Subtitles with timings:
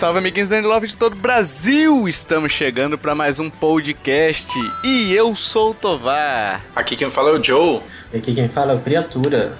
[0.00, 2.08] Salve, amiguinhos da Love de todo o Brasil!
[2.08, 4.48] Estamos chegando para mais um podcast
[4.82, 6.64] e eu sou o Tovar.
[6.74, 7.82] Aqui quem fala é o Joe.
[8.10, 9.52] E aqui quem fala é o Criatura.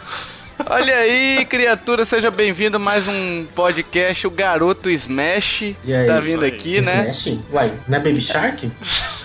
[0.64, 5.74] Olha aí, criatura, seja bem-vindo a mais um podcast, o Garoto Smash.
[5.84, 6.06] E aí?
[6.06, 7.10] tá vindo aqui, né?
[7.10, 7.38] Smash?
[7.52, 8.72] Uai, não é Baby Shark?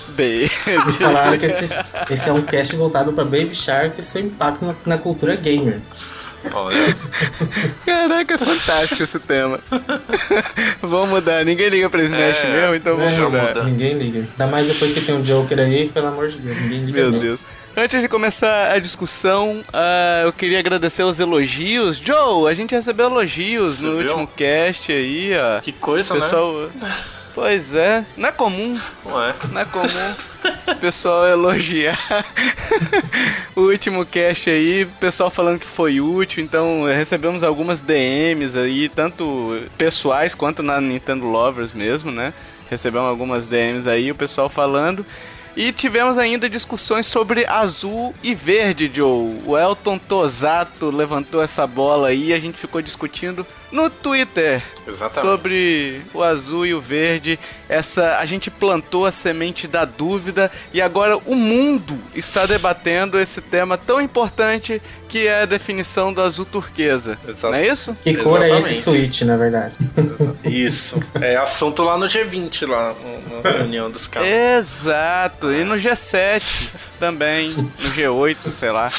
[0.10, 0.52] Baby.
[0.86, 1.74] Me falaram que esse,
[2.10, 5.80] esse é um cast voltado pra Baby Shark e seu impacto na, na cultura gamer.
[6.54, 6.96] Olha,
[7.86, 9.60] Caraca, fantástico esse tema.
[10.82, 13.48] vamos mudar, ninguém liga pra Smash É, mesmo, então vamos É, mudar.
[13.48, 13.64] mudar.
[13.66, 14.20] Ninguém liga.
[14.20, 16.98] Ainda mais depois que tem um Joker aí, pelo amor de Deus, ninguém liga.
[17.02, 17.20] Meu não.
[17.20, 17.40] Deus.
[17.78, 21.98] Antes de começar a discussão, ah, eu queria agradecer os elogios.
[21.98, 24.12] Joe, a gente recebeu elogios no Você viu?
[24.12, 25.60] último cast aí, ó.
[25.60, 26.70] que coisa, Pessoal.
[27.36, 28.80] Pois é, não é comum?
[29.04, 29.36] Não é?
[29.52, 30.16] não é comum
[30.68, 32.00] o pessoal elogiar
[33.56, 38.90] o último cast aí, o pessoal falando que foi útil, então recebemos algumas DMs aí,
[38.90, 42.34] tanto pessoais quanto na Nintendo Lovers mesmo, né?
[42.70, 45.06] Recebemos algumas DMs aí, o pessoal falando.
[45.56, 49.40] E tivemos ainda discussões sobre azul e verde, Joe.
[49.46, 55.22] O Elton Tosato levantou essa bola aí e a gente ficou discutindo no Twitter Exatamente.
[55.22, 57.38] sobre o azul e o verde.
[57.68, 63.42] Essa a gente plantou a semente da dúvida e agora o mundo está debatendo esse
[63.42, 67.20] tema tão importante que é a definição do azul turquesa.
[67.28, 67.52] Exato.
[67.52, 67.98] Não é isso?
[68.02, 68.82] Que cor é esse Exatamente.
[68.82, 69.76] Switch, na verdade?
[70.46, 71.00] Isso.
[71.22, 72.96] É assunto lá no G20, lá
[73.44, 74.30] na reunião dos caras.
[74.30, 75.52] Exato.
[75.52, 78.90] E no G7 também, no G8, sei lá.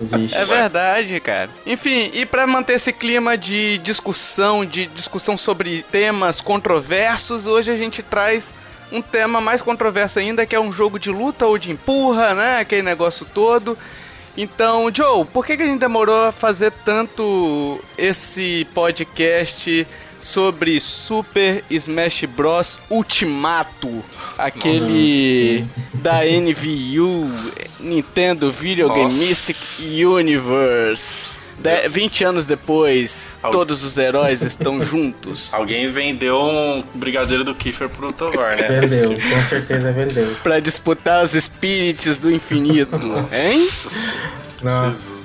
[0.00, 0.36] Vixe.
[0.36, 1.50] É verdade, cara.
[1.64, 7.76] Enfim, e pra manter esse clima de discussão, de discussão sobre temas controversos, hoje a
[7.76, 8.52] gente traz
[8.92, 12.58] um tema mais controverso ainda, que é um jogo de luta ou de empurra, né?
[12.60, 13.76] Aquele negócio todo.
[14.36, 19.86] Então, Joe, por que, que a gente demorou a fazer tanto esse podcast
[20.26, 22.78] sobre Super Smash Bros.
[22.90, 24.02] Ultimato?
[24.36, 25.64] Aquele
[25.94, 27.30] da NVU,
[27.80, 29.00] Nintendo Video Nossa.
[29.00, 31.28] Gamestic Universe.
[31.58, 35.48] De- 20 anos depois, Al- todos os heróis estão juntos.
[35.54, 38.68] Alguém vendeu um brigadeiro do Kiefer pro Tovar, né?
[38.80, 40.34] Vendeu, com certeza vendeu.
[40.42, 42.96] Pra disputar os espíritos do infinito,
[43.32, 43.68] hein?
[44.62, 45.15] Nossa.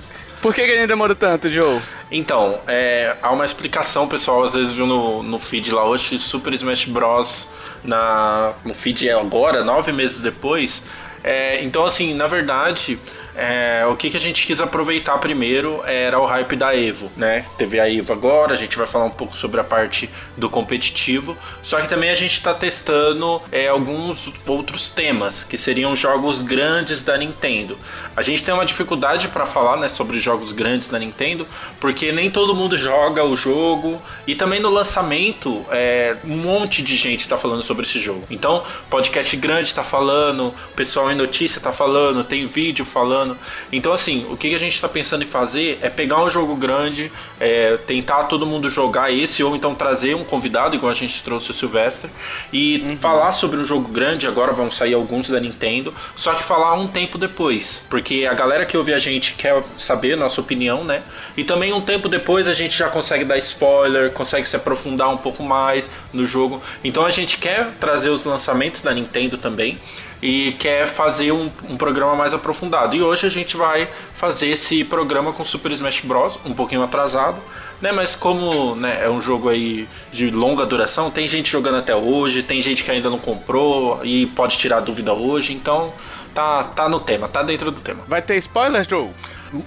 [0.41, 1.79] Por que, que gente demorou tanto, Joe?
[2.09, 6.53] Então, é, há uma explicação, pessoal, às vezes viu no, no feed lá hoje, Super
[6.53, 7.47] Smash Bros.
[7.83, 10.81] Na, no feed é agora, nove meses depois.
[11.23, 12.97] É, então, assim, na verdade,
[13.41, 17.43] é, o que, que a gente quis aproveitar primeiro era o hype da Evo, né?
[17.57, 20.07] Teve a Evo agora, a gente vai falar um pouco sobre a parte
[20.37, 21.35] do competitivo.
[21.63, 27.01] Só que também a gente está testando é, alguns outros temas, que seriam jogos grandes
[27.01, 27.79] da Nintendo.
[28.15, 31.47] A gente tem uma dificuldade para falar né, sobre jogos grandes da Nintendo,
[31.79, 33.99] porque nem todo mundo joga o jogo.
[34.27, 38.23] E também no lançamento, é, um monte de gente está falando sobre esse jogo.
[38.29, 43.30] Então, podcast grande está falando, pessoal em notícia está falando, tem vídeo falando.
[43.71, 47.11] Então, assim, o que a gente está pensando em fazer é pegar um jogo grande,
[47.39, 51.51] é, tentar todo mundo jogar esse, ou então trazer um convidado, igual a gente trouxe
[51.51, 52.09] o Silvestre,
[52.51, 54.27] e falar sobre um jogo grande.
[54.27, 58.65] Agora vão sair alguns da Nintendo, só que falar um tempo depois, porque a galera
[58.65, 61.01] que ouve a gente quer saber nossa opinião, né?
[61.35, 65.17] E também um tempo depois a gente já consegue dar spoiler, consegue se aprofundar um
[65.17, 66.61] pouco mais no jogo.
[66.83, 69.79] Então a gente quer trazer os lançamentos da Nintendo também
[70.21, 72.95] e quer fazer um, um programa mais aprofundado.
[72.95, 76.37] E hoje a gente vai fazer esse programa com Super Smash Bros.
[76.45, 77.41] um pouquinho atrasado,
[77.81, 77.91] né?
[77.91, 82.43] Mas como né, é um jogo aí de longa duração, tem gente jogando até hoje,
[82.43, 85.91] tem gente que ainda não comprou e pode tirar dúvida hoje, então
[86.33, 88.03] tá, tá no tema, tá dentro do tema.
[88.07, 89.09] Vai ter spoilers, Joe?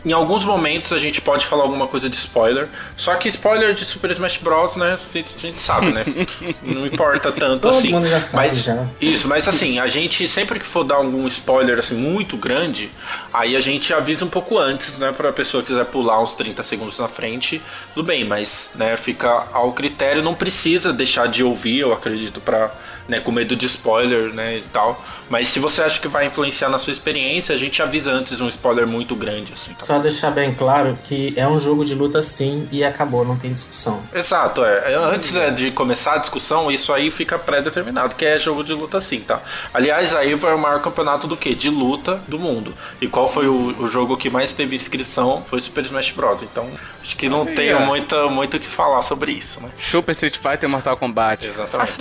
[0.03, 3.85] Em alguns momentos a gente pode falar alguma coisa de spoiler, só que spoiler de
[3.85, 4.95] Super Smash Bros, né?
[4.95, 6.05] A gente, a gente sabe, né?
[6.65, 7.91] Não importa tanto Todo assim.
[7.91, 8.87] mundo já sabe, mas, já.
[8.99, 12.91] Isso, mas assim, a gente sempre que for dar algum spoiler assim muito grande,
[13.31, 15.13] aí a gente avisa um pouco antes, né?
[15.13, 17.61] Pra pessoa que quiser pular uns 30 segundos na frente,
[17.95, 22.71] tudo bem, mas né, fica ao critério, não precisa deixar de ouvir, eu acredito, pra.
[23.07, 24.99] Né, com medo de spoiler, né, e tal.
[25.29, 28.49] Mas se você acha que vai influenciar na sua experiência, a gente avisa antes um
[28.49, 29.75] spoiler muito grande, assim.
[29.75, 29.85] tá?
[29.85, 33.53] Só deixar bem claro que é um jogo de luta sim e acabou, não tem
[33.53, 34.03] discussão.
[34.15, 34.93] Exato, é.
[34.93, 38.73] É, Antes né, de começar a discussão, isso aí fica pré-determinado, que é jogo de
[38.73, 39.43] luta sim, tá?
[39.75, 41.55] Aliás, a EVO é o maior campeonato do quê?
[41.55, 42.75] De luta do mundo.
[43.03, 45.43] E qual foi o, o jogo que mais teve inscrição?
[45.47, 46.43] Foi Super Smash Bros.
[46.43, 46.67] Então,
[47.03, 47.81] acho que não Aí, tenho ó.
[47.81, 49.69] muito, muito o que falar sobre isso, né?
[49.79, 51.47] Super Street Fighter e Mortal Kombat.
[51.47, 51.93] Exatamente.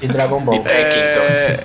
[0.00, 0.54] E Dragon Dragon Ball.
[0.56, 1.64] E Tekken, É...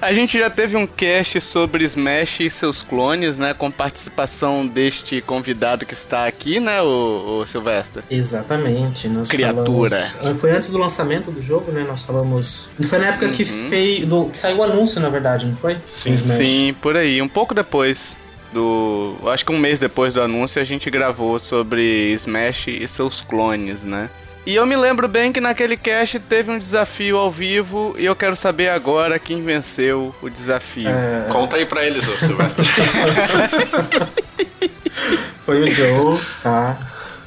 [0.00, 3.54] a gente já teve um cast sobre Smash e seus clones, né?
[3.54, 8.02] Com participação deste convidado que está aqui, né, o, o Silvestre?
[8.10, 9.08] Exatamente.
[9.08, 9.96] Nós Criatura.
[9.96, 11.84] falamos- Foi antes do lançamento do jogo, né?
[11.86, 12.68] Nós falamos.
[12.84, 15.76] Foi na época que, fez, do, que saiu o anúncio, na verdade, não foi?
[15.88, 16.16] Sim.
[16.16, 17.20] Sim, por aí.
[17.22, 18.16] Um pouco depois
[18.52, 19.14] do.
[19.26, 23.84] Acho que um mês depois do anúncio a gente gravou sobre Smash e seus clones,
[23.84, 24.10] né?
[24.44, 28.16] E eu me lembro bem que naquele cast teve um desafio ao vivo e eu
[28.16, 30.88] quero saber agora quem venceu o desafio.
[30.88, 32.66] É, Conta aí pra eles, ô Silvestre.
[35.46, 36.76] foi o Joe, tá?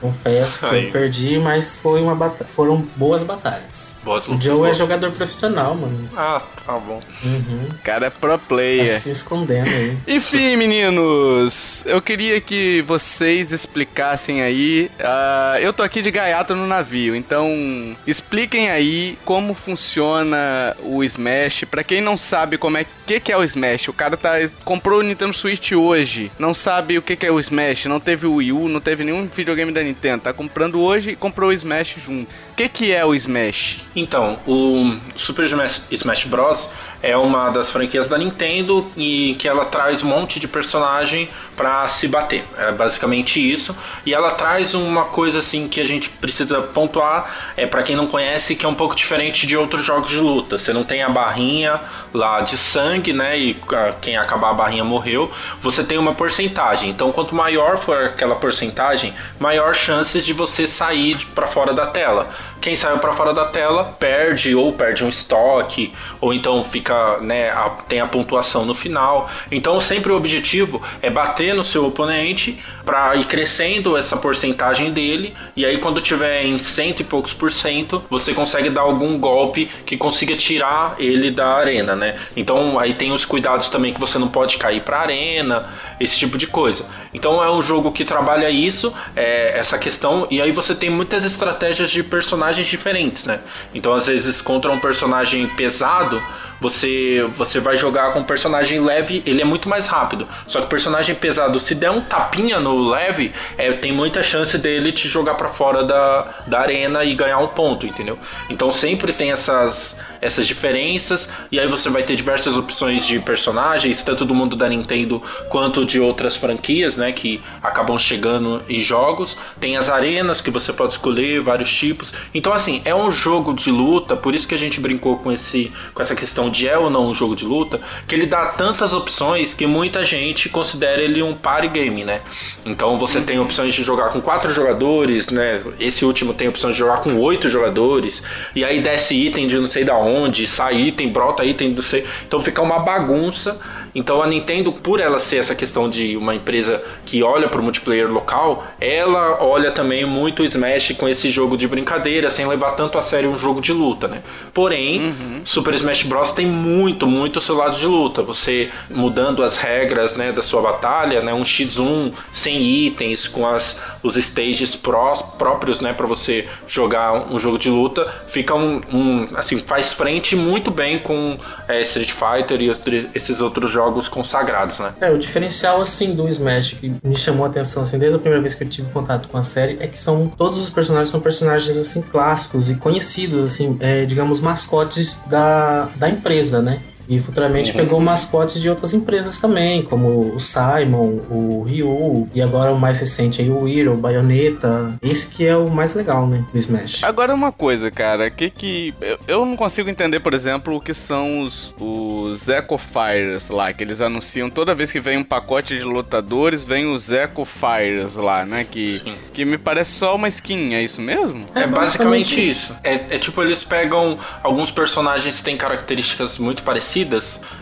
[0.02, 0.86] Confesso que Aí.
[0.88, 3.96] eu perdi, mas foi uma bata- foram boas batalhas.
[4.04, 4.78] Boas O lutas, Joe é boas.
[4.78, 6.10] jogador profissional, mano.
[6.16, 7.00] Ah, tá bom.
[7.24, 7.68] Uhum.
[7.72, 9.00] O cara é pro Tá player.
[9.00, 9.98] se escondendo aí.
[10.08, 14.90] Enfim, meninos, eu queria que vocês explicassem aí.
[15.00, 21.66] ah, eu tô aqui de gaiato no navio, então expliquem aí como funciona o Smash.
[21.70, 24.34] Pra quem não sabe como é que, que é o Smash, o cara tá
[24.64, 28.26] comprou o Nintendo Switch hoje, não sabe o que, que é o Smash, não teve
[28.28, 31.54] o Wii U, não teve nenhum videogame da Nintendo, tá comprando hoje e comprou o
[31.54, 32.32] Smash junto.
[32.56, 33.82] Que, que é o Smash?
[33.94, 36.70] Então, o Super Smash, Smash Bros.
[37.04, 41.86] é uma das franquias da Nintendo e que ela traz um monte de personagem pra
[41.90, 42.46] se bater.
[42.58, 43.76] É basicamente isso.
[44.06, 48.08] E ela traz uma coisa assim que a gente precisa pontuar, é para quem não
[48.08, 50.58] conhece, que é um pouco diferente de outros jogos de luta.
[50.58, 51.82] Você não tem a barrinha
[52.14, 53.38] lá de sangue, né?
[53.38, 53.58] E
[54.02, 55.30] quem acabar a barrinha morreu.
[55.60, 56.90] Você tem uma porcentagem.
[56.90, 62.30] Então, quanto maior for aquela porcentagem, maior chances de você sair para fora da tela.
[62.62, 67.50] Quem saiu para fora da tela perde ou perde um estoque, ou então fica, né,
[67.52, 69.30] a- tem a pontuação no final.
[69.52, 75.36] Então sempre o objetivo é bater no seu oponente para ir crescendo essa porcentagem dele,
[75.56, 79.70] e aí quando tiver em cento e poucos por cento, você consegue dar algum golpe
[79.86, 82.16] que consiga tirar ele da arena, né?
[82.36, 85.68] Então aí tem os cuidados também que você não pode cair para arena,
[86.00, 86.86] esse tipo de coisa.
[87.14, 91.26] Então é um jogo que trabalha isso, é, essa questão, e aí você tem muitas
[91.26, 92.04] estratégias de
[92.46, 93.40] personagens diferentes, né?
[93.74, 96.22] Então às vezes contra um personagem pesado,
[96.66, 100.28] você você vai jogar com um personagem leve, ele é muito mais rápido.
[100.48, 104.92] Só que personagem pesado, se der um tapinha no leve, é, tem muita chance dele
[104.92, 108.18] te jogar pra fora da, da arena e ganhar um ponto, entendeu?
[108.50, 114.02] Então sempre tem essas essas diferenças e aí você vai ter diversas opções de personagens,
[114.02, 119.38] tanto do mundo da Nintendo quanto de outras franquias, né, que acabam chegando em jogos.
[119.60, 122.12] Tem as arenas que você pode escolher, vários tipos.
[122.34, 125.72] Então assim, é um jogo de luta, por isso que a gente brincou com esse
[125.94, 128.94] com essa questão de é ou não um jogo de luta, que ele dá tantas
[128.94, 132.22] opções que muita gente considera ele um party game, né?
[132.66, 135.62] Então você tem opções de jogar com quatro jogadores, né?
[135.80, 138.24] Esse último tem opção de jogar com oito jogadores,
[138.56, 142.06] e aí desce item de não sei da onde, sai item, brota item do sei.
[142.28, 143.60] Então fica uma bagunça.
[143.94, 147.64] Então a Nintendo, por ela ser essa questão de uma empresa que olha para o
[147.64, 152.72] multiplayer local, ela olha também muito o Smash com esse jogo de brincadeira, sem levar
[152.72, 154.22] tanto a sério um jogo de luta, né?
[154.54, 158.22] Porém, Super Smash Bros tem muito, muito seu lado de luta.
[158.24, 163.78] Você mudando as regras, né, da sua batalha, né, um X1 sem itens, com as,
[164.04, 169.28] os stages prós, próprios, né, para você jogar um jogo de luta, fica um, um,
[169.36, 171.38] assim, faz frente muito bem com
[171.68, 172.72] é, Street Fighter e
[173.14, 174.94] esses outros jogos consagrados, né?
[175.00, 178.42] É, o diferencial, assim, do Smash que me chamou a atenção, assim, desde a primeira
[178.42, 181.20] vez que eu tive contato com a série, é que são, todos os personagens são
[181.20, 186.25] personagens, assim, clássicos e conhecidos, assim, é, digamos, mascotes da, da empresa,
[186.62, 186.82] né?
[187.08, 187.78] E futuramente Uhum.
[187.78, 193.00] pegou mascotes de outras empresas também, como o Simon, o Ryu, e agora o mais
[193.00, 194.94] recente aí, o Hero, o Bayonetta.
[195.02, 197.04] Esse que é o mais legal, né, do Smash.
[197.04, 200.94] Agora uma coisa, cara, que que eu, eu não consigo entender, por exemplo, o que
[200.94, 205.78] são os, os Echo Fires lá, que eles anunciam toda vez que vem um pacote
[205.78, 209.16] de lutadores, vem os Echo Fires lá, né, que Sim.
[209.34, 211.46] que me parece só uma skin, é isso mesmo?
[211.54, 212.76] É, É basicamente basicamente isso.
[212.84, 216.95] É, é tipo, eles pegam alguns personagens que têm características muito parecidas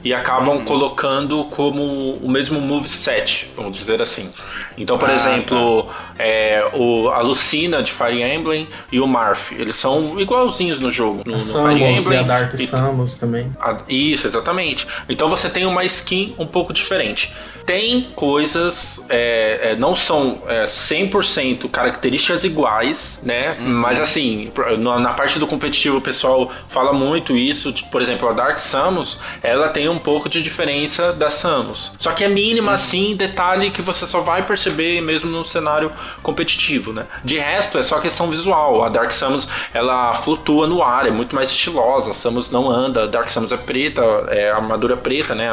[0.03, 4.29] e acabam colocando como o mesmo moveset, vamos dizer assim.
[4.77, 5.87] Então, por Ah, exemplo,
[6.19, 11.23] é, o, a Lucina de Fire Emblem e o Marth, eles são igualzinhos no jogo.
[11.25, 12.25] No, A no Samus Fire e a Emblem.
[12.25, 13.51] Dark E- Samus também.
[13.59, 14.85] a- Isso, exatamente.
[15.09, 17.33] Então você tem uma skin um pouco diferente.
[17.65, 23.55] Tem coisas, é, é, não são é, 100% características iguais, né?
[23.59, 27.73] Mas assim, na, na parte do competitivo o pessoal fala muito isso.
[27.91, 31.93] Por exemplo, a Dark Samus, ela tem um pouco de diferença da Samus.
[31.99, 32.73] Só que é mínima uhum.
[32.73, 37.05] assim, detalhe que você só vai perceber mesmo no cenário competitivo, né?
[37.23, 38.83] De resto, é só questão visual.
[38.83, 42.11] A Dark Samus, ela flutua no ar, é muito mais estilosa.
[42.11, 45.49] A Samus não anda, a Dark Samus é preta, é armadura preta, né?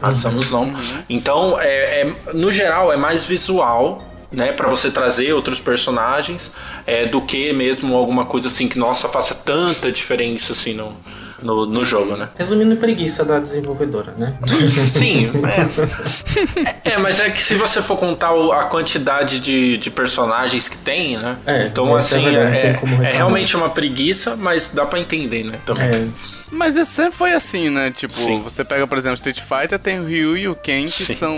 [0.00, 0.12] A uhum.
[0.12, 0.64] Samus não.
[0.64, 1.02] Uhum.
[1.08, 4.02] Então, é, é, no geral, é mais visual
[4.34, 6.52] né, para você trazer outros personagens,
[6.86, 10.96] é, do que mesmo alguma coisa assim que nossa faça tanta diferença assim no,
[11.44, 12.30] no, no jogo, né?
[12.36, 14.36] Resumindo, preguiça da desenvolvedora, né?
[14.92, 15.30] Sim,
[16.84, 16.90] é.
[16.92, 16.98] é.
[16.98, 21.38] mas é que se você for contar a quantidade de, de personagens que tem, né?
[21.46, 25.58] É, então, é assim, é, é, realmente uma preguiça, mas dá para entender, né?
[25.66, 25.86] Também.
[25.86, 26.08] É.
[26.50, 27.90] Mas isso sempre foi assim, né?
[27.90, 28.40] Tipo, Sim.
[28.42, 31.14] você pega, por exemplo, Street Fighter, tem o Ryu e o Ken, que Sim.
[31.14, 31.36] são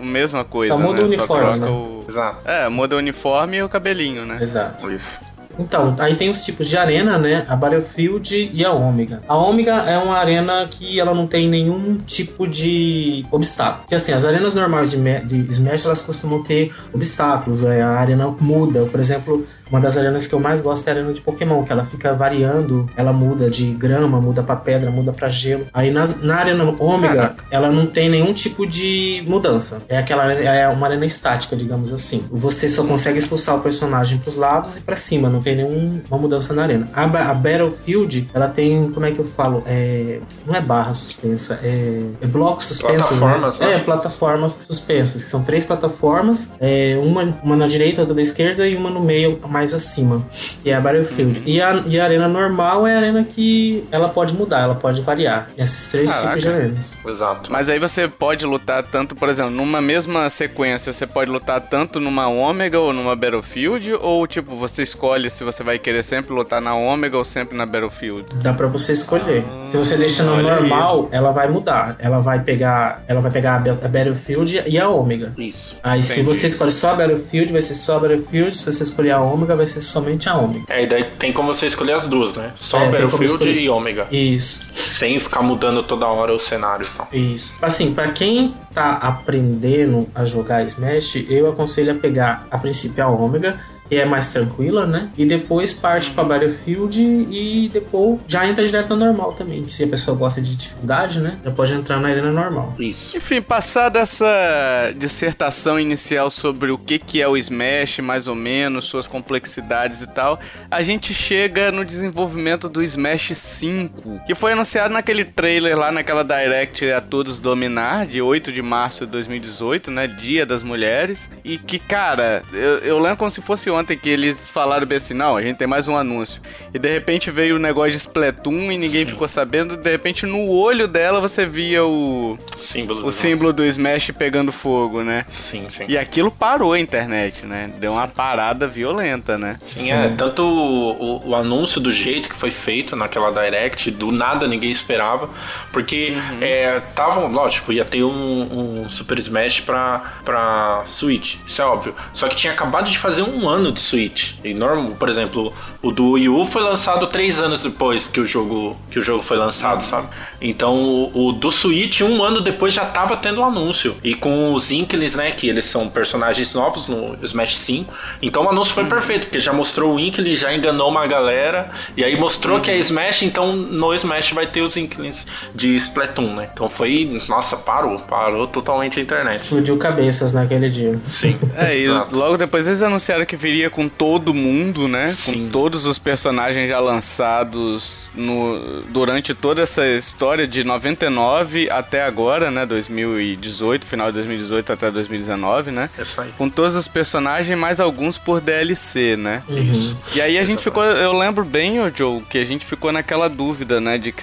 [0.00, 1.02] a mesma coisa, Só muda né?
[1.02, 1.66] o uniforme, né?
[1.66, 2.04] O...
[2.08, 2.40] Exato.
[2.44, 4.38] É, muda o uniforme e o cabelinho, né?
[4.40, 4.90] Exato.
[4.92, 5.20] Isso.
[5.58, 7.44] Então, aí tem os tipos de arena, né?
[7.48, 9.22] A Battlefield e a Ômega.
[9.26, 13.80] A Ômega é uma arena que ela não tem nenhum tipo de obstáculo.
[13.80, 17.64] Porque assim, as arenas normais de, de Smash, elas costumam ter obstáculos.
[17.64, 18.84] É, a arena muda.
[18.84, 21.72] Por exemplo, uma das arenas que eu mais gosto é a arena de Pokémon, que
[21.72, 25.66] ela fica variando, ela muda de grama, muda para pedra, muda para gelo.
[25.72, 29.82] Aí nas, na arena Ômega, ela não tem nenhum tipo de mudança.
[29.88, 32.24] É aquela é uma arena estática, digamos assim.
[32.30, 36.52] Você só consegue expulsar o personagem pros lados e para cima, não tem nenhuma mudança
[36.52, 36.88] na arena.
[36.92, 39.62] A, a, Battlefield, ela tem, como é que eu falo?
[39.66, 43.10] É, não é barra suspensa, é, é blocos suspensos.
[43.12, 43.18] Né?
[43.18, 43.74] Plataformas, né?
[43.74, 48.66] É, plataformas suspensas, que são três plataformas, é, uma, uma na direita, outra da esquerda
[48.66, 50.24] e uma no meio, mais acima,
[50.64, 51.40] e é a Battlefield.
[51.40, 51.42] Uhum.
[51.44, 55.02] E, a, e a arena normal é a arena que ela pode mudar, ela pode
[55.02, 55.50] variar.
[55.58, 56.28] Esses três Caraca.
[56.28, 56.96] tipos de arenas.
[57.04, 57.52] Exato.
[57.52, 61.98] Mas aí você pode lutar tanto, por exemplo, numa mesma sequência, você pode lutar tanto
[61.98, 66.60] numa Ômega ou numa Battlefield, ou tipo, você escolhe se você vai querer sempre lutar
[66.60, 68.26] na Ômega ou sempre na Battlefield?
[68.36, 69.44] Dá para você escolher.
[69.48, 71.18] Ah, se você deixa no normal, aí.
[71.18, 71.96] ela vai mudar.
[71.98, 75.32] Ela vai pegar, ela vai pegar a Battlefield e a Ômega.
[75.36, 75.76] Isso.
[75.82, 76.14] Aí Entendi.
[76.14, 78.54] se você escolhe só a Battlefield, vai ser só a Battlefield.
[78.54, 80.64] Se você escolher a Ômega, vai ser somente a Ômega.
[80.68, 82.52] É, e daí tem como você escolher as duas, né?
[82.56, 84.06] Só é, Battlefield e Ômega.
[84.10, 84.60] Isso.
[84.72, 87.08] Sem ficar mudando toda hora o cenário e tal.
[87.12, 87.54] Isso.
[87.60, 93.08] Assim, para quem tá aprendendo a jogar Smash, eu aconselho a pegar a princípio a
[93.08, 93.58] Ômega
[93.90, 95.08] e é mais tranquila, né?
[95.16, 99.66] E depois parte para Battlefield e depois já entra direto no normal também.
[99.68, 101.38] Se a pessoa gosta de dificuldade, né?
[101.44, 102.74] Já pode entrar na arena normal.
[102.78, 103.16] Isso.
[103.16, 108.84] Enfim, passada essa dissertação inicial sobre o que, que é o Smash, mais ou menos,
[108.84, 110.38] suas complexidades e tal,
[110.70, 116.22] a gente chega no desenvolvimento do Smash 5, que foi anunciado naquele trailer lá, naquela
[116.22, 120.06] Direct a todos dominar, de 8 de março de 2018, né?
[120.06, 121.30] Dia das Mulheres.
[121.44, 125.14] E que, cara, eu, eu lembro como se fosse ontem que eles falaram bem assim,
[125.14, 126.40] não, a gente tem mais um anúncio.
[126.72, 129.12] E de repente veio o negócio de Splatoon e ninguém Sim.
[129.12, 129.76] ficou sabendo.
[129.76, 135.02] De repente no olho dela você via o símbolo, o símbolo do Smash pegando fogo,
[135.02, 135.24] né?
[135.30, 135.84] Sim, sim.
[135.88, 137.70] E aquilo parou a internet, né?
[137.78, 139.58] Deu uma parada violenta, né?
[139.62, 139.92] Sim, sim.
[139.92, 140.08] é.
[140.16, 144.70] Tanto o, o, o, anúncio do jeito que foi feito naquela Direct, do nada ninguém
[144.70, 145.30] esperava.
[145.72, 146.38] Porque uhum.
[146.40, 151.94] é, tavam, lógico, ia ter um, um Super Smash pra, pra Switch, isso é óbvio.
[152.12, 154.32] Só que tinha acabado de fazer um ano ano de Switch.
[154.42, 158.26] E normal, por exemplo, o do Wii U foi lançado três anos depois que o
[158.26, 160.08] jogo, que o jogo foi lançado, sabe?
[160.40, 163.96] Então o, o do Switch, um ano depois, já tava tendo o um anúncio.
[164.02, 165.30] E com os Inklings, né?
[165.30, 167.92] Que eles são personagens novos no Smash 5.
[168.22, 168.88] Então o anúncio foi uhum.
[168.88, 171.70] perfeito, porque já mostrou o Inkling, já enganou uma galera.
[171.96, 172.62] E aí mostrou uhum.
[172.62, 176.48] que é Smash, então no Smash vai ter os Inklings de Splatoon, né?
[176.52, 177.20] Então foi.
[177.28, 177.98] Nossa, parou.
[177.98, 179.42] Parou totalmente a internet.
[179.42, 180.98] Explodiu cabeças naquele dia.
[181.06, 181.38] Sim.
[181.56, 185.08] É, e logo depois eles anunciaram que viria com todo mundo, né?
[185.08, 185.44] Sim.
[185.44, 192.50] Com todos os personagens já lançados no, durante toda essa história de 99 até agora,
[192.50, 192.66] né?
[192.66, 195.90] 2018, final de 2018 até 2019, né?
[195.98, 196.30] É isso aí.
[196.36, 199.42] Com todos os personagens, mais alguns por DLC, né?
[199.48, 199.96] Isso.
[200.14, 203.28] E aí a gente ficou, eu lembro bem, o Joe, que a gente ficou naquela
[203.28, 203.98] dúvida, né?
[203.98, 204.22] De que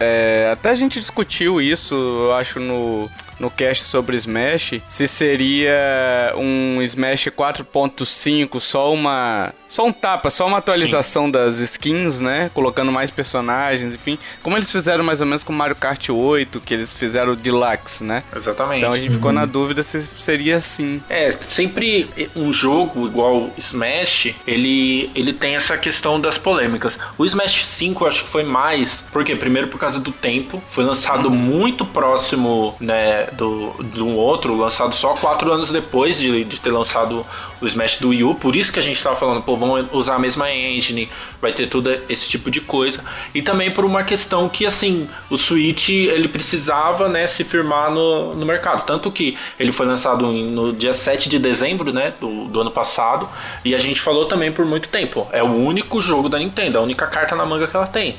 [0.00, 6.32] é, até a gente discutiu isso, eu acho, no, no cast sobre Smash, se seria
[6.36, 11.32] um Smash 4.5 só uma só um tapa, só uma atualização Sim.
[11.32, 12.48] das skins, né?
[12.54, 14.16] Colocando mais personagens, enfim.
[14.40, 18.04] Como eles fizeram mais ou menos com Mario Kart 8, que eles fizeram o Deluxe,
[18.04, 18.22] né?
[18.36, 18.78] Exatamente.
[18.78, 19.16] Então a gente uhum.
[19.16, 21.02] ficou na dúvida se seria assim.
[21.10, 26.96] É, sempre um jogo igual Smash, ele, ele tem essa questão das polêmicas.
[27.18, 30.84] O Smash 5 eu acho que foi mais, porque primeiro por causa do tempo, foi
[30.84, 31.34] lançado uhum.
[31.34, 36.70] muito próximo, né, do, de um outro, lançado só quatro anos depois de, de ter
[36.70, 37.24] lançado
[37.60, 38.34] o Smash do Wii U.
[38.34, 41.08] Por isso que a gente tava falando, pô, vão usar a mesma engine,
[41.40, 43.04] vai ter tudo esse tipo de coisa.
[43.34, 48.34] E também por uma questão que, assim, o Switch, ele precisava, né, se firmar no,
[48.34, 48.84] no mercado.
[48.84, 53.28] Tanto que ele foi lançado no dia 7 de dezembro, né, do, do ano passado.
[53.64, 55.26] E a gente falou também por muito tempo.
[55.32, 58.16] É o único jogo da Nintendo, a única carta na manga que ela tem.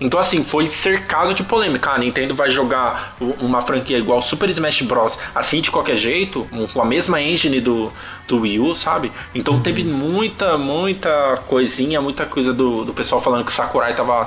[0.00, 1.90] Então, assim, foi cercado de polêmica.
[1.90, 5.18] A Nintendo vai jogar uma franquia igual Super Smash Bros.
[5.34, 7.92] assim de qualquer jeito, com a mesma engine do,
[8.26, 9.12] do Wii U, sabe?
[9.34, 9.60] Então uhum.
[9.60, 14.26] teve muita, muita coisinha, muita coisa do, do pessoal falando que o Sakurai tava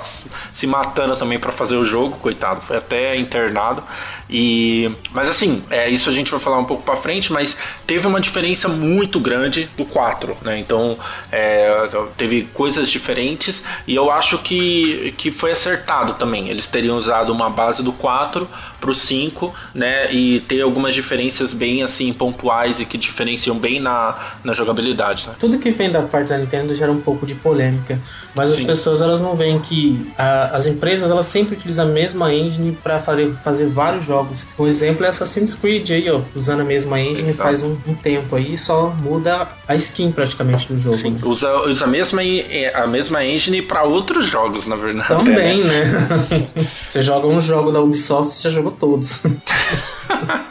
[0.53, 3.83] se matando também para fazer o jogo, coitado, foi até internado.
[4.29, 8.07] E mas assim, é isso a gente vai falar um pouco para frente, mas teve
[8.07, 10.59] uma diferença muito grande do 4, né?
[10.59, 10.97] Então
[11.31, 16.50] é, teve coisas diferentes e eu acho que, que foi acertado também.
[16.50, 18.48] Eles teriam usado uma base do 4
[18.80, 20.12] pro 5, né?
[20.12, 25.28] E ter algumas diferenças bem assim pontuais e que diferenciam bem na, na jogabilidade.
[25.28, 25.36] Né?
[25.39, 28.00] Tudo que vem da parte da Nintendo gera um pouco de polêmica,
[28.34, 28.62] mas Sim.
[28.62, 32.78] as pessoas elas não veem que a, as empresas elas sempre utilizam a mesma engine
[32.82, 34.48] para fazer, fazer vários jogos.
[34.58, 37.44] Um exemplo é Assassin's Creed aí, ó, usando a mesma engine Exato.
[37.44, 40.96] faz um, um, tempo aí, só muda a skin praticamente do jogo.
[40.96, 41.20] Sim, né?
[41.24, 42.22] usa, usa a mesma
[42.74, 45.08] a mesma engine para outros jogos, na verdade.
[45.08, 45.86] Também, né?
[45.86, 46.68] né?
[46.88, 49.22] você joga um jogo da Ubisoft, você já jogou todos.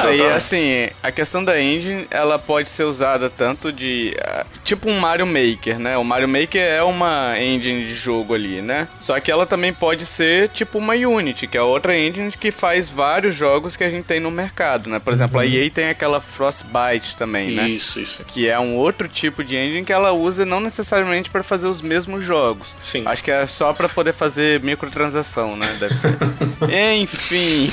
[0.00, 4.16] Isso aí, assim, a questão da engine, ela pode ser usada tanto de.
[4.18, 5.96] Uh, tipo um Mario Maker, né?
[5.96, 8.88] O Mario Maker é uma engine de jogo ali, né?
[9.00, 12.88] Só que ela também pode ser tipo uma Unity, que é outra engine que faz
[12.88, 14.98] vários jogos que a gente tem no mercado, né?
[14.98, 15.42] Por exemplo, uhum.
[15.42, 17.68] a EA tem aquela Frostbite também, né?
[17.68, 18.24] Isso, isso.
[18.24, 21.80] Que é um outro tipo de engine que ela usa não necessariamente para fazer os
[21.80, 22.76] mesmos jogos.
[22.82, 23.02] Sim.
[23.06, 25.66] Acho que é só para poder fazer microtransação, né?
[25.78, 26.16] Deve ser.
[27.00, 27.72] Enfim.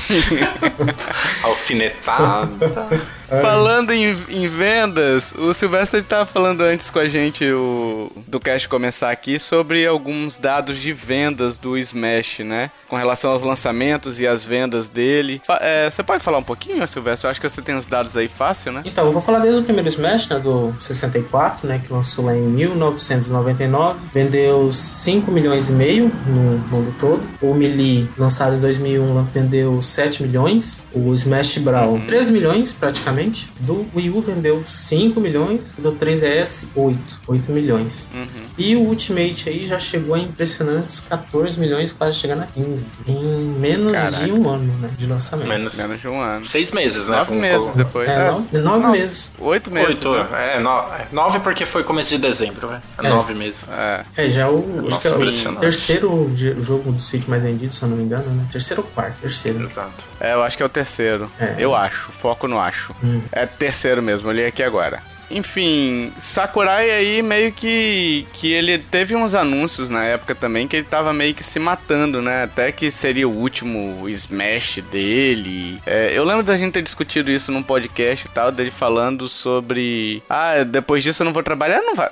[1.43, 2.16] Alfinetar.
[2.21, 8.39] やー Falando em, em, vendas, o Silvestre estava falando antes com a gente o, do
[8.39, 12.71] cast começar aqui sobre alguns dados de vendas do Smash, né?
[12.87, 15.41] Com relação aos lançamentos e as vendas dele.
[15.59, 17.25] É, você pode falar um pouquinho, Silvestre?
[17.25, 18.81] Eu acho que você tem os dados aí fácil, né?
[18.85, 20.39] Então, eu vou falar desde o primeiro Smash, né?
[20.39, 21.81] Do 64, né?
[21.85, 23.99] Que lançou lá em 1999.
[24.13, 27.21] Vendeu 5 milhões e meio no mundo todo.
[27.41, 30.87] O Melee, lançado em 2001, vendeu 7 milhões.
[30.93, 32.07] O Smash Brawl, uhum.
[32.07, 33.16] 13 milhões praticamente.
[33.61, 35.73] Do Wii U vendeu 5 milhões.
[35.77, 37.21] Do 3DS, 8.
[37.27, 38.09] 8 milhões.
[38.13, 38.27] Uhum.
[38.57, 43.01] E o Ultimate aí já chegou a impressionantes 14 milhões, quase chegando a 15.
[43.07, 43.23] Em
[43.59, 44.25] menos Caraca.
[44.25, 44.89] de um ano, né?
[44.97, 45.47] De lançamento.
[45.47, 46.45] Menos, menos de um ano.
[46.45, 47.17] Seis meses, né?
[47.17, 48.07] Nove meses depois.
[48.07, 49.31] É, nove, nove meses.
[49.39, 49.89] Oito meses.
[49.89, 50.55] Oito, né?
[50.55, 52.81] é, no, é, nove porque foi começo de dezembro, né?
[52.97, 53.09] É.
[53.09, 53.59] Nove meses.
[53.69, 57.73] É, é já o, Nossa, acho que é o terceiro jogo do Switch mais vendido,
[57.73, 58.45] se eu não me engano, né?
[58.51, 59.15] Terceiro ou quarto?
[59.21, 59.63] Terceiro.
[59.63, 60.05] Exato.
[60.19, 61.29] É, eu acho que é o terceiro.
[61.39, 61.55] É.
[61.57, 62.11] Eu acho.
[62.11, 62.93] Foco no acho.
[63.03, 63.06] Hum.
[63.31, 65.01] É terceiro mesmo, olhei aqui agora.
[65.29, 70.85] Enfim, Sakurai aí meio que que ele teve uns anúncios na época também que ele
[70.85, 72.43] tava meio que se matando, né?
[72.43, 75.79] Até que seria o último Smash dele.
[75.85, 80.23] É, eu lembro da gente ter discutido isso num podcast e tal, dele falando sobre
[80.29, 82.09] ah, depois disso eu não vou trabalhar, não vai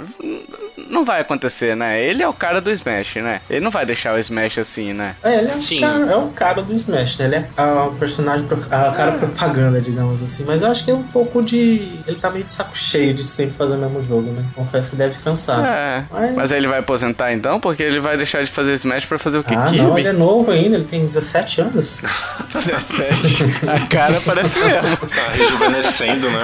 [0.89, 2.03] não vai acontecer, né?
[2.03, 3.41] Ele é o cara do Smash, né?
[3.49, 5.15] Ele não vai deixar o Smash assim, né?
[5.23, 5.79] É, ele é, Sim.
[5.81, 7.25] Cara, é o cara do Smash, né?
[7.25, 9.17] Ele é o personagem, a cara é.
[9.17, 10.43] propaganda, digamos assim.
[10.45, 11.99] Mas eu acho que é um pouco de.
[12.05, 14.43] Ele tá meio de saco cheio de sempre fazer o mesmo jogo, né?
[14.55, 15.63] Confesso que deve cansar.
[15.65, 16.05] É.
[16.11, 16.35] Mas...
[16.35, 17.59] mas ele vai aposentar então?
[17.59, 19.53] Porque ele vai deixar de fazer Smash pra fazer o que?
[19.55, 22.03] Ah, não, ele é novo ainda, ele tem 17 anos.
[22.53, 23.43] 17?
[23.67, 24.97] A cara parece mesmo.
[24.97, 26.41] Tá rejuvenescendo, né?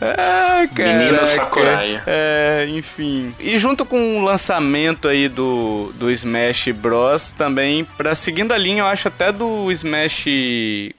[0.00, 0.98] ah, cara.
[0.98, 2.00] Menina Sakurai.
[2.06, 3.34] É, enfim.
[3.38, 7.32] E junto com o lançamento aí do, do Smash Bros.
[7.32, 10.26] também, pra seguindo a linha, eu acho até do Smash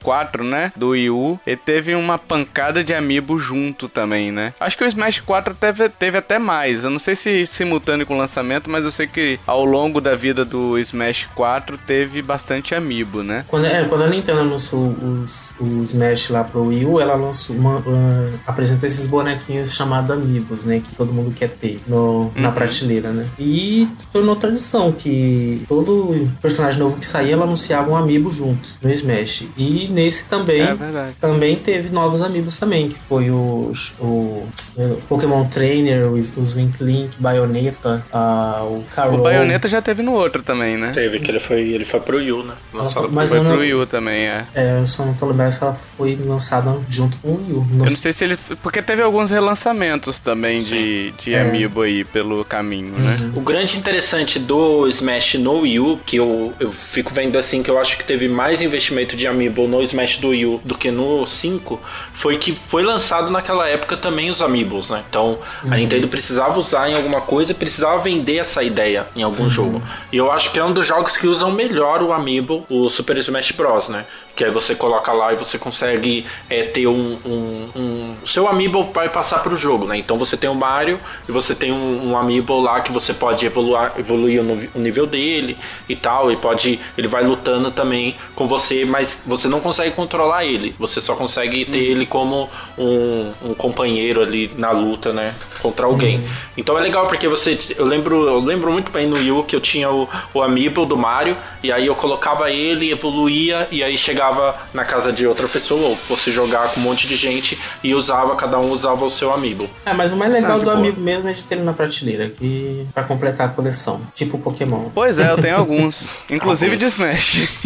[0.02, 0.72] 4, né?
[0.76, 4.52] Do Wii U, ele teve uma pancada de amiibo junto também, né?
[4.58, 6.84] Acho que o Smash 4 teve, teve até mais.
[6.84, 10.14] Eu não sei se simultâneo com o lançamento, mas eu sei que ao longo da
[10.14, 13.44] vida do Smash 4 teve bastante amiibo, né?
[13.48, 17.56] Quando, é, quando a Nintendo lançou os, o Smash lá pro Wii U, ela lançou
[17.56, 20.80] uma, uh, apresentou esses bonequinhos chamados amiibos, né?
[20.80, 21.80] Que todo mundo quer ter.
[21.86, 22.32] No, uhum.
[22.36, 23.26] na prateleira, né?
[23.38, 28.90] E tornou tradição que todo personagem novo que saía, ela anunciava um amiibo junto no
[28.90, 29.44] Smash.
[29.56, 35.44] E nesse também, é também teve novos amigos também, que foi o, o o, Pokémon
[35.46, 39.18] Trainer, os, os Wink Link, Bayonetta, uh, o Carol.
[39.18, 40.92] O Bayonetta já teve no outro também, né?
[40.92, 42.54] Teve, que ele foi, ele foi pro Wii U, né?
[42.72, 43.12] Lançado pro...
[43.12, 44.46] Mas foi pro Wii U também, é.
[44.54, 47.66] É, eu só não tô lembrando se ela foi lançada junto com o Wii U.
[47.70, 48.38] Não eu não sei se ele.
[48.62, 51.42] Porque teve alguns relançamentos também de, de é.
[51.42, 53.16] Amiibo aí pelo caminho, né?
[53.20, 53.26] uhum.
[53.28, 53.32] né?
[53.36, 57.70] O grande interessante do Smash no Wii U, que eu, eu fico vendo assim, que
[57.70, 60.90] eu acho que teve mais investimento de Amiibo no Smash do Wii U do que
[60.90, 61.80] no 5,
[62.12, 65.04] foi que foi lançado naquela época também os Amiibos, né?
[65.08, 65.72] Então uhum.
[65.72, 69.50] a Nintendo precisava usar em alguma coisa, precisava vender essa ideia em algum uhum.
[69.50, 69.82] jogo.
[70.12, 73.16] E eu acho que é um dos jogos que usam melhor o Amiibo, o Super
[73.18, 74.04] Smash Bros, né?
[74.34, 78.16] Que aí você coloca lá e você consegue é, ter um, um, um...
[78.24, 79.98] seu Amiibo vai passar para o jogo, né?
[79.98, 83.44] Então você tem o Mario e você tem um, um Amiibo lá que você pode
[83.44, 84.40] evoluir, evoluir
[84.74, 85.56] o nível dele
[85.88, 90.44] e tal, e pode ele vai lutando também com você, mas você não consegue controlar
[90.44, 90.74] ele.
[90.78, 91.84] Você só consegue ter uhum.
[91.84, 95.34] ele como um, um, companheiro ali na luta, né?
[95.60, 96.18] Contra alguém.
[96.18, 96.28] Uhum.
[96.56, 97.58] Então é legal porque você.
[97.76, 100.96] Eu lembro, eu lembro muito bem no Yu que eu tinha o, o Amiibo do
[100.96, 105.88] Mario, e aí eu colocava ele, evoluía, e aí chegava na casa de outra pessoa,
[105.88, 109.32] ou você jogar com um monte de gente e usava, cada um usava o seu
[109.32, 109.68] Amiibo.
[109.84, 110.76] É, mas o mais legal ah, do boa.
[110.76, 114.90] Amiibo mesmo é de ter ele na prateleira, que para completar a coleção, tipo Pokémon.
[114.94, 116.94] Pois é, eu tenho alguns, inclusive alguns.
[116.94, 117.60] de Smash.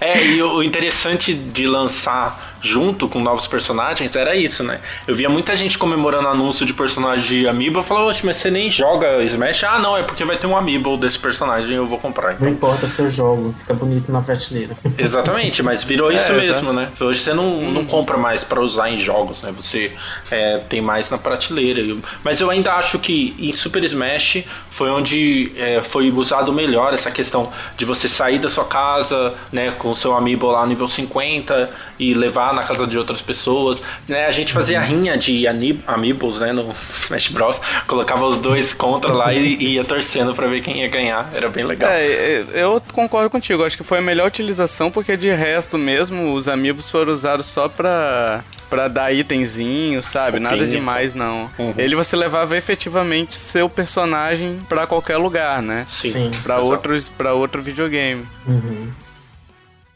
[0.00, 4.80] é, e o interessante de lançar junto com novos personagens era isso, né?
[5.06, 8.50] Eu via muita gente comemorando anúncio de personagem de Amiibo, eu falava, oxe, mas você
[8.50, 9.64] nem joga Smash?
[9.64, 12.34] Ah, não, é porque vai ter um Amiibo desse personagem eu vou comprar.
[12.34, 12.46] Então.
[12.46, 14.76] Não importa seu jogo, fica bonito na prateleira.
[14.96, 16.88] Exatamente, mas virou é, isso mesmo, né?
[17.00, 19.52] Hoje você não, não compra mais para usar em jogos, né?
[19.56, 19.92] Você
[20.30, 21.82] é, tem mais na prateleira.
[22.22, 27.10] Mas eu ainda acho que em Super Smash foi onde é, foi usado melhor essa
[27.10, 31.70] questão de você sair da sua casa, né, com o seu amiibo lá nível 50
[31.98, 34.26] e levar na casa de outras pessoas, né?
[34.26, 34.86] A gente fazia uhum.
[34.86, 35.46] rinha de
[35.86, 36.72] amiibos, né, no
[37.04, 37.60] Smash Bros.
[37.86, 41.30] Colocava os dois contra lá e, e ia torcendo para ver quem ia ganhar.
[41.34, 41.90] Era bem legal.
[41.90, 43.64] É, eu concordo contigo.
[43.64, 47.68] Acho que foi a melhor utilização porque de resto mesmo os amiibos foram usados só
[47.68, 50.40] pra para dar itemzinho, sabe?
[50.40, 51.50] Nada demais, não.
[51.58, 51.74] Uhum.
[51.76, 55.84] Ele você levava efetivamente seu personagem para qualquer lugar, né?
[55.86, 56.30] Sim.
[56.42, 58.26] Para outros, para outro videogame.
[58.46, 58.90] Uhum.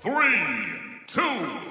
[0.03, 0.67] Three,
[1.07, 1.66] two,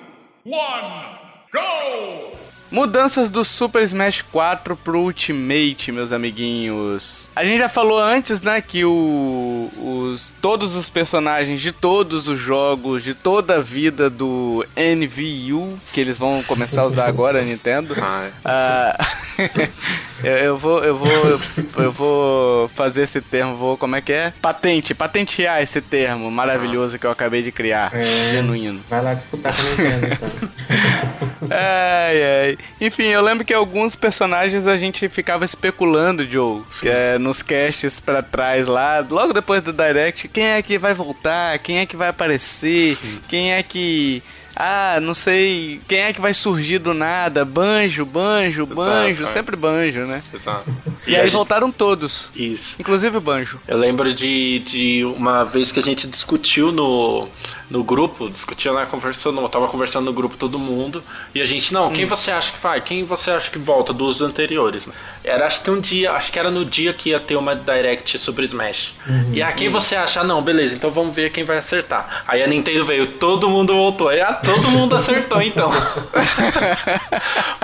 [0.46, 1.18] one,
[1.52, 2.32] go!
[2.72, 7.30] Mudanças do Super Smash 4 pro Ultimate, meus amiguinhos.
[7.36, 12.40] A gente já falou antes, né, que o, os, todos os personagens de todos os
[12.40, 17.96] jogos, de toda a vida do NVU, que eles vão começar a usar agora, Nintendo.
[18.44, 18.98] Ah,
[20.24, 21.40] eu, eu, vou, eu vou,
[21.78, 24.34] eu vou fazer esse termo, vou, como é que é?
[24.42, 28.82] Patente, patentear esse termo maravilhoso que eu acabei de criar, é, genuíno.
[28.90, 30.50] Vai lá disputar com a Nintendo, então.
[31.52, 32.55] ai, ai.
[32.80, 38.22] Enfim, eu lembro que alguns personagens a gente ficava especulando, Joe, é, nos casts para
[38.22, 42.10] trás lá, logo depois do Direct, quem é que vai voltar, quem é que vai
[42.10, 43.20] aparecer, Sim.
[43.28, 44.22] quem é que
[44.56, 49.56] ah, não sei quem é que vai surgir do nada, banjo, banjo, banjo, Exato, sempre
[49.56, 50.22] banjo, né?
[50.34, 50.64] Exato.
[51.06, 51.34] E, e aí gente...
[51.34, 52.30] voltaram todos.
[52.36, 52.76] Isso.
[52.80, 53.60] Inclusive o banjo.
[53.68, 57.28] Eu lembro de, de uma vez que a gente discutiu no,
[57.70, 61.74] no grupo, discutia na conversando, eu tava conversando no grupo todo mundo, e a gente,
[61.74, 62.08] não, quem hum.
[62.08, 62.80] você acha que vai?
[62.80, 64.88] Quem você acha que volta dos anteriores?
[65.24, 68.18] Era acho que um dia, acho que era no dia que ia ter uma direct
[68.18, 68.94] sobre Smash.
[69.08, 69.34] Uhum.
[69.34, 69.74] E a quem uhum.
[69.74, 70.22] você acha?
[70.22, 72.24] Ah, não, beleza, então vamos ver quem vai acertar.
[72.28, 74.10] Aí a Nintendo veio, todo mundo voltou.
[74.10, 75.72] Aí, ah, Todo mundo acertou, então.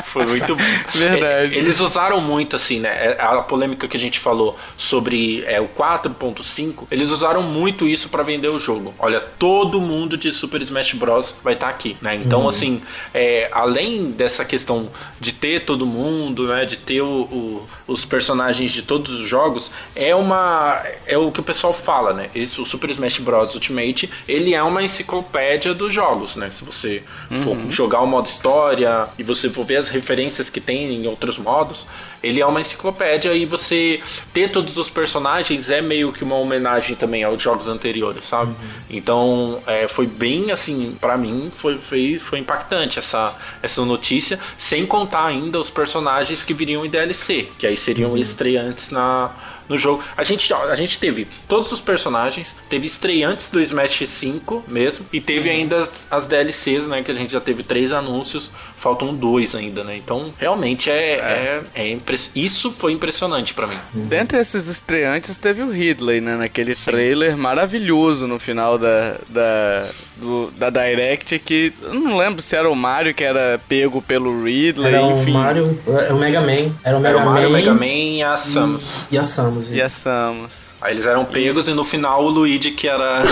[0.05, 0.55] Foi muito.
[0.93, 1.55] Verdade.
[1.55, 2.89] Eles usaram muito, assim, né?
[2.89, 8.09] É, a polêmica que a gente falou sobre é, o 4.5, eles usaram muito isso
[8.09, 8.93] para vender o jogo.
[8.97, 11.35] Olha, todo mundo de Super Smash Bros.
[11.43, 12.15] vai estar tá aqui, né?
[12.15, 12.49] Então, uhum.
[12.49, 12.81] assim,
[13.13, 14.89] é, além dessa questão
[15.19, 16.65] de ter todo mundo, né?
[16.65, 20.81] De ter o, o, os personagens de todos os jogos, é uma.
[21.05, 22.29] É o que o pessoal fala, né?
[22.33, 23.53] Esse, o Super Smash Bros.
[23.53, 26.49] Ultimate, ele é uma enciclopédia dos jogos, né?
[26.51, 27.03] Se você
[27.43, 27.71] for uhum.
[27.71, 31.87] jogar o modo história e você for ver as referências que tem em outros modos,
[32.23, 33.99] ele é uma enciclopédia e você
[34.33, 38.51] ter todos os personagens é meio que uma homenagem também aos jogos anteriores, sabe?
[38.51, 38.55] Uhum.
[38.89, 44.85] Então, é, foi bem assim, para mim foi, foi, foi impactante essa, essa notícia, sem
[44.85, 48.17] contar ainda os personagens que viriam em DLC, que aí seriam uhum.
[48.17, 49.31] estreantes na
[49.71, 50.03] no jogo.
[50.15, 55.19] A gente, a gente teve todos os personagens, teve estreantes do Smash 5 mesmo, e
[55.19, 55.55] teve uhum.
[55.55, 57.01] ainda as DLCs, né?
[57.01, 59.95] Que a gente já teve três anúncios, faltam dois ainda, né?
[59.95, 61.13] Então, realmente é.
[61.13, 61.63] é.
[61.75, 62.31] é, é impress...
[62.35, 63.77] Isso foi impressionante para mim.
[63.93, 64.07] Uhum.
[64.07, 66.35] Dentre esses estreantes, teve o Ridley, né?
[66.35, 66.91] Naquele Sim.
[66.91, 72.69] trailer maravilhoso no final da, da, do- da Direct que eu não lembro se era
[72.69, 75.31] o Mario que era pego pelo Ridley, Era o enfim.
[75.31, 76.71] Mario, é o Mega Man.
[76.83, 79.05] Era o Era Mega, o Mario, Man, Mega Man e a Samus.
[79.11, 79.60] e a Samus.
[79.69, 79.85] E isso.
[79.85, 80.71] a Samus.
[80.81, 83.23] Aí eles eram pegos e no final o Luigi que era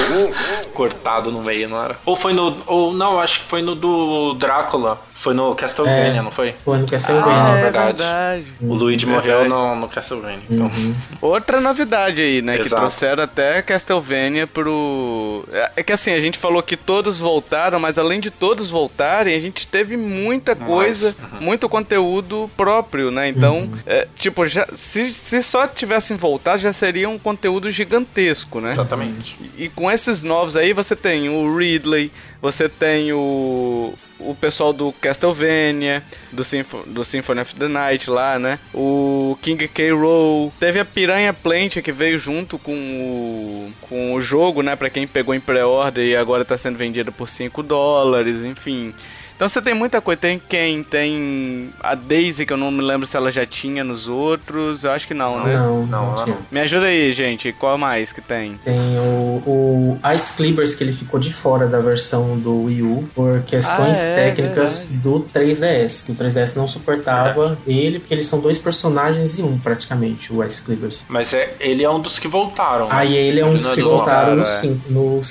[0.74, 1.98] cortado no meio, não era?
[2.06, 2.56] Ou foi no.
[2.68, 5.00] Ou não, acho que foi no do Drácula.
[5.20, 6.22] Foi no Castlevania, É.
[6.22, 6.56] não foi?
[6.64, 7.34] Foi no Castlevania.
[7.54, 7.98] Ah, é verdade.
[8.04, 8.46] verdade.
[8.62, 9.28] O Luigi Verdade.
[9.28, 10.40] morreu no, no Castlevania.
[10.50, 10.72] Então,
[11.22, 12.56] Outra novidade aí, né?
[12.56, 12.82] Que Exato.
[12.82, 15.44] trouxeram até Castlevania pro.
[15.52, 19.36] É é que assim, a gente falou que todos voltaram, mas além de todos voltarem,
[19.36, 23.28] a gente teve muita coisa, muito conteúdo próprio, né?
[23.30, 28.72] Então, é, tipo, já, se, se só tivessem voltado, já seria um conteúdo gigantesco, né?
[28.72, 29.38] exatamente.
[29.58, 34.92] E com esses novos aí, você tem o Ridley, você tem o, o pessoal do
[34.94, 38.60] Castlevania, do, Sympho- do Symphony of the Night lá, né?
[38.74, 39.92] O King K.
[39.92, 40.54] Rool.
[40.60, 44.76] Teve a Piranha Plant que veio junto com o, com o jogo, né?
[44.76, 48.94] Pra quem pegou em pré-order e agora tá sendo vendido por 5 dólares, enfim.
[49.40, 50.20] Então você tem muita coisa.
[50.20, 50.84] Tem quem?
[50.84, 54.84] Tem a Daisy, que eu não me lembro se ela já tinha nos outros.
[54.84, 55.54] Eu acho que não, né?
[55.56, 56.38] Não, Não, não, não.
[56.52, 57.54] Me ajuda aí, gente.
[57.54, 58.56] Qual mais que tem?
[58.66, 63.10] Tem o, o Ice Clippers, que ele ficou de fora da versão do Wii U
[63.16, 68.26] por questões Ah, é, técnicas do 3DS, que o 3DS não suportava ele, porque eles
[68.26, 71.06] são dois personagens em um, praticamente, o Ice Clippers.
[71.08, 72.88] Mas é, ele é um dos que voltaram.
[72.90, 72.92] né?
[72.94, 74.60] Aí ele é um dos Não, que voltaram no voltaram, é.
[74.60, 74.92] 5.
[74.92, 75.22] No.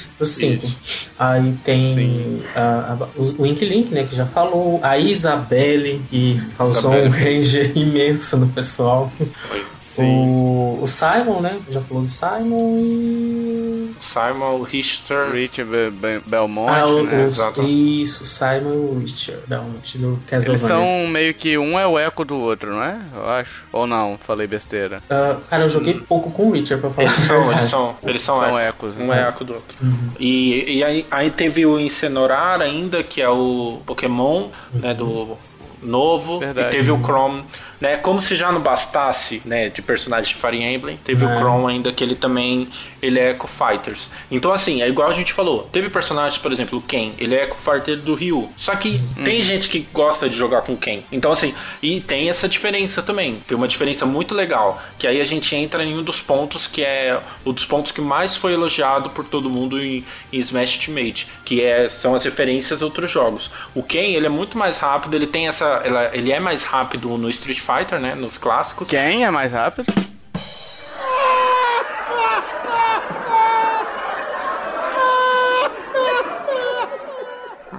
[1.19, 4.81] Aí tem a- a- o, o Ink Link, né, que já falou.
[4.83, 7.09] A Isabelle, que causou Isabelle.
[7.09, 9.11] um ranger imenso no pessoal.
[9.49, 9.65] Foi.
[10.05, 11.59] O, o Simon, né?
[11.71, 13.95] Já falou do Simon e.
[14.01, 15.31] Simon, Richter.
[15.33, 17.25] Rich Be- Be- Belmont, Ah, o, né?
[17.25, 17.63] exato.
[17.63, 22.25] isso, Simon e o Richard Belmont do Eles são meio que um é o eco
[22.25, 23.01] do outro, não é?
[23.15, 23.65] Eu acho.
[23.73, 25.03] Ou não, falei besteira.
[25.11, 28.23] Ah, cara, eu joguei pouco com o Richard, pra falar Eles são, eles são, eles
[28.23, 28.87] são, São eco.
[28.87, 29.19] ecos, Um né?
[29.25, 29.77] é eco do outro.
[30.21, 35.37] E, e aí, aí teve o Incineroar ainda, que é o Pokémon, né, do
[35.83, 36.39] novo.
[36.39, 36.69] Verdade.
[36.69, 37.43] E teve o Chrome,
[37.81, 37.97] né?
[37.97, 41.93] Como se já não bastasse, né, de personagem de Fire Emblem, teve o Chrome ainda
[41.93, 42.69] que ele também
[43.01, 44.09] ele é Echo Fighters.
[44.31, 45.69] Então assim, é igual a gente falou.
[45.73, 48.49] Teve personagens, por exemplo, o Ken, ele é Echo Fighter do Ryu.
[48.57, 51.01] Só que tem gente que gosta de jogar com Ken.
[51.13, 53.37] Então assim, e tem essa diferença também.
[53.47, 56.83] Tem uma diferença muito legal, que aí a gente entra em um dos pontos que
[56.83, 61.27] é um dos pontos que mais foi elogiado por todo mundo em, em Smash Ultimate,
[61.45, 63.51] que é, são as referências a outros jogos.
[63.75, 67.17] O Ken, ele é muito mais rápido, ele tem essa ela- ele é mais rápido
[67.17, 68.89] no Street Fighter, né, nos clássicos.
[68.89, 69.93] Quem é mais rápido?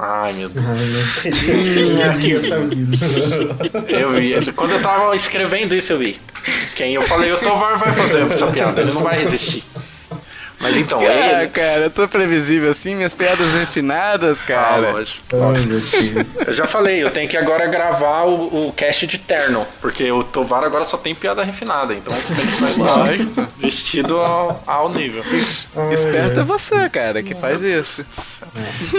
[0.02, 1.25] Ai, meu Deus.
[3.88, 4.52] Eu vi.
[4.52, 6.21] Quando eu tava escrevendo isso, eu vi.
[6.75, 9.63] Quem eu falei, o Tovar vai fazer essa piada, ele não vai resistir.
[10.62, 11.50] Mas então, Ah, ele.
[11.52, 14.91] cara, eu tô previsível assim, minhas piadas refinadas, Ah, cara.
[14.91, 15.22] lógico.
[15.34, 16.48] Ai, meu Deus.
[16.48, 20.24] Eu já falei, eu tenho que agora gravar o, o cast de terno, porque o
[20.24, 23.48] Tovar agora só tem piada refinada, então tem que vai Lógico.
[23.58, 25.24] vestido ao, ao nível.
[25.93, 28.06] Esperto é você, cara, que faz isso.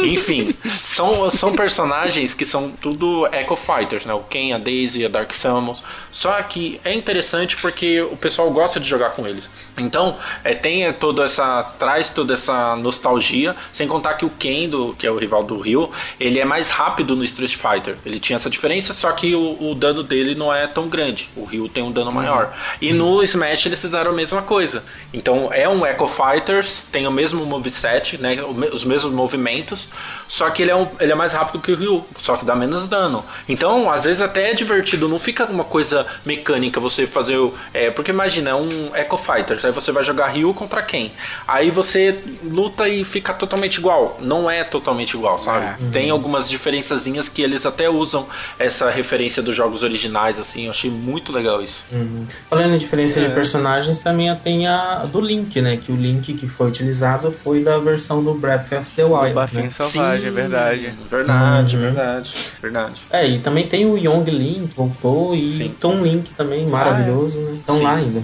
[0.05, 4.15] Enfim, são, são personagens que são tudo Echo Fighters, né?
[4.15, 5.83] O Ken, a Daisy, a Dark Samus.
[6.11, 9.49] Só que é interessante porque o pessoal gosta de jogar com eles.
[9.77, 11.50] Então, é, tem toda essa.
[11.79, 13.55] Traz toda essa nostalgia.
[13.73, 16.71] Sem contar que o Ken, do, que é o rival do Ryu, ele é mais
[16.71, 17.97] rápido no Street Fighter.
[18.05, 21.29] Ele tinha essa diferença, só que o, o dano dele não é tão grande.
[21.37, 22.53] O Ryu tem um dano maior.
[22.81, 24.83] E no Smash eles fizeram a mesma coisa.
[25.13, 28.39] Então é um Echo Fighters, tem o mesmo moveset, né?
[28.73, 29.89] Os mesmos movimentos,
[30.29, 32.55] só que ele é, um, ele é mais rápido que o Ryu, só que dá
[32.55, 33.25] menos dano.
[33.49, 37.37] Então, às vezes até é divertido, não fica uma coisa mecânica você fazer.
[37.37, 41.13] o- É, porque imagina, é um Echo Fighters, aí você vai jogar Ryu contra quem?
[41.53, 44.17] Aí você luta e fica totalmente igual.
[44.21, 45.85] Não é totalmente igual, sabe?
[45.91, 48.27] Tem algumas diferençazinhas que eles até usam
[48.59, 50.67] essa referência dos jogos originais, assim.
[50.67, 51.85] Eu achei muito legal isso.
[52.49, 55.77] Falando em diferença de personagens, também tem a do Link, né?
[55.77, 59.35] Que o Link que foi utilizado foi da versão do Breath of the Wild.
[59.35, 59.71] Bafinho Né?
[59.71, 60.95] selvagem, é verdade.
[61.11, 63.01] Verdade, verdade, verdade.
[63.11, 65.75] É, e também tem o Young Link, voltou, e Sim.
[65.81, 67.53] Tom Link também, maravilhoso, né?
[67.59, 68.23] Estão lá ainda.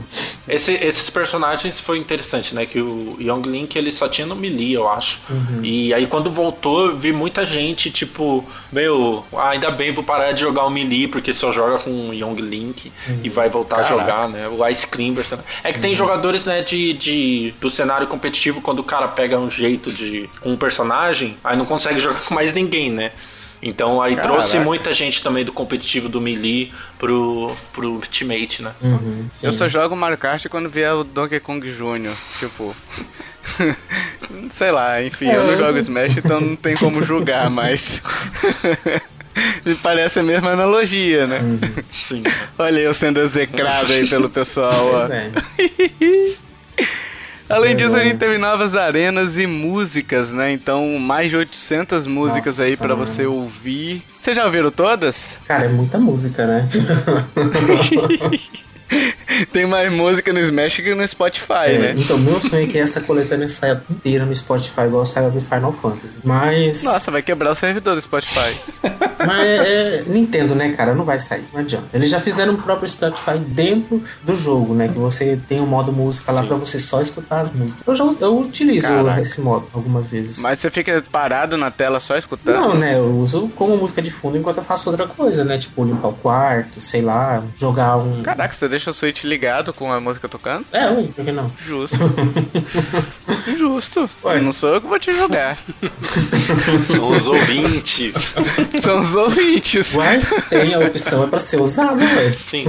[0.49, 2.65] Esse- esses personagens foi interessante, né?
[2.67, 5.21] Que o Young Link ele só tinha no Melee, eu acho.
[5.63, 10.33] E aí quando voltou, eu vi muita gente, tipo, meu, ah, ainda bem, vou parar
[10.33, 13.95] de jogar o Melee, porque só joga com o Young Link e vai voltar Caraca.
[13.95, 14.49] a jogar, né?
[14.49, 15.45] O Ice Climbers também.
[15.63, 19.51] É que tem jogadores, né, de, de, do cenário competitivo, quando o cara pega um
[19.51, 23.13] jeito de com um personagem, aí não consegue jogar com mais ninguém, né?
[23.63, 24.35] Então aí Caraca.
[24.35, 28.73] trouxe muita gente também do competitivo do Melee pro, pro Ultimate, né?
[28.83, 29.29] Uhum.
[29.43, 32.77] Eu só jogo Mario Kart quando vier o Donkey Kong Jr., tipo...
[34.51, 38.03] sei lá, enfim, eu não jogo Smash, então não tem como julgar, mas.
[39.65, 41.41] Me parece a mesma analogia, né?
[41.93, 42.23] Sim.
[42.59, 45.07] Olha eu sendo execrado aí pelo pessoal, ó.
[45.07, 45.31] Pois é.
[47.49, 50.51] Além disso, a gente teve novas arenas e músicas, né?
[50.53, 53.07] Então, mais de 800 músicas Nossa, aí pra mano.
[53.07, 54.03] você ouvir.
[54.19, 55.39] Vocês já ouviram todas?
[55.47, 56.69] Cara, é muita música, né?
[59.53, 61.95] Tem mais música no Smash que no Spotify, É, né?
[61.97, 65.73] Então, meu sonho é que essa coletânea saia inteira no Spotify, igual saiu do Final
[65.73, 66.19] Fantasy.
[66.25, 66.83] Mas.
[66.83, 68.57] Nossa, vai quebrar o servidor do Spotify.
[69.27, 70.95] Mas é, Nintendo, né, cara?
[70.95, 71.87] Não vai sair, não adianta.
[71.93, 74.89] Eles já fizeram o próprio Spotify dentro do jogo, né?
[74.89, 77.83] Que você tem o modo música lá pra você só escutar as músicas.
[77.87, 79.21] Eu já eu utilizo Caraca.
[79.21, 80.39] esse modo algumas vezes.
[80.39, 82.55] Mas você fica parado na tela só escutando?
[82.55, 82.97] Não, né?
[82.97, 85.59] Eu uso como música de fundo enquanto eu faço outra coisa, né?
[85.59, 88.23] Tipo, limpar o quarto, sei lá, jogar um.
[88.23, 90.67] Caraca, você deixa o Switch ligado com a música tocando?
[90.71, 91.51] É, ui, por que não?
[91.67, 91.97] Justo.
[93.57, 94.11] Justo.
[94.23, 94.41] Ué.
[94.41, 95.57] Não sou eu que vou te julgar.
[96.85, 98.35] São os ouvintes.
[98.83, 99.95] São os ouvintes.
[99.95, 100.19] Uai,
[100.51, 102.31] tem a opção, é pra ser usado, ué.
[102.31, 102.67] Sim.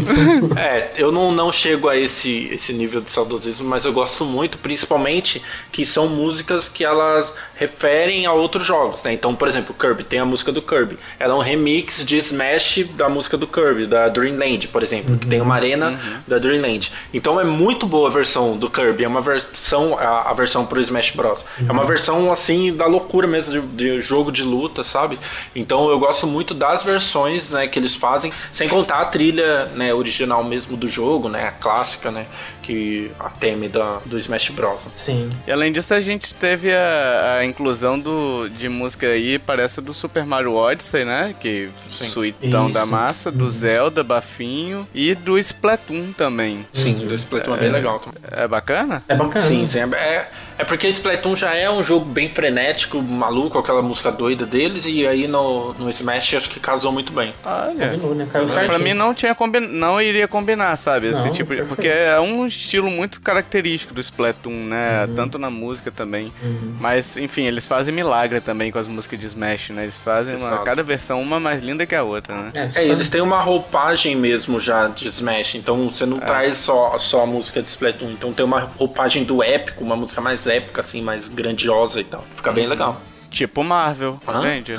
[0.56, 4.58] É, eu não, não chego a esse, esse nível de saudosismo, mas eu gosto muito,
[4.58, 5.42] principalmente
[5.72, 9.12] que são músicas que elas referem a outros jogos, né?
[9.12, 10.98] Então, por exemplo, Kirby, tem a música do Kirby.
[11.20, 15.28] Ela é um remix de Smash da música do Kirby, da Dreamland, por exemplo, que
[15.28, 15.97] tem uma arena
[16.28, 16.92] da Dreamland.
[17.14, 20.80] Então é muito boa a versão do Kirby, é uma versão, a, a versão pro
[20.80, 21.46] Smash Bros.
[21.68, 25.20] É uma versão, assim, da loucura mesmo, de, de jogo de luta, sabe?
[25.56, 29.94] Então eu gosto muito das versões, né, que eles fazem, sem contar a trilha, né,
[29.94, 32.26] original mesmo do jogo, né, a clássica, né,
[32.62, 34.86] que a theme da, do Smash Bros.
[34.94, 35.32] Sim.
[35.46, 39.94] E além disso, a gente teve a, a inclusão do, de música aí, parece do
[39.94, 41.36] Super Mario Odyssey, né?
[41.40, 42.92] Que suitão da Isso.
[42.92, 45.87] massa, do Zelda, Bafinho e do Splatoon
[46.18, 46.66] também.
[46.74, 48.22] Sim, do Splatoon é bem legal também.
[48.32, 49.04] É bacana?
[49.08, 49.46] É bacana.
[49.46, 49.80] Sim, sim.
[49.80, 54.86] É, é porque Splatoon já é um jogo bem frenético, maluco, aquela música doida deles,
[54.86, 57.34] e aí no, no Smash acho que casou muito bem.
[57.46, 57.90] Olha.
[57.90, 58.28] Combinou, né?
[58.32, 58.80] Caiu Pra certinho.
[58.80, 59.60] mim não tinha combi...
[59.60, 61.08] não iria combinar, sabe?
[61.08, 61.64] Esse Não, tipo de...
[61.64, 65.08] Porque é um estilo muito característico do Splatoon, né?
[65.16, 66.32] Tanto na música também.
[66.80, 69.84] Mas, enfim, eles fazem milagre também com as músicas de Smash, né?
[69.84, 70.58] Eles fazem uma...
[70.60, 72.52] Cada versão uma mais linda que a outra, né?
[72.54, 76.58] É, É, e eles têm uma roupagem mesmo já de Smash, então você não traz
[76.58, 80.47] só, só a música de Splatoon, então tem uma roupagem do épico, uma música mais
[80.48, 82.26] épica, assim, mais grandiosa e tal.
[82.36, 83.02] Fica bem legal.
[83.30, 84.40] Tipo Marvel, Hã?
[84.40, 84.78] entende?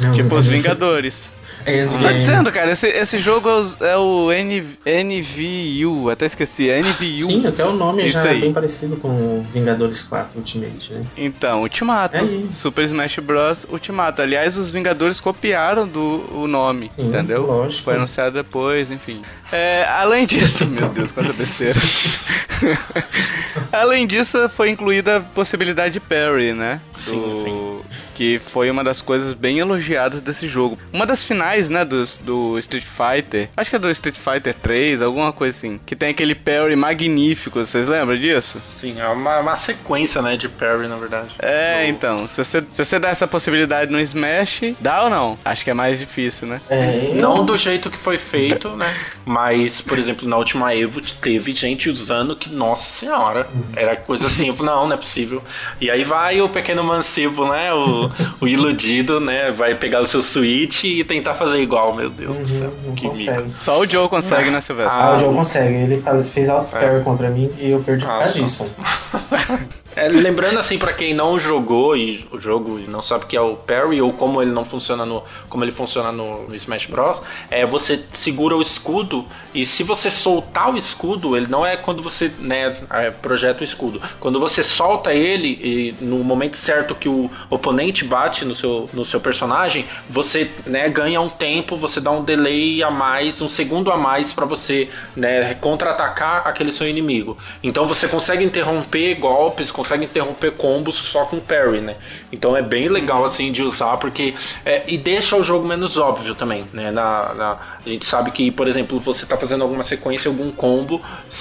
[0.00, 1.30] Não, tipo os Vingadores.
[1.66, 6.70] É, Tô dizendo, cara, esse, esse jogo é o, é o N, NVU, até esqueci,
[6.70, 7.26] é NVU.
[7.26, 8.40] Sim, até o nome Isso já é aí.
[8.40, 11.04] bem parecido com o Vingadores 4 Ultimate, né?
[11.16, 12.16] Então, Ultimato.
[12.16, 12.48] É.
[12.50, 13.66] Super Smash Bros.
[13.70, 14.22] Ultimato.
[14.22, 17.42] Aliás, os Vingadores copiaram do, o nome, Sim, entendeu?
[17.46, 17.84] lógico.
[17.84, 19.22] Foi anunciado depois, enfim.
[19.52, 21.78] É, além disso, meu Deus, quanta besteira.
[23.72, 26.80] além disso, foi incluída a possibilidade de parry, né?
[26.96, 27.80] Sim, Do- sim.
[28.20, 30.78] Que foi uma das coisas bem elogiadas desse jogo.
[30.92, 33.48] Uma das finais, né, do, do Street Fighter.
[33.56, 35.80] Acho que é do Street Fighter 3, alguma coisa assim.
[35.86, 38.60] Que tem aquele parry magnífico, vocês lembram disso?
[38.78, 41.30] Sim, é uma, uma sequência, né, de parry, na verdade.
[41.38, 45.38] É, Do- então, se você, se você dá essa possibilidade no Smash, dá ou não?
[45.42, 46.60] Acho que é mais difícil, né?
[46.68, 48.94] É, Não do jeito que foi feito, né?
[49.24, 54.54] Mas, por exemplo, na última Evo teve gente usando que, nossa senhora, era coisa assim,
[54.60, 55.42] não, não é possível.
[55.80, 57.72] E aí vai o pequeno mancebo, né?
[57.72, 58.09] O,
[58.40, 59.50] o iludido, né?
[59.50, 62.72] Vai pegar o seu Switch e tentar fazer igual, meu Deus do céu.
[62.86, 63.48] Não Que mico.
[63.50, 65.00] Só o Joe consegue, né, Silvestre?
[65.00, 65.74] Ah, o Joe consegue.
[65.74, 68.40] Ele faz- fez alto parry contra mim e eu perdi por Ah, causa tá.
[68.40, 68.66] disso.
[69.96, 73.36] É, lembrando assim pra quem não jogou e o jogo e não sabe o que
[73.36, 76.86] é o parry ou como ele não funciona no como ele funciona no, no Smash
[76.86, 81.76] Bros, é você segura o escudo e se você soltar o escudo, ele não é
[81.76, 84.00] quando você, né, é, projeta o escudo.
[84.20, 89.04] Quando você solta ele e no momento certo que o oponente bate no seu no
[89.04, 93.90] seu personagem, você, né, ganha um tempo, você dá um delay a mais, um segundo
[93.90, 97.36] a mais pra você, né, contra-atacar aquele seu inimigo.
[97.62, 101.96] Então você consegue interromper golpes, consegue interromper combos só com parry, né?
[102.30, 106.34] Então é bem legal assim de usar porque é, e deixa o jogo menos óbvio
[106.34, 106.90] também, né?
[106.90, 111.00] Na, na- a gente sabe que, por exemplo, você tá fazendo alguma sequência, algum combo,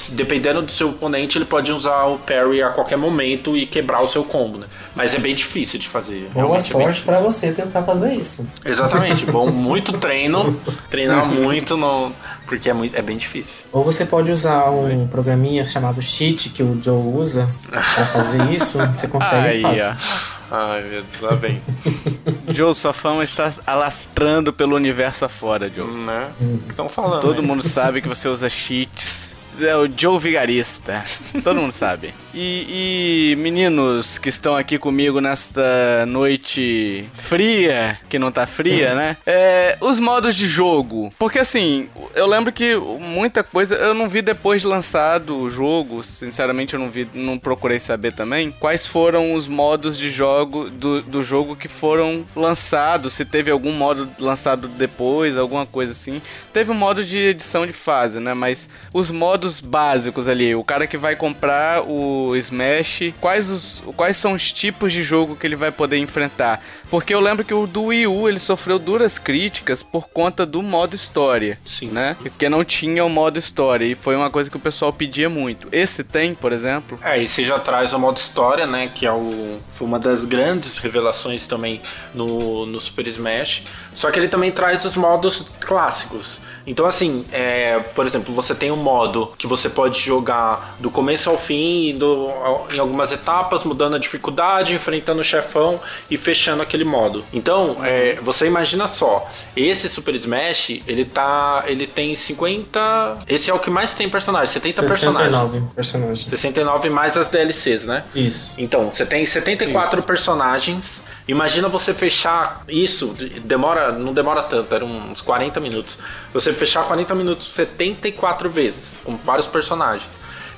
[0.10, 4.08] dependendo do seu oponente, ele pode usar o parry a qualquer momento e quebrar o
[4.08, 4.68] seu combo, né?
[4.96, 6.30] Mas é bem difícil de fazer.
[6.34, 8.48] Boa é sorte pra você tentar fazer isso.
[8.66, 12.12] Exatamente, bom, muito treino, treinar muito, no,
[12.50, 13.66] porque é, muito, é bem difícil.
[13.72, 18.78] Ou você pode usar um programinha chamado Cheat que o Joe usa pra fazer isso.
[18.98, 19.86] Você consegue Aí, fácil.
[19.86, 20.40] ó.
[20.52, 21.62] Ai, meu Deus, lá vem.
[22.50, 25.86] Joe, sua fama está alastrando pelo universo afora, Joe.
[25.88, 26.30] né?
[26.42, 27.22] O que estão falando?
[27.22, 27.46] Todo aí?
[27.46, 29.36] mundo sabe que você usa cheats.
[29.62, 31.04] É o Joe Vigarista.
[31.44, 32.14] Todo mundo sabe.
[32.34, 39.18] E, e, meninos que estão aqui comigo nesta noite fria, que não tá fria, né?
[39.26, 41.12] É, os modos de jogo.
[41.18, 46.04] Porque assim, eu lembro que muita coisa eu não vi depois de lançado o jogo.
[46.04, 51.02] Sinceramente, eu não vi, não procurei saber também quais foram os modos de jogo do,
[51.02, 53.14] do jogo que foram lançados.
[53.14, 56.22] Se teve algum modo lançado depois, alguma coisa assim.
[56.54, 58.36] Teve um modo de edição de fase, né?
[58.36, 64.18] Mas os modos básicos ali, o cara que vai comprar o Smash, quais, os, quais
[64.18, 66.62] são os tipos de jogo que ele vai poder enfrentar.
[66.90, 70.62] Porque eu lembro que o do Wii U ele sofreu duras críticas por conta do
[70.62, 71.60] modo história.
[71.64, 71.88] Sim.
[71.88, 72.16] Né?
[72.20, 73.86] Porque não tinha o modo história.
[73.86, 75.68] E foi uma coisa que o pessoal pedia muito.
[75.72, 77.00] Esse tem, por exemplo.
[77.04, 78.92] É, e você já traz o modo história, né?
[78.94, 81.82] Que é o, foi uma das grandes revelações também
[82.14, 83.64] no, no Super Smash.
[83.94, 86.40] Só que ele também traz os modos clássicos.
[86.70, 91.28] Então, assim, é, por exemplo, você tem um modo que você pode jogar do começo
[91.28, 92.30] ao fim, do,
[92.72, 95.80] em algumas etapas, mudando a dificuldade, enfrentando o chefão
[96.12, 97.26] e fechando aquele modo.
[97.34, 101.64] Então, é, você imagina só, esse Super Smash, ele tá.
[101.66, 103.18] Ele tem 50.
[103.28, 105.74] Esse é o que mais tem personagens, 70 69 personagens.
[105.74, 106.26] personagens.
[106.26, 108.04] 69 mais as DLCs, né?
[108.14, 108.54] Isso.
[108.60, 111.02] Então, você tem 74 personagens.
[111.30, 116.00] Imagina você fechar isso, demora, não demora tanto, eram uns 40 minutos.
[116.34, 120.10] Você fechar 40 minutos 74 vezes, com vários personagens.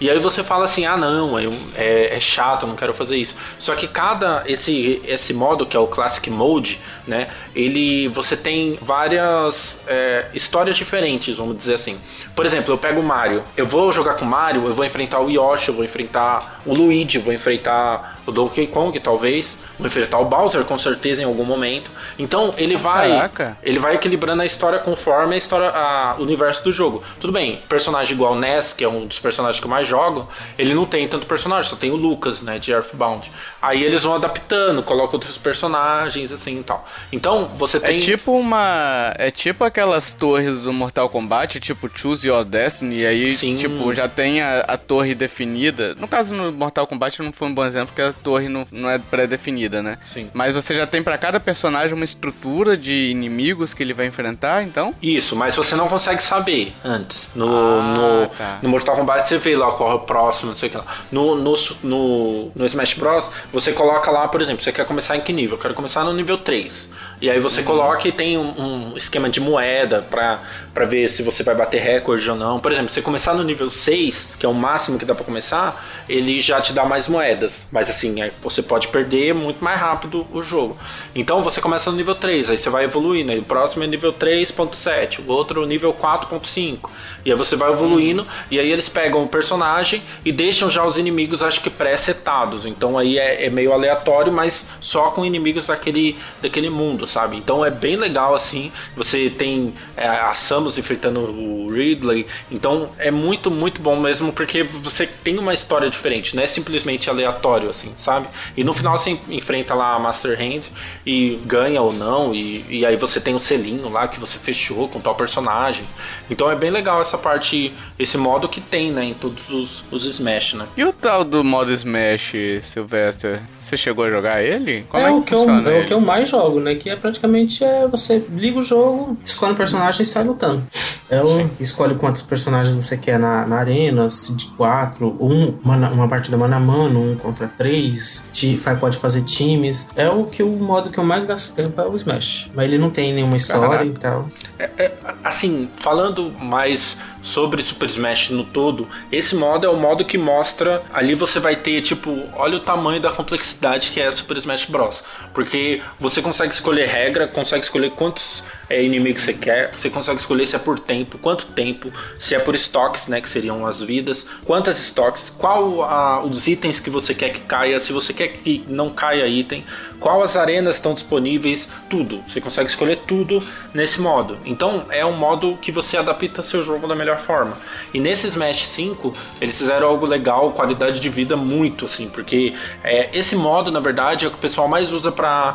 [0.01, 3.17] E aí você fala assim, ah não, eu, é, é, chato, eu não quero fazer
[3.17, 3.35] isso.
[3.59, 7.27] Só que cada esse esse modo que é o Classic Mode, né?
[7.53, 11.99] Ele você tem várias é, histórias diferentes, vamos dizer assim.
[12.35, 15.19] Por exemplo, eu pego o Mario, eu vou jogar com o Mario, eu vou enfrentar
[15.19, 20.19] o Yoshi, eu vou enfrentar o Luigi, vou enfrentar o Donkey Kong, talvez, vou enfrentar
[20.19, 21.91] o Bowser com certeza em algum momento.
[22.17, 23.57] Então ele vai Caraca.
[23.61, 27.03] ele vai equilibrando a história conforme a história a, o universo do jogo.
[27.19, 30.27] Tudo bem, personagem igual Ness, que é um dos personagens que eu mais jogo,
[30.57, 33.31] ele não tem tanto personagem, só tem o Lucas, né, de Earthbound.
[33.61, 36.87] Aí eles vão adaptando, colocam outros personagens assim e tal.
[37.11, 39.13] Então, você tem É tipo uma.
[39.17, 43.57] É tipo aquelas torres do Mortal Kombat, tipo Choose Your Destiny, e aí, Sim.
[43.57, 45.95] tipo, já tem a, a torre definida.
[45.95, 48.89] No caso, no Mortal Kombat não foi um bom exemplo, porque a torre não, não
[48.89, 49.97] é pré-definida, né?
[50.05, 50.29] Sim.
[50.33, 54.63] Mas você já tem pra cada personagem uma estrutura de inimigos que ele vai enfrentar,
[54.63, 54.93] então.
[55.01, 57.29] Isso, mas você não consegue saber antes.
[57.35, 58.59] No, Ah, no, tá.
[58.61, 60.85] no Mortal Kombat você vê lá qual é o próximo, não sei o que lá.
[61.11, 61.53] No, no,
[61.83, 65.57] no, no Smash Bros, você coloca lá, por exemplo, você quer começar em que nível?
[65.57, 66.89] Eu quero começar no nível 3.
[67.21, 67.43] E aí Uhum.
[67.43, 70.39] você coloca e tem um, um esquema de moeda pra,
[70.73, 72.59] pra ver se você vai bater recorde ou não.
[72.59, 75.23] Por exemplo, se você começar no nível 6, que é o máximo que dá pra
[75.23, 77.67] começar, ele já te dá mais moedas.
[77.71, 80.77] Mas assim, aí você pode perder muito mais rápido o jogo.
[81.13, 83.31] Então você começa no nível 3, aí você vai evoluindo.
[83.31, 86.89] Aí o próximo é nível 3.7, o outro nível 4.5.
[87.23, 90.97] E aí você vai evoluindo, e aí eles pegam o personagem e deixam já os
[90.97, 92.65] inimigos, acho que pré-setados.
[92.65, 97.37] Então aí é, é meio aleatório, mas só com inimigos daquele, daquele mundo, sabe?
[97.37, 98.71] Então é bem legal assim.
[98.95, 102.25] Você tem é, a Samus enfrentando o Ridley.
[102.49, 107.09] Então é muito, muito bom mesmo, porque você tem uma história diferente, não é simplesmente
[107.09, 108.27] aleatório, assim, sabe?
[108.55, 110.63] E no final você enfrenta lá a Master Hand
[111.05, 114.87] e ganha ou não, e, e aí você tem o selinho lá que você fechou
[114.87, 115.85] com tal personagem.
[116.29, 120.05] Então é bem legal essa parte, esse modo que tem, né, em todos os, os
[120.05, 120.67] Smash, né?
[120.75, 122.33] E o tal do modo Smash,
[122.63, 123.41] Sylvester?
[123.59, 124.85] Você chegou a jogar ele?
[124.89, 125.83] Como é, é, o que eu, funciona é ele?
[125.83, 126.75] o que eu mais jogo, né?
[126.75, 130.63] Que é praticamente é você liga o jogo, escolhe um personagem e sai lutando.
[131.11, 135.89] É o, escolhe quantos personagens você quer na, na arena, se de quatro, um, uma,
[135.89, 138.23] uma partida mano a mano, um contra três,
[138.57, 139.85] fa- pode fazer times.
[139.95, 142.49] É o que o modo que eu mais gasto tempo é o Smash.
[142.55, 143.85] Mas ele não tem nenhuma história Caraca.
[143.85, 144.29] e tal.
[144.57, 144.91] É, é,
[145.23, 150.81] assim, falando mais sobre Super Smash no todo, esse modo é o modo que mostra.
[150.93, 155.03] Ali você vai ter, tipo, olha o tamanho da complexidade que é Super Smash Bros.
[155.33, 160.45] Porque você consegue escolher regra, consegue escolher quantos é, inimigos você quer, você consegue escolher
[160.45, 164.25] se é por tempo, quanto tempo, se é por estoques, né, que seriam as vidas,
[164.45, 168.63] quantas estoques, qual a- os itens que você quer que caia, se você quer que
[168.67, 169.65] não caia item,
[169.99, 172.23] qual as arenas estão disponíveis, tudo.
[172.27, 173.43] Você consegue escolher tudo
[173.73, 174.37] nesse modo.
[174.45, 177.57] Então é um modo que você adapta seu jogo da melhor forma.
[177.93, 183.09] E nesse Smash 5, eles fizeram algo legal, qualidade de vida muito assim, porque é,
[183.17, 185.53] esse modo na verdade é o que o pessoal mais usa pra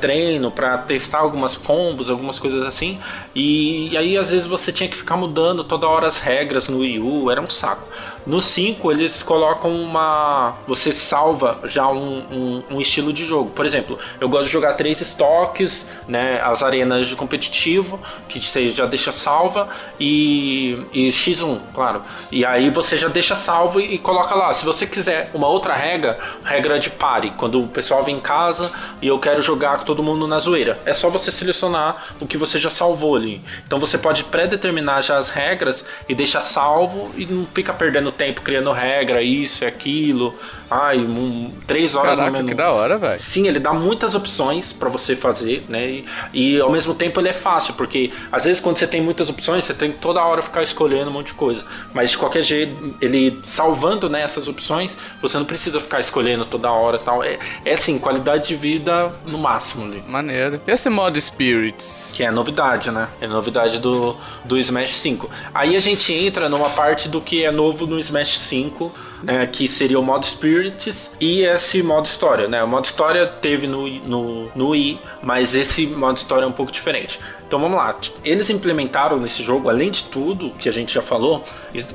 [0.00, 2.98] treino, pra testar algumas combos, algumas coisas assim.
[3.34, 6.68] E, e aí às vezes você tinha tinha que ficar mudando toda hora as regras
[6.68, 7.86] no Wii U, era um saco.
[8.26, 10.56] No 5 eles colocam uma.
[10.66, 13.50] Você salva já um, um, um, estilo de jogo.
[13.50, 16.40] Por exemplo, eu gosto de jogar três estoques, né?
[16.42, 19.68] As arenas de competitivo, que você já deixa salva,
[20.00, 22.02] e, e X1, claro.
[22.32, 24.52] E aí você já deixa salvo e, e, coloca lá.
[24.52, 28.72] Se você quiser uma outra regra, regra de pare, quando o pessoal vem em casa
[29.00, 30.80] e eu quero jogar com todo mundo na zoeira.
[30.84, 33.40] É só você selecionar o que você já salvou ali.
[33.64, 38.42] Então você pode pré-determinar já as regras e deixar salvo e não fica perdendo tempo
[38.42, 40.34] criando regra, isso e aquilo.
[40.70, 42.48] Ai, um, três horas Caraca, no menu.
[42.48, 43.20] que da hora, velho.
[43.20, 45.86] Sim, ele dá muitas opções para você fazer, né?
[45.86, 49.30] E, e, ao mesmo tempo ele é fácil, porque às vezes quando você tem muitas
[49.30, 51.64] opções, você tem que toda hora ficar escolhendo um monte de coisa.
[51.94, 56.70] Mas de qualquer jeito, ele salvando né, essas opções, você não precisa ficar escolhendo toda
[56.70, 57.22] hora tal.
[57.22, 59.84] É, é assim, qualidade de vida no máximo.
[59.84, 60.02] Ali.
[60.06, 60.60] Maneiro.
[60.66, 62.12] E esse modo Spirits?
[62.14, 63.08] Que é novidade, né?
[63.20, 65.30] É novidade do, do Smash 5.
[65.54, 68.92] Aí a gente entra numa parte do que é novo no Smash 5
[69.22, 72.62] né, que seria o modo Spirits e esse modo história, né?
[72.62, 76.70] O modo história teve no, no, no Wii, mas esse modo história é um pouco
[76.70, 77.18] diferente.
[77.46, 77.94] Então vamos lá,
[78.24, 81.44] eles implementaram nesse jogo, além de tudo que a gente já falou,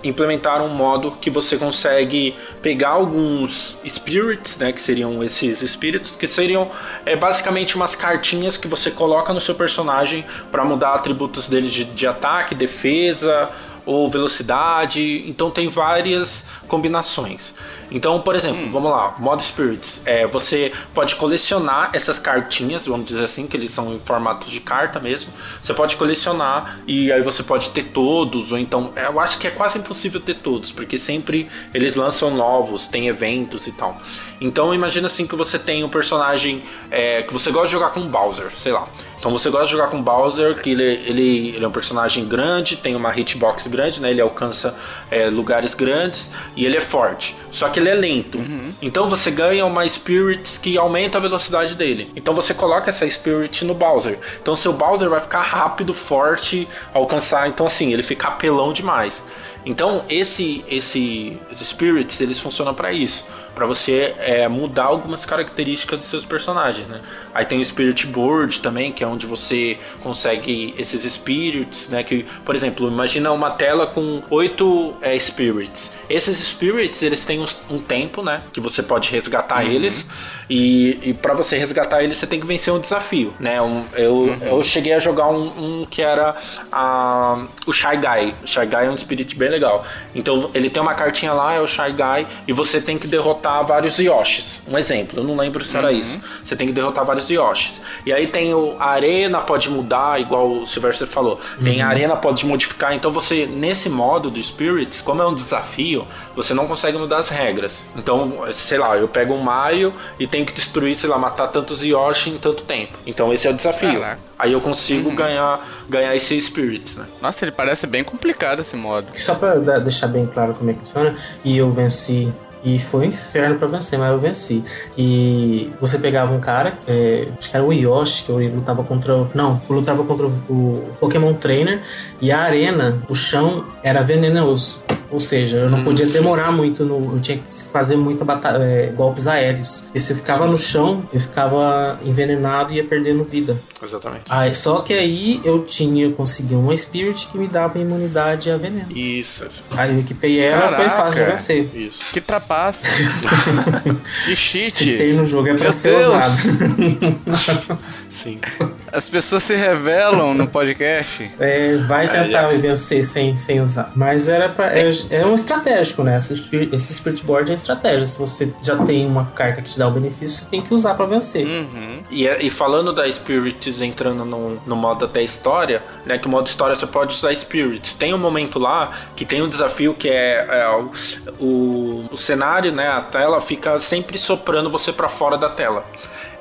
[0.01, 6.25] implementaram um modo que você consegue pegar alguns spirits, né, que seriam esses espíritos, que
[6.25, 6.71] seriam
[7.05, 11.83] é, basicamente umas cartinhas que você coloca no seu personagem para mudar atributos dele de,
[11.83, 13.49] de ataque, defesa,
[13.85, 15.23] ou velocidade.
[15.27, 17.53] Então tem várias combinações.
[17.91, 18.71] Então, por exemplo, hum.
[18.71, 20.01] vamos lá, modo Spirits.
[20.05, 24.61] É, você pode colecionar essas cartinhas, vamos dizer assim, que eles são em formato de
[24.61, 25.31] carta mesmo.
[25.61, 28.93] Você pode colecionar e aí você pode ter todos, ou então.
[28.95, 33.67] Eu acho que é quase impossível ter todos, porque sempre eles lançam novos, tem eventos
[33.67, 33.97] e tal.
[34.39, 38.01] Então imagina assim que você tem um personagem é, que você gosta de jogar com
[38.07, 38.87] Bowser, sei lá.
[39.21, 42.75] Então você gosta de jogar com Bowser, que ele, ele, ele é um personagem grande,
[42.75, 44.09] tem uma hitbox grande, né?
[44.09, 44.75] Ele alcança
[45.11, 47.35] é, lugares grandes e ele é forte.
[47.51, 48.39] Só que ele é lento.
[48.39, 48.73] Uhum.
[48.81, 52.11] Então você ganha uma Spirit que aumenta a velocidade dele.
[52.15, 54.17] Então você coloca essa Spirit no Bowser.
[54.41, 57.47] Então seu Bowser vai ficar rápido, forte, alcançar.
[57.47, 59.21] Então assim, ele fica apelão demais.
[59.63, 63.23] Então esse, esse, esses spirits eles funcionam para isso,
[63.53, 67.01] para você é, mudar algumas características dos seus personagens, né?
[67.33, 72.03] Aí tem o Spirit Board também, que é onde você consegue esses spirits, né?
[72.03, 75.91] Que, por exemplo, imagina uma tela com oito é, spirits.
[76.09, 78.41] Esses spirits eles têm um, tempo, né?
[78.53, 79.71] Que você pode resgatar uhum.
[79.71, 80.05] eles
[80.49, 83.61] e, e para você resgatar eles você tem que vencer um desafio, né?
[83.61, 84.37] Um, eu, uhum.
[84.41, 86.35] eu cheguei a jogar um, um que era
[86.71, 88.33] a, o Shy Guy.
[88.43, 89.85] O Shy Guy é um spirit bem legal.
[90.13, 93.40] Então ele tem uma cartinha lá, é o Shy Guy, e você tem que derrotar
[93.63, 94.61] vários Yoshis.
[94.67, 95.93] Um exemplo, eu não lembro se era uhum.
[95.99, 96.19] isso.
[96.43, 97.79] Você tem que derrotar vários Yoshis.
[98.05, 101.39] E aí tem o, a arena pode mudar, igual o Sylvester falou.
[101.57, 101.63] Uhum.
[101.63, 102.93] Tem a arena pode modificar.
[102.93, 107.29] Então você, nesse modo do Spirits, como é um desafio, você não consegue mudar as
[107.29, 107.85] regras.
[107.95, 111.83] Então, sei lá, eu pego um Mario e tenho que destruir, sei lá, matar tantos
[111.83, 112.97] Yoshi em tanto tempo.
[113.05, 113.99] Então esse é o desafio.
[113.99, 114.31] Caraca.
[114.41, 115.15] Aí eu consigo uhum.
[115.15, 117.05] ganhar, ganhar esse Spirits, né?
[117.21, 119.07] Nossa, ele parece bem complicado esse modo.
[119.19, 122.33] Só pra deixar bem claro como é que funciona, e eu venci
[122.63, 124.63] e foi um inferno para vencer, mas eu venci.
[124.97, 129.27] E você pegava um cara, é, acho que era o Yoshi, que eu lutava contra.
[129.33, 131.81] Não, eu lutava contra o Pokémon Trainer.
[132.21, 134.83] E a arena, o chão era venenoso.
[135.11, 137.15] Ou seja, eu não hum, podia demorar muito no.
[137.15, 139.83] Eu tinha que fazer muita batalha, é, golpes aéreos.
[139.93, 143.59] E se eu ficava no chão, eu ficava envenenado e ia perdendo vida.
[143.83, 144.23] Exatamente.
[144.29, 148.55] Aí, só que aí eu tinha, eu consegui uma Spirit que me dava imunidade a
[148.57, 148.91] veneno.
[148.95, 149.43] Isso.
[149.75, 150.75] Aí eu equipei ela Caraca.
[150.81, 151.69] foi fácil de vencer.
[151.75, 151.99] Isso.
[152.13, 152.87] Que trapaça.
[154.25, 154.71] que cheat.
[154.73, 156.03] Se tem no jogo é pra Meu ser Deus.
[156.03, 157.79] usado.
[158.11, 158.39] Sim.
[158.91, 161.31] As pessoas se revelam no podcast.
[161.39, 163.91] É, vai tentar vencer sem, sem usar.
[163.95, 166.19] Mas era pra, é, é um estratégico, né?
[166.19, 166.33] Esse,
[166.73, 168.05] esse Spirit Board é estratégia.
[168.05, 170.95] Se você já tem uma carta que te dá o benefício, você tem que usar
[170.95, 171.45] para vencer.
[171.45, 172.03] Uhum.
[172.11, 176.17] E, é, e falando da Spirits entrando no, no modo até história, né?
[176.17, 177.93] Que o modo história você pode usar Spirits.
[177.93, 180.91] Tem um momento lá que tem um desafio que é, é o,
[181.39, 182.89] o, o cenário, né?
[182.89, 185.85] A tela fica sempre soprando você para fora da tela.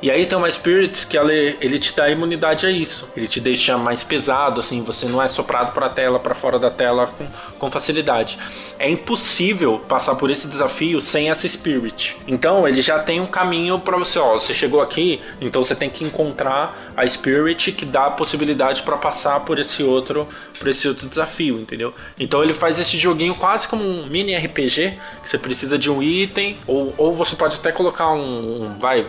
[0.02, 3.06] E aí tem uma Spirit que ela, ele te dá imunidade a isso.
[3.14, 6.58] Ele te deixa mais pesado, assim, você não é soprado para a tela, para fora
[6.58, 7.26] da tela com,
[7.58, 8.38] com facilidade.
[8.78, 12.16] É impossível passar por esse desafio sem essa Spirit.
[12.26, 15.90] Então ele já tem um caminho para você, ó, você chegou aqui, então você tem
[15.90, 20.26] que encontrar a Spirit que dá a possibilidade para passar por esse outro,
[20.58, 21.94] por esse outro desafio, entendeu?
[22.18, 26.02] Então ele faz esse joguinho quase como um mini RPG, que você precisa de um
[26.02, 29.04] item ou, ou você pode até colocar um, um vai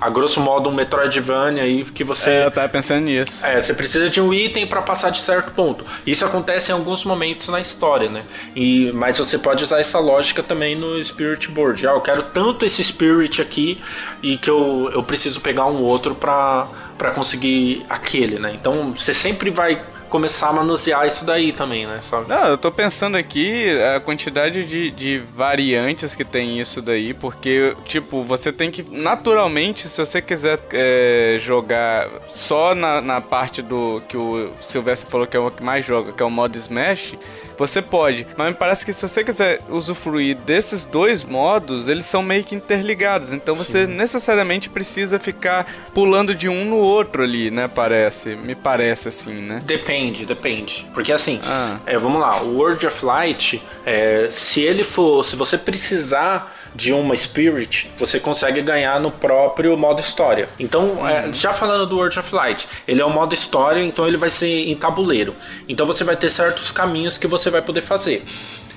[0.00, 3.44] a grosso modo um Metroidvania aí que você É, eu tava pensando nisso.
[3.44, 5.84] é, você precisa de um item para passar de certo ponto.
[6.06, 8.22] Isso acontece em alguns momentos na história, né?
[8.54, 11.86] E, mas você pode usar essa lógica também no Spirit Board.
[11.86, 13.80] Ah, eu quero tanto esse Spirit aqui
[14.22, 16.68] e que eu, eu preciso pegar um outro para
[17.14, 18.52] conseguir aquele, né?
[18.54, 22.00] Então você sempre vai começar a manusear isso daí também, né?
[22.02, 22.28] Sabe?
[22.28, 27.74] Não, eu tô pensando aqui a quantidade de, de variantes que tem isso daí, porque,
[27.84, 28.82] tipo, você tem que.
[28.82, 35.26] Naturalmente, se você quiser é, jogar só na, na parte do que o Silvestre falou
[35.26, 37.14] que é o que mais joga, que é o modo Smash,
[37.58, 38.26] você pode.
[38.36, 42.54] Mas me parece que se você quiser usufruir desses dois modos, eles são meio que
[42.54, 43.32] interligados.
[43.32, 47.68] Então você necessariamente precisa ficar pulando de um no outro ali, né?
[47.68, 48.34] Parece.
[48.36, 49.62] Me parece assim, né?
[49.64, 50.86] Depende, depende.
[50.94, 51.78] Porque assim, Ah.
[51.86, 55.24] é, vamos lá, o World of Light, é, se ele for.
[55.24, 60.48] Se você precisar de uma Spirit, você consegue ganhar no próprio modo história.
[60.58, 64.18] Então, é, já falando do World of Light, ele é um modo história, então ele
[64.18, 65.34] vai ser em tabuleiro.
[65.66, 68.22] Então você vai ter certos caminhos que você vai poder fazer.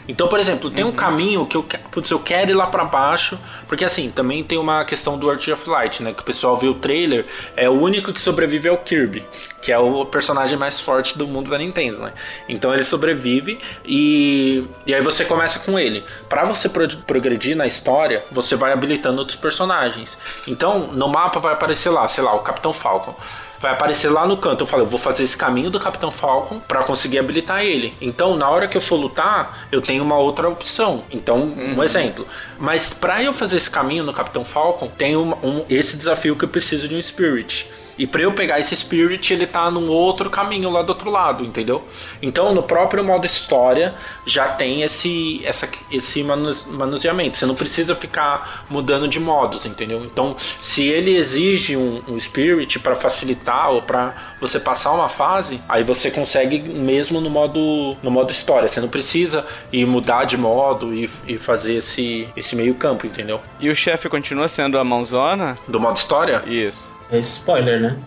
[0.10, 3.38] Então, por exemplo, tem um caminho que eu, putz, eu quero ir lá pra baixo,
[3.68, 6.14] porque assim, também tem uma questão do World of Light, né?
[6.14, 9.24] Que o pessoal viu o trailer, é o único que sobrevive é o Kirby,
[9.62, 12.12] que é o personagem mais forte do mundo da Nintendo, né?
[12.50, 16.04] Então ele sobrevive e, e aí você começa com ele.
[16.28, 20.18] Pra você pro- progredir na história, você vai habilitando outros personagens.
[20.48, 23.16] Então, no mapa vai aparecer lá, sei lá, o Capitão Falcon
[23.62, 24.62] vai aparecer lá no canto.
[24.64, 27.94] Eu falei, eu vou fazer esse caminho do Capitão Falcon pra conseguir habilitar ele.
[28.00, 31.04] Então, na hora que eu for lutar, eu tenho uma outra opção.
[31.12, 32.28] Então, um exemplo.
[32.58, 36.46] Mas pra eu fazer esse caminho no Capitão Falcon, tem um, um- esse desafio que
[36.46, 37.70] eu preciso de um Spirit.
[38.00, 41.44] E pra eu pegar esse Spirit, ele tá num outro caminho lá do outro lado,
[41.44, 41.86] entendeu?
[42.22, 43.94] Então, no próprio modo história,
[44.26, 47.38] já tem esse, essa, esse manus- manuseamento.
[47.38, 50.02] Você não precisa ficar mudando de modos, entendeu?
[50.06, 55.60] Então, se ele exige um, um Spirit pra facilitar ou pra você passar uma fase,
[55.68, 58.70] aí você consegue mesmo no modo, no modo história.
[58.70, 63.42] Você não precisa ir mudar de modo e, e fazer esse, esse meio campo, entendeu?
[63.60, 65.58] E o chefe continua sendo a mãozona?
[65.68, 66.98] Do modo história, Isso.
[67.12, 68.00] É spoiler, né?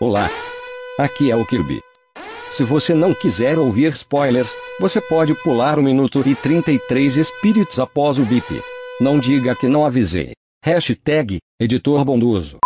[0.00, 0.28] Olá.
[0.98, 1.80] Aqui é o Kirby.
[2.50, 8.18] Se você não quiser ouvir spoilers, você pode pular o minuto e 33 espíritos após
[8.18, 8.60] o bip.
[9.00, 10.32] Não diga que não avisei.
[10.64, 12.58] Hashtag editor bondoso.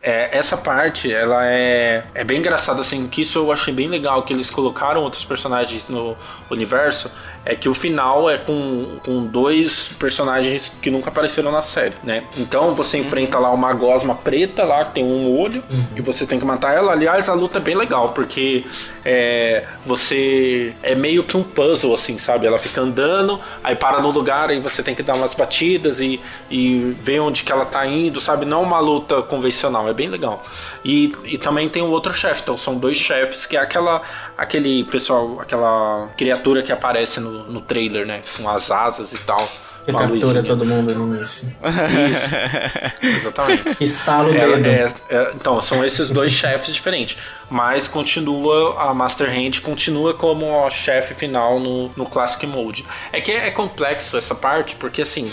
[0.00, 4.22] É, essa parte, ela é, é bem engraçada, assim, que isso eu achei bem legal,
[4.22, 6.16] que eles colocaram outros personagens no
[6.50, 7.10] universo,
[7.44, 12.22] é que o final é com, com dois personagens que nunca apareceram na série, né?
[12.36, 15.64] Então você enfrenta lá uma gosma preta lá, que tem um olho,
[15.96, 16.92] e você tem que matar ela.
[16.92, 18.64] Aliás, a luta é bem legal, porque
[19.04, 22.46] é, você é meio que um puzzle, assim, sabe?
[22.46, 26.20] Ela fica andando, aí para no lugar, aí você tem que dar umas batidas e,
[26.50, 28.44] e ver onde que ela tá indo, sabe?
[28.44, 30.42] Não uma luta convencional, é bem legal.
[30.84, 34.02] E, e também tem um outro chefe, então são dois chefes, que é aquela
[34.36, 38.22] aquele pessoal, aquela criatura que aparece no, no trailer, né?
[38.36, 39.48] Com as asas e tal.
[39.84, 40.42] Que uma captura luzinha.
[40.44, 41.56] todo mundo no início.
[43.02, 43.76] Exatamente.
[43.82, 44.94] Estala o Ela dedo.
[45.08, 47.16] é- é- então, são esses dois chefes diferentes.
[47.50, 52.84] Mas continua, a Master Hand continua como a chefe final no, no Classic Mode.
[53.12, 55.32] É que é, complexo essa parte, porque assim,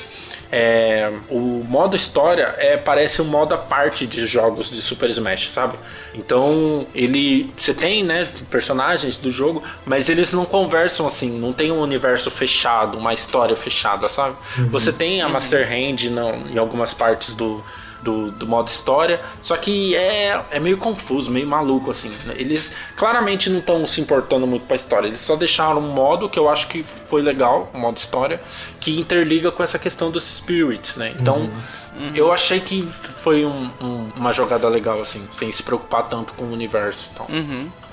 [0.52, 5.50] é, o modo história é, parece um modo à parte de jogos de Super Smash,
[5.50, 5.78] sabe?
[6.14, 7.52] Então, ele.
[7.56, 12.30] Você tem, né, personagens do jogo, mas eles não conversam assim, não tem um universo
[12.30, 14.36] fechado, uma história fechada, sabe?
[14.70, 17.64] Você tem a Master Hand não, em algumas partes do,
[18.06, 22.10] do, do modo história, só que é, é meio confuso, meio maluco, assim.
[22.36, 26.40] Eles claramente não estão se importando muito pra história, eles só deixaram um modo que
[26.40, 28.40] eu acho que foi legal, o modo história,
[28.80, 31.14] que interliga com essa questão dos spirits, né?
[31.20, 31.50] Então.
[32.14, 36.44] Eu achei que foi um- um- uma jogada legal, assim, sem se preocupar tanto com
[36.44, 37.28] o universo e tal.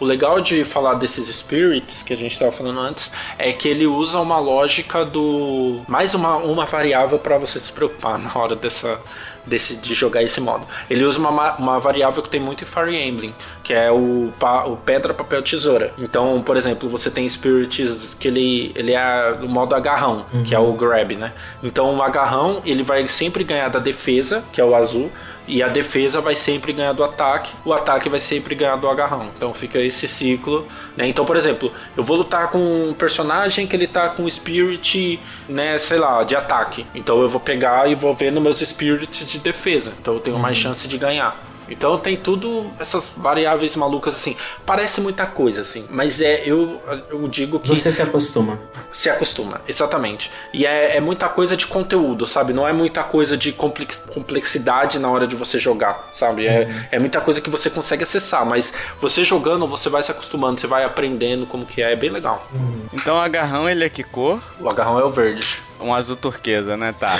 [0.00, 3.86] O legal de falar desses spirits que a gente estava falando antes é que ele
[3.86, 5.82] usa uma lógica do.
[5.86, 8.98] mais uma, uma variável para você se preocupar na hora dessa,
[9.46, 10.66] desse, de jogar esse modo.
[10.88, 14.32] Ele usa uma, ma- uma variável que tem muito em Fire Emblem, que é o,
[14.38, 15.92] pa- o pedra, papel, tesoura.
[15.98, 20.58] Então, por exemplo, você tem spirits que ele, ele é do modo agarrão, que é
[20.58, 21.32] o grab, né?
[21.62, 25.10] Então, o agarrão ele vai sempre ganhar da defesa, que é o azul.
[25.46, 29.30] E a defesa vai sempre ganhar do ataque, o ataque vai sempre ganhar do agarrão.
[29.36, 30.66] Então fica esse ciclo.
[30.96, 31.06] Né?
[31.08, 35.18] Então, por exemplo, eu vou lutar com um personagem que ele tá com spirit,
[35.48, 36.86] né, sei lá, de ataque.
[36.94, 39.92] Então eu vou pegar e vou ver nos meus spirits de defesa.
[40.00, 41.51] Então eu tenho mais chance de ganhar.
[41.68, 44.36] Então tem tudo essas variáveis malucas assim.
[44.66, 48.58] Parece muita coisa assim, mas é eu eu digo que Você se acostuma.
[48.90, 50.30] se acostuma, exatamente.
[50.52, 52.52] E é, é muita coisa de conteúdo, sabe?
[52.52, 56.46] Não é muita coisa de complex- complexidade na hora de você jogar, sabe?
[56.46, 60.60] É, é muita coisa que você consegue acessar, mas você jogando, você vai se acostumando,
[60.60, 62.46] você vai aprendendo como que é, é bem legal.
[62.92, 64.42] Então o agarrão ele é que cor?
[64.60, 65.60] O agarrão é o verde.
[65.82, 66.92] Um azul turquesa, né?
[66.98, 67.12] Tá.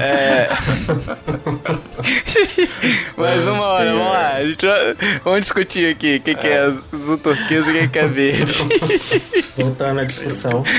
[0.00, 0.48] É.
[3.16, 4.32] Mas uma hora, vamos lá.
[4.34, 7.88] A gente vai- Vamos discutir aqui o que, que é azul turquesa e o que,
[7.88, 8.52] que é verde.
[9.56, 10.64] Voltando à discussão.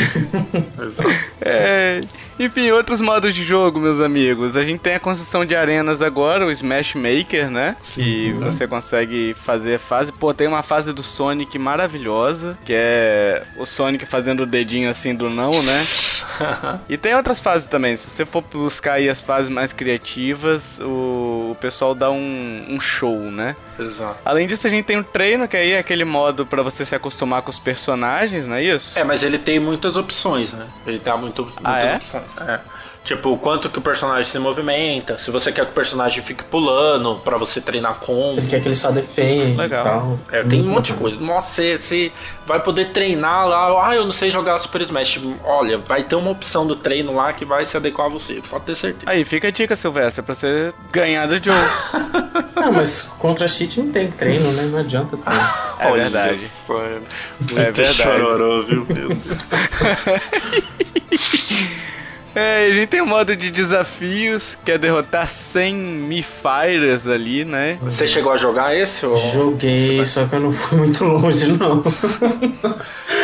[1.42, 2.02] É,
[2.40, 4.56] enfim, outros modos de jogo, meus amigos.
[4.56, 7.76] A gente tem a construção de arenas agora, o Smash Maker, né?
[7.94, 10.12] Que você consegue fazer fase.
[10.12, 15.14] Pô, tem uma fase do Sonic maravilhosa, que é o Sonic fazendo o dedinho assim
[15.14, 15.86] do não, né?
[16.88, 17.96] E tem outras fases também.
[17.96, 22.80] Se você for buscar aí as fases mais criativas, o, o pessoal dá um, um
[22.80, 23.56] show, né?
[23.80, 24.18] Exato.
[24.26, 26.94] Além disso, a gente tem o treino, que aí é aquele modo pra você se
[26.96, 28.98] acostumar com os personagens, não é isso?
[29.00, 30.68] É, mas ele tem muitas opções, né?
[30.86, 31.96] Ele dá muito, muitas Ah, é?
[31.96, 32.24] opções.
[32.48, 32.60] É.
[33.10, 37.16] Tipo, quanto que o personagem se movimenta, se você quer que o personagem fique pulando
[37.16, 38.40] pra você treinar combo.
[38.40, 39.82] Ele quer que ele só defende Legal.
[39.82, 40.20] e tal.
[40.32, 41.20] É, tem um monte de coisa.
[41.20, 42.12] Nossa, você, você
[42.46, 43.88] vai poder treinar lá.
[43.88, 45.20] Ah, eu não sei jogar Super Smash.
[45.44, 48.44] Olha, vai ter uma opção do treino lá que vai se adequar a você.
[48.48, 49.12] Pode ter certeza.
[49.12, 51.58] Aí, fica a dica, Silvestre, pra você ganhar do jogo.
[52.62, 54.64] Ah, mas contra cheat não tem treino, né?
[54.64, 55.76] Não adianta treinar.
[55.80, 56.42] É verdade.
[56.44, 57.00] é
[57.40, 57.96] muito É verdade.
[58.04, 58.86] chororô, viu?
[58.86, 59.20] Meu Deus.
[62.36, 67.44] É, a gente tem um modo de desafios, que é derrotar 100 Mi Fighters ali,
[67.44, 67.78] né?
[67.82, 69.06] Você chegou a jogar esse?
[69.06, 69.16] Ou...
[69.16, 71.84] Joguei, só que eu não fui muito longe, não.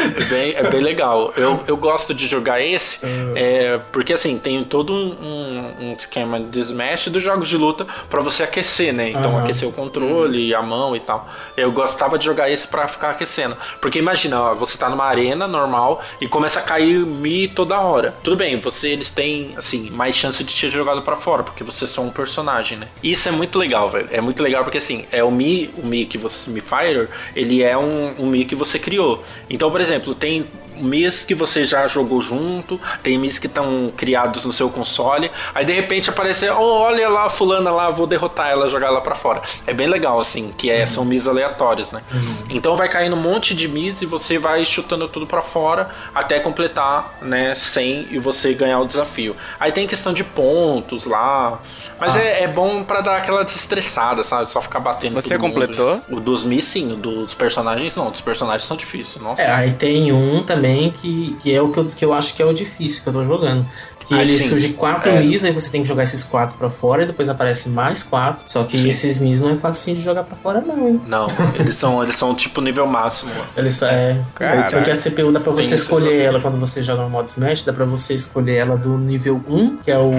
[0.06, 1.34] É bem, é bem legal.
[1.36, 2.99] Eu, eu gosto de jogar esse,
[3.36, 7.88] é, porque assim, tem todo um, um- um esquema de Smash dos jogos de luta
[8.10, 9.10] pra você aquecer, né?
[9.10, 9.43] Então, Aham.
[9.43, 11.28] aquecer o controle, a mão e tal.
[11.58, 13.58] Eu gostava de jogar esse pra ficar aquecendo.
[13.82, 18.14] Porque imagina, ó, você tá numa arena normal e começa a cair Mi toda hora.
[18.24, 21.86] Tudo bem, você eles têm, assim, mais chance de ser jogado pra fora, porque você
[21.86, 22.88] é só um personagem, né?
[23.04, 24.08] Isso é muito legal, velho.
[24.12, 27.62] É muito legal porque, assim, é o Mi, o Mi que você, Mi Fighter, ele
[27.62, 29.24] é um, um Mi que você criou.
[29.50, 34.45] Então, por exemplo, tem Mis que você já jogou junto, tem Mis que estão criados
[34.45, 38.49] no seu console, aí de repente aparece, oh, olha lá a fulana lá, vou derrotar
[38.49, 39.41] ela, jogar ela pra fora.
[39.65, 42.01] É bem legal, assim, que é, são Mis aleatórios, né?
[42.49, 46.39] Então vai caindo um monte de Mis e você vai chutando tudo pra fora até
[46.39, 49.36] completar, né, 100 e você ganhar o desafio.
[49.59, 51.59] Aí tem questão de pontos lá,
[51.99, 54.49] mas é, é bom pra dar aquela desestressada, sabe?
[54.49, 55.53] Só ficar batendo Você todo mundo.
[55.53, 56.01] completou?
[56.09, 59.41] O dos Mi, sim, o dos personagens não, dos personagens são difíceis, nossa.
[59.41, 62.41] É, aí tem um também que, que é o que eu, que eu acho que
[62.41, 63.66] é o difícil que eu tô jogando.
[64.08, 64.49] Que Ah, ele sim.
[64.49, 65.20] surge quatro É.
[65.22, 68.43] Mis, aí você tem que jogar esses quatro pra fora e depois aparece mais quatro.
[68.45, 71.01] Só que esses Mis não é facinho de jogar pra fora, não, hein?
[71.08, 73.32] Não, eles são, eles são tipo nível máximo.
[73.58, 74.18] Ele só é.
[74.36, 74.78] Caraca.
[74.78, 77.28] Porque a CPU dá pra Tem você esse escolher ela quando você joga no modo
[77.28, 80.12] Smash, dá pra você escolher ela do nível 1, que é o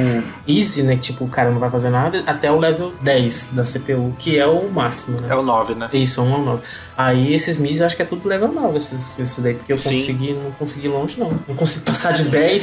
[0.48, 0.94] Easy, né?
[0.96, 4.38] Que tipo, o cara não vai fazer nada, até o level 10 da CPU, que
[4.38, 5.28] é o máximo, né?
[5.30, 5.88] É o 9, né?
[5.92, 6.62] Isso, 1 ao 9.
[6.98, 9.78] Aí esses Mis eu acho que é tudo level 9, esses, esses daí, porque eu
[9.78, 9.90] Sim.
[10.00, 11.30] consegui, não consegui longe, não.
[11.46, 12.62] Não consigo passar de 10.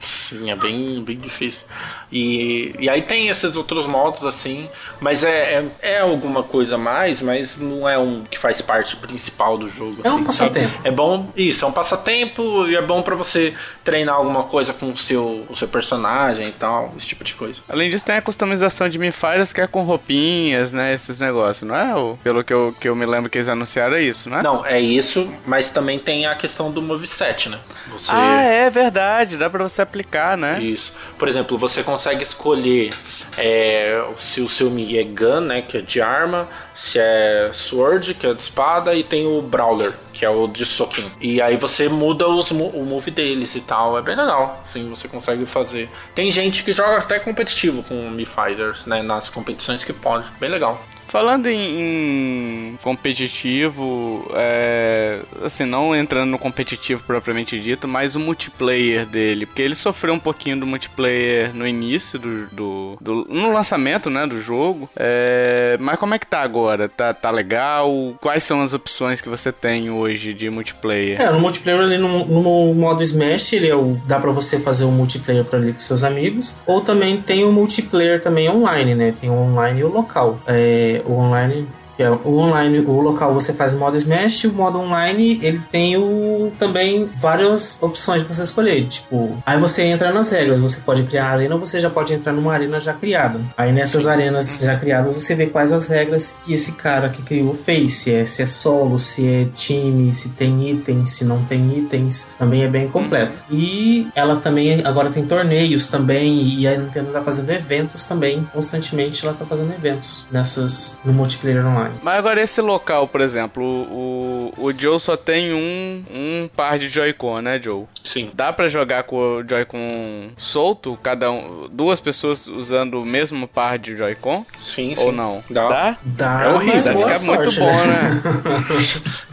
[0.00, 1.66] Sim, é bem, bem difícil.
[2.10, 4.68] E, e aí tem esses outros modos assim,
[5.00, 8.96] mas é, é, é alguma coisa a mais, mas não é um que faz parte
[8.96, 9.98] principal do jogo.
[10.04, 10.74] É um assim, passatempo.
[10.74, 10.88] sabe?
[10.88, 14.90] É bom, isso, é um passatempo e é bom pra você treinar alguma coisa com
[14.90, 17.60] o seu, o seu personagem e tal, esse tipo de coisa.
[17.68, 20.92] Além disso, tem a customização de Mi Fighters, que é com roupinhas, né?
[20.94, 21.94] Esses negócios, não é?
[21.94, 24.42] O- Pelo que eu, que eu me lembro que eles anunciaram, é isso, não é?
[24.42, 27.58] Não, é isso, mas também tem a questão do moveset, né?
[27.92, 28.10] Você...
[28.12, 29.36] Ah, é verdade.
[29.36, 30.60] Dá pra você aplicar, né?
[30.60, 30.92] Isso.
[31.18, 32.90] Por exemplo, você consegue escolher
[33.36, 38.14] é, se o seu Mi é gun, né, que é de arma, se é sword,
[38.14, 41.10] que é de espada, e tem o brawler, que é o de soquinho.
[41.20, 43.98] E aí você muda os, o move deles e tal.
[43.98, 44.60] É bem legal.
[44.62, 45.88] Assim, você consegue fazer.
[46.14, 50.26] Tem gente que joga até competitivo com Mi Fighters, né, nas competições que pode.
[50.38, 50.82] Bem legal.
[51.08, 59.06] Falando em, em competitivo, é, assim, não entrando no competitivo propriamente dito, mas o multiplayer
[59.06, 64.10] dele, porque ele sofreu um pouquinho do multiplayer no início do, do, do- no lançamento,
[64.10, 64.88] né, do jogo.
[64.96, 66.88] É, mas como é que tá agora?
[66.88, 67.90] Tá, tá legal?
[68.20, 71.20] Quais são as opções que você tem hoje de multiplayer?
[71.20, 74.84] É, no multiplayer ali no, no modo Smash, ele é o, dá pra você fazer
[74.84, 76.56] o multiplayer pra ali com seus amigos.
[76.66, 79.14] Ou também tem o multiplayer também online, né?
[79.20, 80.38] Tem o online e o local.
[80.46, 81.62] É, อของไลน์นี่
[81.98, 85.60] Que é o online, o local você faz o modo Smash, o modo online ele
[85.68, 88.86] tem o também várias opções para você escolher.
[88.86, 92.14] Tipo, aí você entra nas regras, você pode criar a arena ou você já pode
[92.14, 93.40] entrar numa arena já criada.
[93.56, 97.52] Aí nessas arenas já criadas você vê quais as regras que esse cara que criou
[97.52, 97.94] fez.
[97.94, 102.28] Se é, se é solo, se é time, se tem itens, se não tem itens.
[102.38, 103.44] Também é bem completo.
[103.50, 106.46] E ela também agora tem torneios também.
[106.46, 108.48] E a Nintendo tá fazendo eventos também.
[108.52, 111.87] Constantemente ela tá fazendo eventos nessas no multiplayer online.
[112.02, 116.88] Mas agora esse local, por exemplo, o, o Joe só tem um, um par de
[116.88, 117.84] Joy-Con, né, Joe?
[118.04, 118.30] Sim.
[118.34, 123.78] Dá pra jogar com o Joy-Con solto, cada um, duas pessoas usando o mesmo par
[123.78, 124.44] de Joy-Con?
[124.60, 125.16] Sim, Ou sim.
[125.16, 125.44] não?
[125.50, 125.68] Dá.
[125.68, 125.96] Dá?
[126.02, 128.22] Dá, É horrível, boa ficar muito bom, né?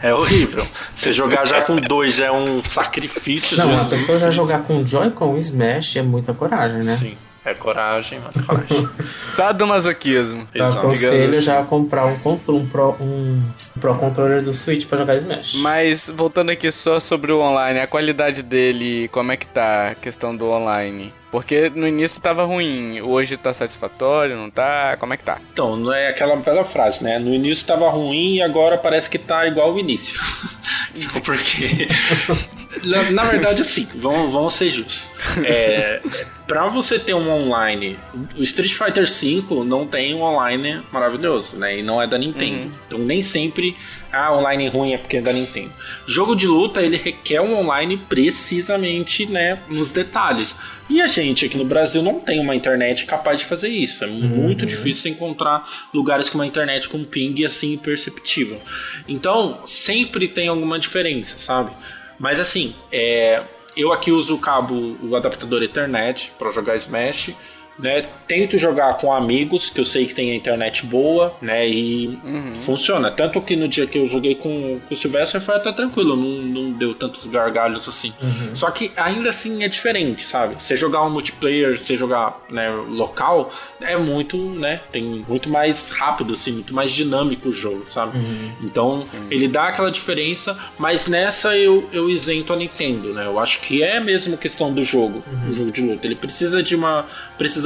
[0.02, 0.66] É horrível.
[0.94, 3.56] Você jogar já com dois já é um sacrifício.
[3.56, 6.96] Não, a pessoa já jogar com Joy-Con e Smash é muita coragem, né?
[6.96, 7.16] Sim.
[7.46, 8.44] É coragem, mano.
[8.44, 8.88] Coragem.
[9.14, 10.48] Sadomasoquismo.
[10.52, 10.78] Eu Exato.
[10.80, 13.40] aconselho já a comprar um, um, Pro, um
[13.80, 15.54] Pro Controller do Switch pra jogar Smash.
[15.58, 19.94] Mas voltando aqui só sobre o online, a qualidade dele, como é que tá a
[19.94, 21.12] questão do online?
[21.30, 24.96] Porque no início tava ruim, hoje tá satisfatório, não tá?
[24.98, 25.38] Como é que tá?
[25.52, 27.16] Então, não é aquela velha frase, né?
[27.18, 30.18] No início tava ruim e agora parece que tá igual ao início.
[30.96, 31.88] Então, Porque.
[32.84, 35.10] na, na verdade, assim, vamos, vamos ser justos.
[35.44, 36.00] É,
[36.46, 37.98] pra você ter um online.
[38.36, 41.78] O Street Fighter V não tem um online maravilhoso, né?
[41.78, 42.72] E não é da Nintendo.
[42.86, 43.76] Então, nem sempre.
[44.12, 45.72] Ah, online ruim é porque é da Nintendo.
[46.06, 49.58] Jogo de luta, ele requer um online precisamente, né?
[49.68, 50.54] Nos detalhes.
[50.88, 54.04] E a gente aqui no Brasil não tem uma internet capaz de fazer isso.
[54.04, 58.60] É muito difícil encontrar lugares com uma internet com ping assim perceptível.
[59.08, 61.72] Então, sempre tem alguma diferença, sabe?
[62.18, 63.42] Mas assim, é,
[63.76, 67.34] eu aqui uso o cabo, o adaptador Ethernet para jogar Smash.
[67.78, 68.06] Né?
[68.26, 71.68] Tento jogar com amigos que eu sei que tem a internet boa, né?
[71.68, 72.18] E
[72.54, 73.10] funciona.
[73.10, 76.42] Tanto que no dia que eu joguei com, com o Silvestre foi até tranquilo, não,
[76.42, 78.12] não deu tantos gargalhos assim.
[78.54, 80.60] Só que ainda assim é diferente, sabe?
[80.60, 84.80] Você jogar um multiplayer, você jogar né, local, é muito, né?
[84.90, 88.18] Tem muito mais rápido, assim, muito mais dinâmico o jogo, sabe?
[88.62, 93.26] Então ele dá aquela diferença, mas nessa eu, eu isento a Nintendo, né?
[93.26, 96.06] Eu acho que é mesmo questão do jogo, o jogo de luta.
[96.06, 97.06] Ele precisa de uma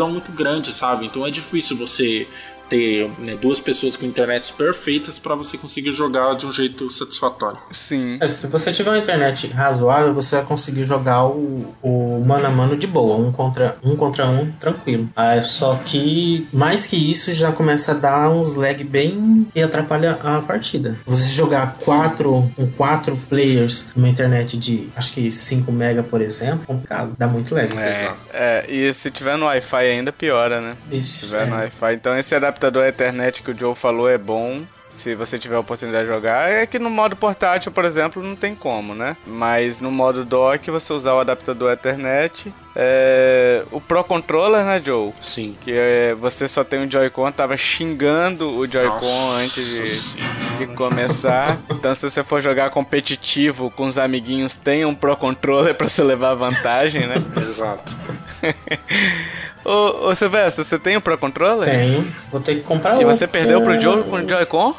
[0.01, 1.07] precisão muito grande, sabe?
[1.07, 2.27] Então é difícil você
[2.71, 7.59] ter né, duas pessoas com internets perfeitas para você conseguir jogar de um jeito satisfatório.
[7.73, 8.17] Sim.
[8.21, 12.51] É, se você tiver uma internet razoável, você vai conseguir jogar o, o mano a
[12.51, 15.09] mano de boa, um contra um, contra um tranquilo.
[15.17, 20.13] Ah, só que mais que isso já começa a dar uns lag bem e atrapalha
[20.13, 20.97] a partida.
[21.05, 26.67] Você jogar quatro, com quatro players numa internet de acho que 5 mega, por exemplo,
[26.67, 27.77] complicado, dá muito lag.
[27.77, 30.77] É, é, e se tiver no Wi-Fi ainda piora, né?
[30.89, 31.59] Se Ixi, tiver no é.
[31.63, 31.95] Wi-Fi.
[31.95, 34.63] Então esse adaptador Ethernet que o Joe falou é bom.
[34.91, 38.35] Se você tiver a oportunidade de jogar, é que no modo portátil, por exemplo, não
[38.35, 39.17] tem como, né?
[39.25, 43.63] Mas no modo dock, você usar o adaptador Ethernet, é...
[43.71, 45.13] o Pro Controller, né, Joe?
[45.21, 45.57] Sim.
[45.61, 51.57] Que é, você só tem o Joy-Con, tava xingando o Joy-Con antes de, de começar.
[51.71, 56.03] Então, se você for jogar competitivo com os amiguinhos, tem um Pro Controller pra você
[56.03, 57.15] levar vantagem, né?
[57.49, 57.95] Exato.
[59.65, 61.69] ô, ô Silvestre, você tem o Pro Controller?
[61.69, 63.09] Tenho, vou ter que comprar E outro.
[63.15, 64.75] você perdeu pro Joe com o Joy-Con?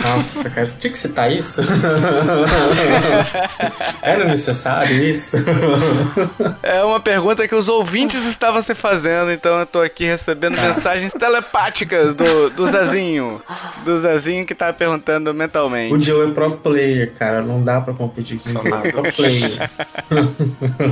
[0.00, 1.60] Nossa, cara, você tinha que citar isso?
[4.00, 5.36] Era necessário isso?
[6.62, 11.12] É uma pergunta que os ouvintes estavam se fazendo, então eu tô aqui recebendo mensagens
[11.12, 13.40] telepáticas do, do Zezinho.
[13.84, 15.94] Do Zezinho que tá perguntando mentalmente.
[15.94, 17.42] O Joe é pro player, cara.
[17.42, 18.58] Não dá pra competir com ele.
[18.88, 19.70] É pro player.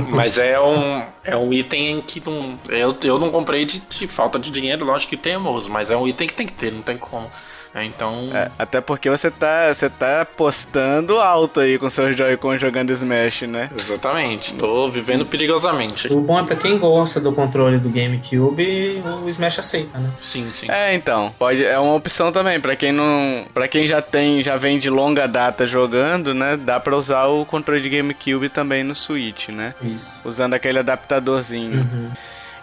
[0.11, 2.57] Mas é um, é um item que não.
[2.69, 6.07] Eu, eu não comprei de, de falta de dinheiro, lógico que temos, mas é um
[6.07, 7.29] item que tem que ter, não tem como.
[7.73, 8.29] É, então.
[8.33, 13.43] É, até porque você tá, você tá postando alto aí com seus Joy-Con jogando Smash,
[13.43, 13.69] né?
[13.77, 16.11] Exatamente, tô vivendo perigosamente.
[16.11, 20.09] O bom é pra quem gosta do controle do GameCube, o Smash aceita, né?
[20.21, 20.69] Sim, sim.
[20.69, 24.57] É, então, pode, é uma opção também pra quem não, para quem já tem, já
[24.57, 26.57] vem de longa data jogando, né?
[26.57, 29.73] Dá pra usar o controle de GameCube também no Switch, né?
[29.81, 30.21] Isso.
[30.25, 31.79] Usando aquele adaptadorzinho.
[31.79, 32.11] Uhum.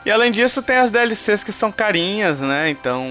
[0.05, 2.69] E além disso, tem as DLCs que são carinhas, né?
[2.69, 3.03] Então,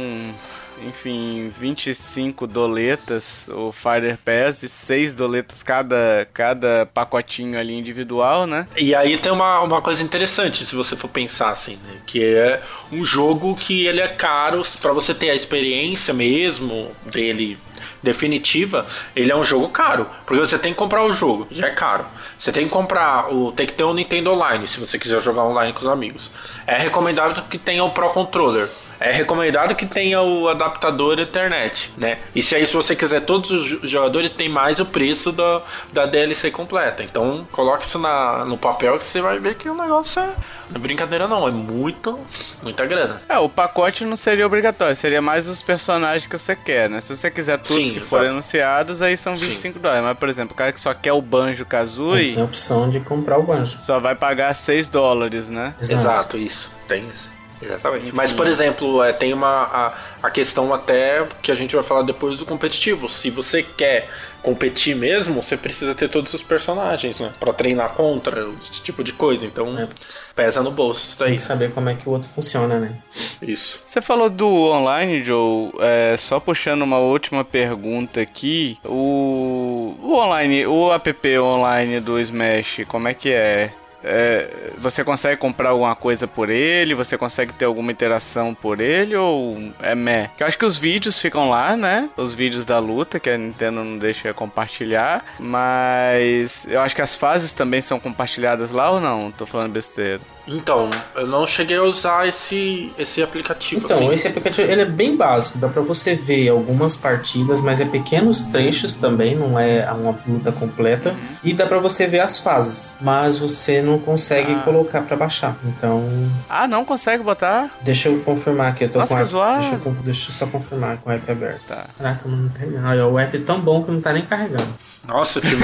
[0.88, 8.68] enfim, 25 doletas o Fighter Pass e 6 doletas cada, cada pacotinho ali individual, né?
[8.76, 12.02] E aí tem uma, uma coisa interessante, se você for pensar assim, né?
[12.06, 12.62] Que é
[12.92, 17.58] um jogo que ele é caro pra você ter a experiência mesmo dele
[18.04, 20.08] definitiva, ele é um jogo caro.
[20.26, 22.06] Porque você tem que comprar o jogo, já é caro.
[22.38, 23.52] Você tem que comprar o.
[23.52, 26.30] Tem que ter o Nintendo Online, se você quiser jogar online com os amigos.
[26.68, 28.70] É recomendável que tenha o Pro Controller.
[29.04, 32.20] É recomendado que tenha o adaptador Ethernet, né?
[32.34, 36.06] E se aí, se você quiser todos os jogadores, tem mais o preço da, da
[36.06, 37.04] DLC completa.
[37.04, 40.28] Então, coloque isso na, no papel que você vai ver que o negócio é.
[40.70, 41.46] Não é brincadeira, não.
[41.46, 42.18] É muito,
[42.62, 43.22] muita grana.
[43.28, 47.02] É, o pacote não seria obrigatório, seria mais os personagens que você quer, né?
[47.02, 48.36] Se você quiser todos Sim, que forem exato.
[48.36, 50.06] anunciados, aí são 25 dólares.
[50.06, 53.02] Mas, por exemplo, o cara que só quer o Banjo Kazooie Tem a opção de
[53.02, 53.82] comprar o banjo.
[53.82, 55.76] só vai pagar 6 dólares, né?
[55.82, 56.72] Exato, isso.
[56.88, 57.33] Tem isso.
[57.64, 58.14] Exatamente.
[58.14, 59.94] Mas, por exemplo, é, tem uma a,
[60.24, 63.08] a questão até que a gente vai falar depois do competitivo.
[63.10, 64.10] Se você quer
[64.42, 67.32] competir mesmo, você precisa ter todos os personagens, né?
[67.40, 69.46] Pra treinar contra, esse tipo de coisa.
[69.46, 69.88] Então, É.
[70.36, 71.36] pesa no bolso isso Tem daí.
[71.38, 72.98] que saber como é que o outro funciona, né?
[73.42, 73.80] Isso.
[73.86, 75.72] Você falou do online, Joe.
[75.80, 78.78] É, só puxando uma última pergunta aqui.
[78.84, 83.72] O, o online, o app online do Smash, como é que é?
[84.04, 86.94] É, você consegue comprar alguma coisa por ele?
[86.94, 89.16] Você consegue ter alguma interação por ele?
[89.16, 90.30] Ou é meh?
[90.40, 92.10] Eu acho que os vídeos ficam lá, né?
[92.18, 95.24] Os vídeos da luta, que a Nintendo não deixa compartilhar.
[95.40, 99.32] Mas eu acho que as fases também são compartilhadas lá ou não?
[99.32, 100.20] Tô falando besteira.
[100.48, 104.14] Então, eu não cheguei a usar esse, esse aplicativo Então, assim.
[104.14, 108.48] esse aplicativo ele é bem básico, dá pra você ver algumas partidas, mas é pequenos
[108.48, 111.16] trechos também, não é uma luta completa.
[111.44, 114.62] E dá pra você ver as fases, mas você não consegue Ah.
[114.64, 115.56] colocar pra baixar.
[115.66, 116.04] Então,
[116.50, 117.70] Ah, não consegue botar?
[117.82, 119.60] deixa eu confirmar aqui, eu tô Nossa, com que zoado.
[119.62, 121.62] deixa, eu, deixa eu só confirmar com o app aberto.
[121.68, 121.86] Tá.
[121.98, 122.78] Caraca, não tem.
[122.84, 124.68] Olha, o app é tão bom que não tá nem carregando.
[125.08, 125.64] Nossa, eu, tive,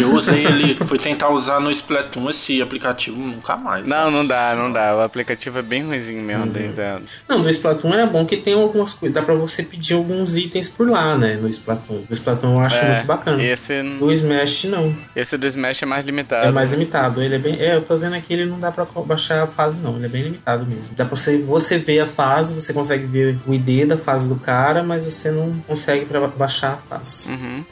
[0.00, 3.86] eu usei ele, fui tentar usar no Splatoon esse aplicativo, nunca mais.
[3.86, 4.62] Não, não dá, Nossa.
[4.62, 4.96] não dá.
[4.96, 7.02] O aplicativo é bem ruimzinho mesmo da Nintendo.
[7.28, 10.68] Não, no Splatoon é bom que tem algumas coisas, dá pra você pedir alguns itens
[10.68, 12.04] por lá, né, no Splatoon.
[12.08, 13.42] No Splatoon eu acho É, muito bacana.
[13.42, 14.94] Esse, No Smash não.
[15.14, 16.46] esse do Smash é mais limitado.
[16.46, 17.22] É mais limitado.
[17.22, 17.60] Ele é bem.
[17.60, 19.96] É, eu tô vendo aqui, ele não dá pra baixar a fase, não.
[19.96, 20.94] Ele é bem limitado mesmo.
[20.94, 24.36] Dá pra você, você ver a fase, você consegue ver o ID da fase do
[24.36, 27.30] cara, mas você não consegue pra baixar a fase.
[27.30, 27.64] Uhum.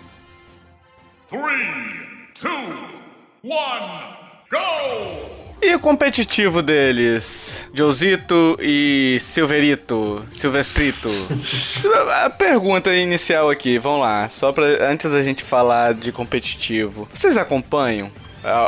[1.29, 1.41] Three,
[2.35, 2.51] two,
[3.45, 4.17] one,
[4.51, 5.50] go!
[5.63, 7.67] E o competitivo deles?
[7.75, 11.09] Josito e Silverito, Silvestrito.
[12.25, 14.29] a pergunta inicial aqui, vamos lá.
[14.31, 17.07] Só pra, antes da gente falar de competitivo.
[17.13, 18.11] Vocês acompanham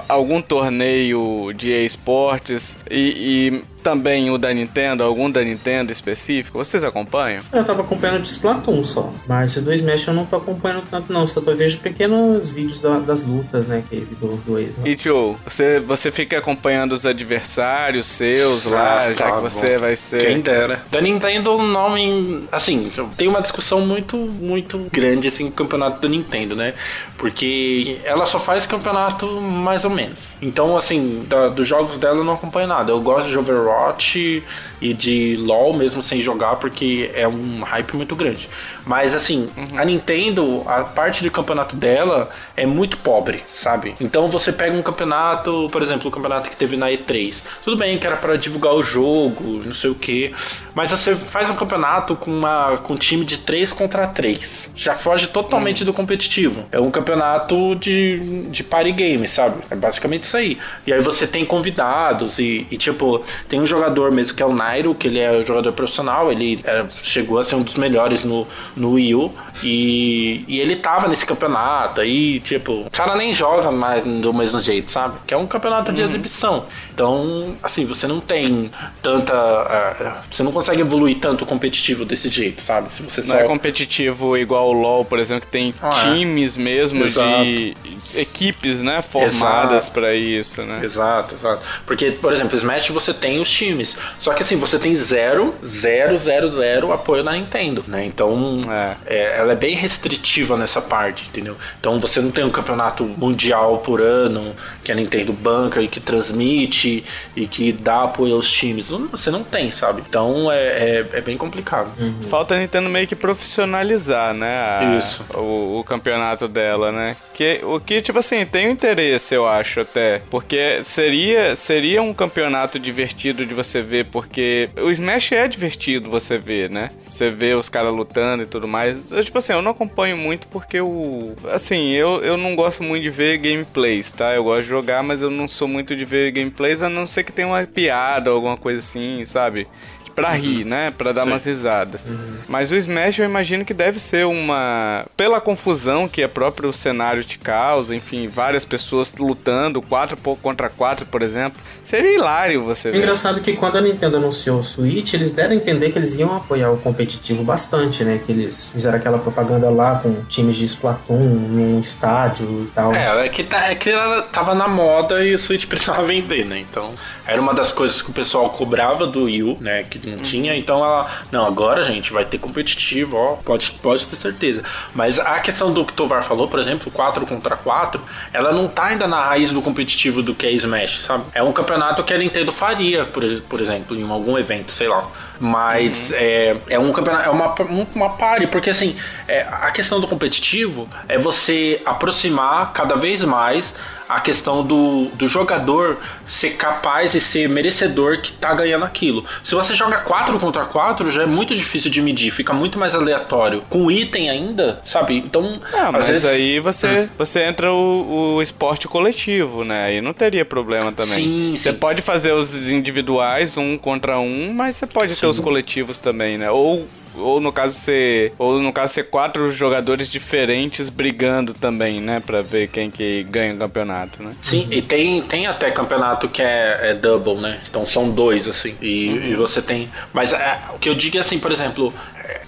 [0.09, 6.59] algum torneio de esportes e também o da Nintendo, algum da Nintendo específico?
[6.59, 7.43] Vocês acompanham?
[7.53, 9.13] Eu tava acompanhando de Splatoon só.
[9.27, 11.27] Mas o do Smash eu não tô acompanhando tanto, não.
[11.27, 13.83] Só tô vejo pequenos vídeos da- das lutas, né?
[13.89, 19.13] Que do, do, do- E Joe, você, você fica acompanhando os adversários seus lá, Ah,
[19.13, 19.81] já tá que você bom.
[19.81, 20.27] vai ser.
[20.27, 20.83] Quem dera.
[20.91, 22.45] Da Nintendo, o nome.
[22.53, 26.75] Assim, tem uma discussão muito, muito grande assim, no campeonato da Nintendo, né?
[27.17, 30.31] Porque ela só faz campeonato mais ou menos.
[30.41, 32.91] Então, assim, da- dos jogos dela eu não acompanho nada.
[32.93, 33.33] Eu gosto de
[33.73, 34.43] Overwatch
[34.81, 38.49] e de LoL, mesmo sem jogar, porque é um hype muito grande.
[38.85, 43.95] Mas, assim, a Nintendo, a parte de campeonato dela é muito pobre, sabe?
[44.01, 47.37] Então você pega um campeonato, por exemplo, o campeonato que teve na E3.
[47.65, 50.33] Tudo bem que era pra divulgar o jogo, não sei o que.
[50.75, 54.71] Mas você faz um campeonato com, uma, com um time de 3 contra 3.
[54.75, 56.65] Já foge totalmente do competitivo.
[56.73, 59.63] É um campeonato de, de party game, sabe?
[59.71, 60.59] É basicamente isso aí.
[60.87, 64.55] E aí você tem convidados e, e, tipo, tem um jogador mesmo que é o
[64.55, 68.25] Nairo, que ele é um jogador profissional, ele é, chegou a ser um dos melhores
[68.25, 68.47] no,
[68.77, 69.33] no Wii U.
[69.63, 72.01] E, e ele tava nesse campeonato.
[72.01, 75.19] Aí, tipo, o cara nem joga mais do mesmo jeito, sabe?
[75.27, 76.65] Que é um campeonato de exibição.
[76.93, 78.71] Então, assim, você não tem
[79.03, 79.33] tanta.
[79.35, 82.91] ah, você não consegue evoluir tanto competitivo desse jeito, sabe?
[82.93, 83.37] Se você Não só.
[83.37, 86.15] é competitivo igual o LoL, por exemplo, que tem Ah, é.
[86.15, 87.45] times mesmo Exato.
[87.45, 87.77] de
[88.17, 90.81] equipes, né, formadas pra isso, né?
[90.83, 91.65] Exato, exato.
[91.87, 93.97] Porque, por exemplo, Smash você tem os times.
[94.19, 98.05] Só que assim, você tem zero, zero, zero, zero apoio na Nintendo, né?
[98.05, 98.97] Então, É.
[99.07, 101.57] é, ela é bem restritiva nessa parte, entendeu?
[101.81, 106.01] Então você não tem um campeonato mundial por ano que a Nintendo banca e que
[106.01, 107.05] transmite
[107.37, 108.91] e que dá apoio aos times.
[108.91, 110.03] Não- Você não tem, sabe?
[110.09, 111.91] Então é, é, é bem complicado.
[112.31, 114.47] Falta a Nintendo meio que profissionalizar, né,
[114.79, 115.25] a- Isso.
[115.35, 117.17] O, o campeonato dela, né?
[117.35, 120.23] Que, o que, tipo assim, tem um interesse, eu acho, até.
[120.31, 126.39] Porque seria, seria um campeonato divertido de você ver, porque o Smash é divertido você
[126.39, 126.89] ver, né?
[127.09, 129.11] Você vê os caras lutando e tudo mais.
[129.11, 131.35] Eu, tipo assim, eu não acompanho muito porque o...
[131.51, 134.33] Assim, eu, eu não gosto muito de ver gameplays, tá?
[134.35, 137.25] Eu gosto de jogar, mas eu não sou muito de ver gameplays, a não ser
[137.25, 139.67] que tenha uma piada ou alguma coisa assim, sabe?
[140.15, 140.93] Pra rir, né?
[140.97, 141.31] Pra dar Sim.
[141.31, 142.03] umas risadas.
[142.49, 145.05] Mas o Smash eu imagino que deve ser uma.
[145.17, 150.37] Pela confusão que é próprio o cenário te causa, enfim, várias pessoas lutando, quatro po-
[150.37, 151.61] contra quatro, por exemplo.
[151.85, 152.99] Seria hilário você ver.
[152.99, 156.35] engraçado que quando a Nintendo anunciou o Switch, eles deram a entender que eles iam
[156.37, 158.21] apoiar o competitivo bastante, né?
[158.25, 162.95] Que eles fizeram aquela propaganda lá com times de Splatoon num estádio e tal.
[162.95, 166.45] É, é que, tá, é que ela tava na moda e o Switch precisava vender,
[166.45, 166.59] né?
[166.61, 166.93] Então,
[167.27, 169.85] era uma das coisas que o pessoal cobrava do Wii U, né?
[169.85, 170.57] Que não tinha.
[170.57, 174.63] Então ela, não, agora, gente, vai ter competitivo, ó, pode, pode ter certeza.
[174.95, 178.03] Mas a questão do que o Tovar falou, por exemplo, 4 contra 4,
[178.33, 181.25] ela não tá ainda na raiz do competitivo do que é Smash, sabe?
[181.35, 185.07] É um campeonato que a Nintendo faria, por, por exemplo, em algum evento, sei lá.
[185.39, 187.55] Mas é, é um campeonato, é uma,
[187.95, 188.97] uma pare, porque assim,
[189.27, 193.75] é, a questão do competitivo é você aproximar cada vez mais
[194.17, 199.25] a questão do, do jogador ser capaz e ser merecedor que tá ganhando aquilo.
[199.43, 202.95] Se você joga 4 contra 4, já é muito difícil de medir, fica muito mais
[202.95, 203.63] aleatório.
[203.69, 205.17] Com item ainda, sabe?
[205.17, 206.25] Então, Ah, às mas vezes.
[206.25, 206.33] Hum.
[206.35, 209.87] aí você, você entra o, o esporte coletivo, né?
[209.87, 211.15] Aí não teria problema também.
[211.15, 211.79] Sim, você sim.
[211.79, 216.51] pode fazer os individuais, um contra um, mas você pode ter os coletivos também, né?
[216.51, 216.87] Ou,
[217.17, 218.33] ou no caso ser.
[218.39, 222.21] Ou no caso ser quatro jogadores diferentes brigando também, né?
[222.25, 224.35] Pra ver quem que ganha o campeonato, né?
[224.41, 227.61] Sim, e tem, tem até campeonato que é, é double, né?
[227.69, 228.75] Então são dois, assim.
[228.81, 229.91] E, e você tem.
[230.13, 231.93] Mas é, o que eu digo é assim, por exemplo,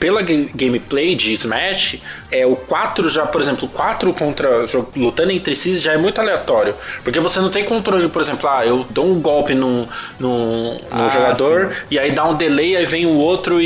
[0.05, 1.99] pela ga- gameplay de Smash,
[2.31, 4.67] é o 4 já, por exemplo, 4 contra.
[4.95, 6.75] lutando entre si já é muito aleatório.
[7.03, 9.87] Porque você não tem controle, por exemplo, ah, eu dou um golpe num,
[10.21, 13.65] num, Ah, jogador e aí dá um delay, aí vem o outro e,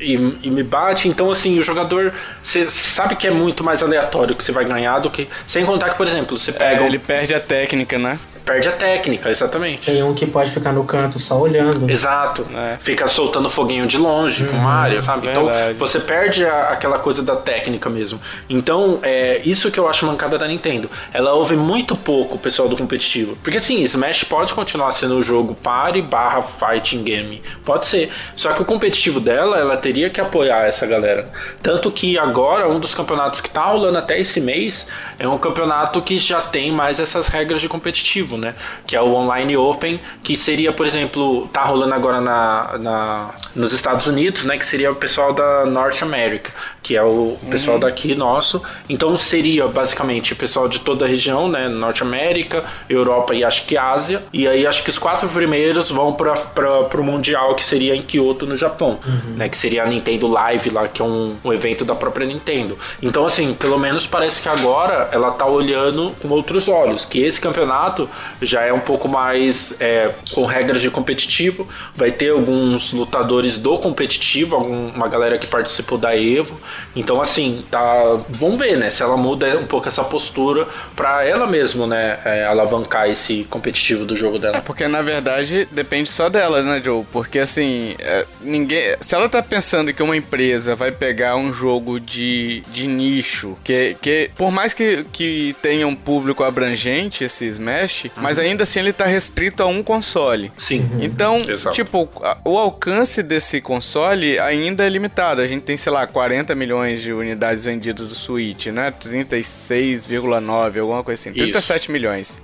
[0.00, 1.06] e, e- e me bate.
[1.06, 2.14] Então, assim, o jogador.
[2.42, 5.28] Você sabe que é muito mais aleatório que você vai ganhar do que.
[5.46, 6.82] Sem contar que, por exemplo, você pega.
[6.84, 8.18] É, ele perde a técnica, né?
[8.48, 9.84] Perde a técnica, exatamente.
[9.90, 11.90] Tem um que pode ficar no canto só olhando.
[11.90, 12.46] Exato.
[12.56, 12.78] É.
[12.80, 15.26] Fica soltando foguinho de longe com Mario, sabe?
[15.26, 15.50] verdade.
[15.72, 18.18] Então você perde a- aquela coisa da técnica mesmo.
[18.48, 20.90] Então, é isso que eu acho mancada da Nintendo.
[21.12, 23.36] Ela ouve muito pouco o pessoal do competitivo.
[23.42, 27.42] Porque assim, Smash pode continuar sendo o jogo party barra fighting game.
[27.66, 28.10] Pode ser.
[28.34, 31.30] Só que o competitivo dela, ela teria que apoiar essa galera.
[31.62, 34.86] Tanto que agora, um dos campeonatos que tá rolando até esse mês
[35.18, 38.54] é um campeonato que já tem mais essas regras de competitivo, né?
[38.86, 43.72] Que é o Online Open, que seria, por exemplo, tá rolando agora na, na- nos
[43.72, 44.56] Estados Unidos, né?
[44.56, 46.50] Que seria o pessoal da North America,
[46.82, 48.62] que é o pessoal daqui nosso.
[48.88, 51.68] Então seria basicamente o pessoal de toda a região, né?
[51.68, 54.22] Norte América, Europa e acho que Ásia.
[54.32, 58.46] E aí acho que os quatro primeiros vão para o Mundial, que seria em Kyoto,
[58.46, 58.98] no Japão,
[59.36, 59.48] né?
[59.48, 62.78] Que seria a Nintendo Live lá, que é um, um evento da própria Nintendo.
[63.02, 67.40] Então, assim, pelo menos parece que agora ela tá olhando com outros olhos, que esse
[67.40, 68.08] campeonato
[68.42, 71.66] já é um pouco mais é, com regras de competitivo.
[71.94, 76.58] Vai ter alguns lutadores do competitivo, algum- uma galera que participou da Evo.
[76.96, 78.18] Então, assim, tá.
[78.28, 78.90] Vamos ver, né?
[78.90, 80.66] Se ela muda um pouco essa postura
[80.96, 82.18] pra ela mesmo, né?
[82.24, 84.56] é, alavancar esse competitivo do jogo dela.
[84.58, 87.04] É, porque na verdade depende só dela, né, Joe?
[87.12, 88.96] Porque assim, é, ninguém.
[89.00, 93.96] Se ela tá pensando que uma empresa vai pegar um jogo de, de nicho, que,
[94.00, 98.92] que por mais que, que tenha um público abrangente, esse Smash, mas ainda assim ele
[98.92, 100.52] tá restrito a um console.
[100.56, 100.88] Sim.
[101.00, 101.74] Então, Exato.
[101.74, 102.08] tipo,
[102.44, 105.40] o alcance desse console ainda é limitado.
[105.40, 108.92] A gente tem, sei lá, 40 milhões de unidades vendidas do Switch, né?
[108.92, 111.30] 36,9, alguma coisa assim.
[111.30, 111.38] Isso.
[111.38, 112.40] 37 milhões.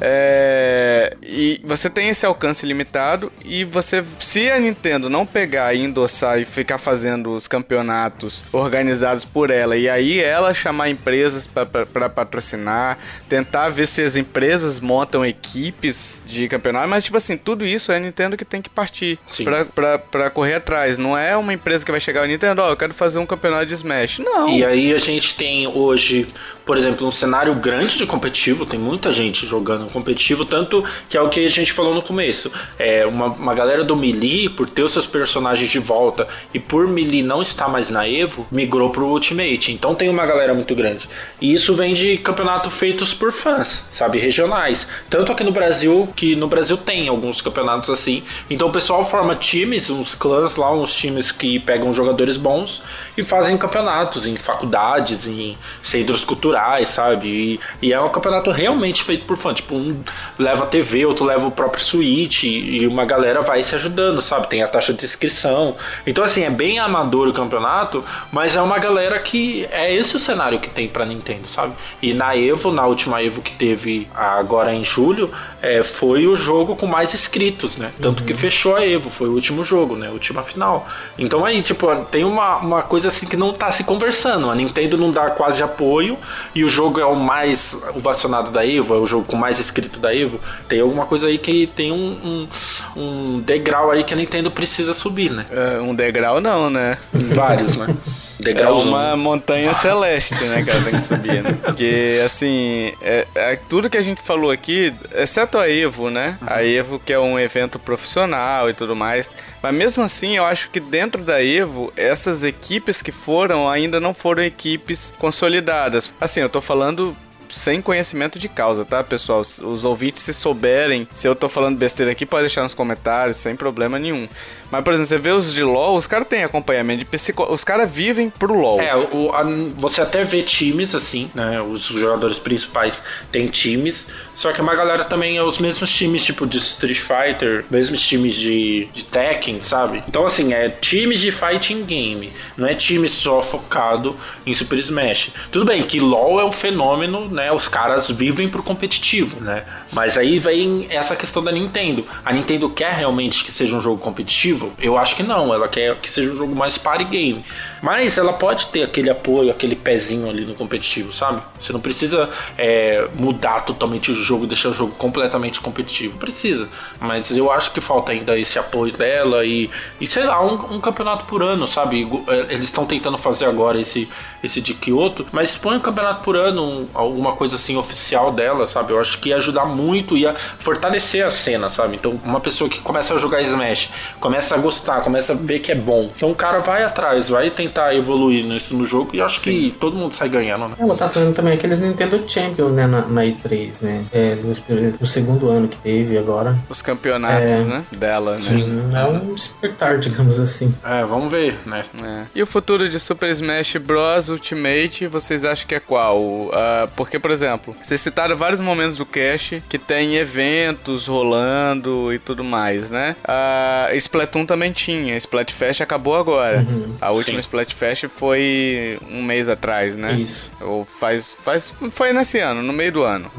[0.00, 5.80] É, e você tem esse alcance limitado e você, se a Nintendo não pegar e
[5.80, 12.10] endossar e ficar fazendo os campeonatos organizados por ela e aí ela chamar empresas para
[12.10, 12.98] patrocinar,
[13.28, 17.96] tentar ver se as empresas montam equipes de campeonato, mas tipo assim, tudo isso é
[17.96, 20.98] a Nintendo que tem que partir pra, pra, pra correr atrás.
[20.98, 23.64] Não é uma empresa que vai chegar ao Nintendo, ó, eu quero fazer um campeonato
[23.64, 24.18] de Smash.
[24.18, 24.50] Não.
[24.50, 26.28] E aí a gente tem hoje,
[26.64, 31.20] por exemplo, um cenário grande de competitivo, tem muita gente jogando competitivo, tanto que é
[31.20, 32.52] o que a gente falou no começo.
[32.78, 36.86] É uma, uma galera do Melee, por ter os seus personagens de volta e por
[36.86, 39.72] Melee não estar mais na Evo, migrou pro Ultimate.
[39.72, 41.08] Então tem uma galera muito grande.
[41.40, 44.86] E isso vem de campeonato feitos por fãs, sabe, regionais.
[45.10, 48.22] Tanto aqui no Brasil, que no Brasil tem alguns campeonatos assim.
[48.48, 52.82] Então o pessoal forma times, uns clãs lá, uns times que pegam jogadores bons
[53.16, 56.51] e fazem campeonatos em faculdades, em centros culturais,
[56.88, 57.28] sabe?
[57.28, 59.52] E, e é um campeonato realmente feito por fã.
[59.52, 60.02] Tipo, um
[60.38, 64.20] leva a TV, outro leva o próprio Switch e, e uma galera vai se ajudando,
[64.22, 64.48] sabe?
[64.48, 65.76] Tem a taxa de inscrição.
[66.06, 70.18] Então, assim, é bem amador o campeonato, mas é uma galera que é esse o
[70.20, 71.74] cenário que tem pra Nintendo, sabe?
[72.00, 75.30] E na Evo, na última Evo que teve agora agora em julho,
[75.60, 77.92] é, foi o jogo com mais inscritos, né?
[78.00, 78.26] Tanto Uhum.
[78.26, 80.10] que fechou a Evo, foi o último jogo, né?
[80.10, 80.86] Última final.
[81.18, 84.50] Então aí, tipo, tem uma, uma coisa assim que não tá se conversando.
[84.50, 86.18] A Nintendo não dá quase apoio
[86.54, 89.98] e o jogo é o mais ovacionado da Evo, é o jogo com mais inscrito
[89.98, 90.40] da Evo.
[90.68, 92.48] Tem alguma coisa aí que tem um,
[92.96, 95.46] um, um degrau aí que a Nintendo precisa subir, né?
[95.50, 96.98] É, um degrau não, né?
[97.12, 97.86] Vários, né?
[98.40, 98.88] É Degrauzão.
[98.92, 101.56] uma montanha celeste, né, que ela tem que subir, né?
[101.62, 106.36] Porque, assim, é, é tudo que a gente falou aqui, exceto a Evo, né?
[106.46, 109.30] A Evo, que é um evento profissional e tudo mais.
[109.62, 114.12] Mas mesmo assim, eu acho que dentro da Evo, essas equipes que foram ainda não
[114.12, 116.12] foram equipes consolidadas.
[116.20, 117.16] Assim, eu tô falando
[117.48, 119.40] sem conhecimento de causa, tá, pessoal?
[119.40, 123.36] Os- Os ouvintes, se souberem, se eu tô falando besteira aqui, pode deixar nos comentários,
[123.36, 124.26] sem problema nenhum.
[124.72, 127.44] Mas, por exemplo, você vê os de LoL, os caras têm acompanhamento de psico...
[127.52, 128.80] Os caras vivem pro LoL.
[128.80, 129.44] É, o- a-
[129.76, 131.60] você até vê times assim, né?
[131.60, 136.46] Os jogadores principais têm times, só que uma galera também é os mesmos times, tipo
[136.46, 140.02] de Street Fighter, mesmos times de, de Tekken, sabe?
[140.08, 144.16] Então, assim, é times de fighting game, não é time só focado
[144.46, 145.32] em Super Smash.
[145.50, 147.52] Tudo bem que LoL é um fenômeno, né?
[147.52, 149.64] Os caras vivem pro competitivo, né?
[149.92, 152.06] Mas aí vem essa questão da Nintendo.
[152.24, 154.61] A Nintendo quer realmente que seja um jogo competitivo?
[154.78, 155.52] Eu acho que não.
[155.52, 157.44] Ela quer que seja um jogo mais party game.
[157.82, 161.42] Mas ela pode ter aquele apoio, aquele pezinho ali no competitivo, sabe?
[161.58, 166.16] Você não precisa é, mudar totalmente o jogo, deixar o jogo completamente competitivo.
[166.16, 166.68] Precisa.
[167.00, 169.68] Mas eu acho que falta ainda esse apoio dela e,
[170.00, 172.08] e sei lá, um, um campeonato por ano, sabe?
[172.28, 174.08] É, Eles estão tentando fazer agora esse,
[174.44, 178.64] esse de Kyoto, mas põe um campeonato por ano, um- alguma coisa assim oficial dela,
[178.68, 178.92] sabe?
[178.92, 181.96] Eu acho que ia ajudar muito, ia fortalecer a cena, sabe?
[181.96, 183.90] Então, uma pessoa que começa a jogar Smash,
[184.20, 186.10] começa a gostar, começa a ver que é bom.
[186.16, 189.96] Então, o cara vai atrás, vai tentar evoluir nisso no jogo e acho que todo
[189.96, 190.74] mundo sai ganhando, né?
[190.78, 194.04] Ela tá fazendo também aqueles Nintendo Champion, né, na, na E3, né?
[194.12, 194.54] É, no,
[195.00, 196.56] no segundo ano que teve agora.
[196.68, 197.58] Os campeonatos, É.
[197.64, 197.84] né?
[197.92, 199.00] Dela, né?
[199.00, 200.74] É um despertar, digamos assim.
[200.84, 201.82] É, vamos ver, né?
[202.02, 202.24] É.
[202.34, 204.28] E o futuro de Super Smash Bros.
[204.28, 206.50] Ultimate, vocês acham que é qual?
[206.52, 212.18] Ah, porque, por exemplo, vocês citaram vários momentos do cast que tem eventos rolando e
[212.18, 213.16] tudo mais, né?
[213.24, 215.16] A Splatoon também tinha.
[215.16, 216.64] Splatfest acabou agora.
[217.00, 217.40] A última Sim.
[217.62, 220.12] Splatfest foi um mês atrás, né?
[220.12, 220.52] Isso.
[220.60, 221.72] Ou faz, faz.
[221.92, 223.30] Foi nesse ano, no meio do ano.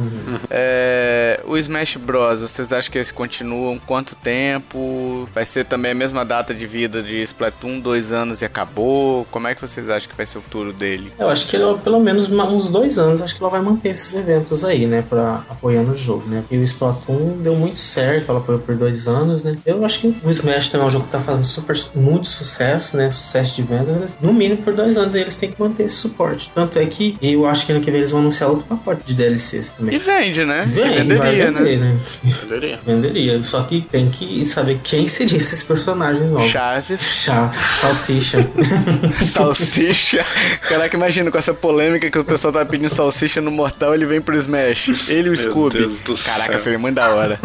[0.50, 2.42] É, o Smash Bros.
[2.42, 5.28] Vocês acham que eles continuam quanto tempo?
[5.34, 9.26] Vai ser também a mesma data de vida de Splatoon, dois anos e acabou?
[9.32, 11.12] Como é que vocês acham que vai ser o futuro dele?
[11.20, 14.14] Eu acho que ele, pelo menos uns dois anos, acho que ela vai manter esses
[14.14, 15.04] eventos aí, né?
[15.08, 16.44] Pra apoiando o jogo, né?
[16.50, 19.58] E o Splatoon deu muito certo, ela apoiou por dois anos, né?
[19.66, 22.98] Eu acho que o Smash também é um jogo que tá fazendo super, muito sucesso,
[22.98, 23.12] né?
[23.12, 24.04] Sucesso de venda.
[24.22, 26.52] Mas No mínimo por dois anos aí eles têm que manter esse suporte.
[26.54, 29.14] Tanto é que eu acho que ano que vem eles vão anunciar outro pacote de
[29.14, 29.98] DLCs E também.
[30.00, 30.64] vende, né?
[30.66, 32.00] Vem, e vai venderia, vender, né?
[32.24, 32.34] né?
[32.40, 32.80] Poderia.
[32.86, 33.44] Venderia.
[33.44, 36.50] Só que tem que saber quem seriam esses personagens novos.
[36.50, 38.40] Chaves, Chá, salsicha.
[39.24, 40.26] salsicha.
[40.68, 44.22] Caraca, imagina com essa polêmica que o pessoal tá pedindo salsicha no Mortal, ele vem
[44.22, 45.10] pro Smash.
[45.10, 45.78] Ele e o Scooby.
[45.80, 46.60] Deus do Caraca, céu.
[46.60, 47.40] seria muito da hora.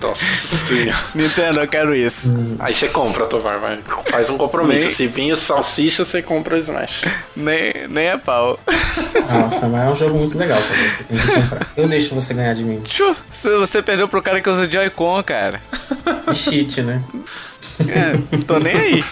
[0.00, 0.24] Nossa
[0.68, 0.96] senhora.
[1.14, 2.32] Nintendo, eu quero isso.
[2.58, 3.78] Aí você compra, Tovar, vai.
[4.06, 4.90] Faz um compromisso.
[4.92, 7.04] Se vir o salsicha, você compra o Smash.
[7.36, 8.58] Nem, nem a pau.
[9.30, 10.90] Nossa, mas é um jogo muito legal também.
[10.90, 11.66] Você tem que comprar.
[11.76, 12.80] Eu deixo você ganhar de mim.
[12.82, 15.60] Tchu, você- perdeu pro cara que usa Joy-Con, cara.
[16.30, 17.02] E cheat, né?
[17.80, 19.04] É, não tô nem aí.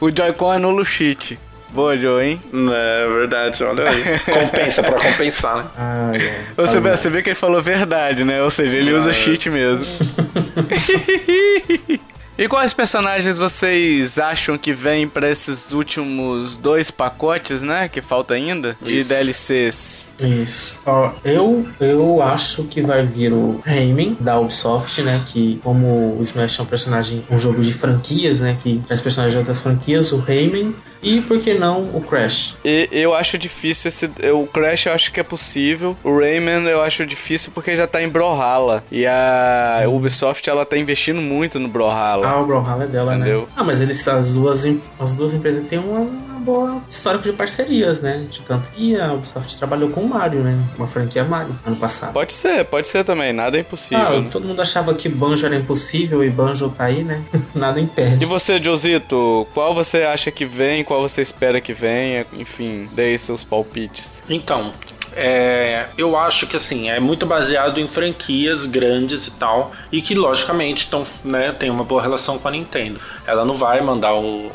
[0.00, 1.38] O Joy-Con anula o cheat.
[1.70, 2.40] Boa, Joe, hein?
[2.52, 4.18] Não, é verdade, olha aí.
[4.20, 5.64] Compensa pra compensar, né?
[5.76, 6.46] Ai, ai.
[6.56, 8.40] Você vê, você vê que ele falou verdade, né?
[8.42, 9.84] Ou seja, ele usa cheat mesmo.
[12.36, 17.88] E quais personagens vocês acham que vêm pra esses últimos dois pacotes, né?
[17.88, 18.76] Que falta ainda?
[18.82, 19.08] De Isso.
[19.08, 20.10] DLCs.
[20.20, 20.74] Isso.
[20.84, 25.22] Ó, eu, eu acho que vai vir o Rayman da Ubisoft, né?
[25.28, 28.56] Que como o Smash é um personagem, um jogo de franquias, né?
[28.62, 30.74] Que traz personagens de outras franquias, o Rayman.
[31.04, 32.56] E por que não o Crash?
[32.64, 34.06] E eu acho difícil esse.
[34.32, 35.96] O Crash eu acho que é possível.
[36.02, 38.82] O Rayman eu acho difícil porque já tá em Brawlhalla.
[38.90, 42.26] E a Ubisoft ela tá investindo muito no Brawlhalla.
[42.26, 43.40] Ah, o Brawlhalla é dela, Entendeu?
[43.42, 43.46] né?
[43.54, 44.64] Ah, mas eles, as duas,
[44.98, 46.08] as duas empresas têm uma
[46.44, 48.26] boa histórico de parcerias, né?
[48.30, 50.58] De tanto que a Ubisoft trabalhou com o Mario, né?
[50.76, 52.12] Uma franquia Mario, ano passado.
[52.12, 53.32] Pode ser, pode ser também.
[53.32, 54.06] Nada é impossível.
[54.06, 54.28] Ah, né?
[54.30, 57.22] todo mundo achava que Banjo era impossível e Banjo tá aí, né?
[57.54, 58.24] Nada impede.
[58.24, 62.26] E você, Josito, qual você acha que vem, qual você espera que venha?
[62.34, 64.22] Enfim, dê aí seus palpites.
[64.28, 64.72] Então,
[65.16, 70.14] é, eu acho que assim, é muito baseado em franquias grandes e tal, e que
[70.14, 73.00] logicamente tão, né, tem uma boa relação com a Nintendo.
[73.26, 74.50] Ela não vai mandar o,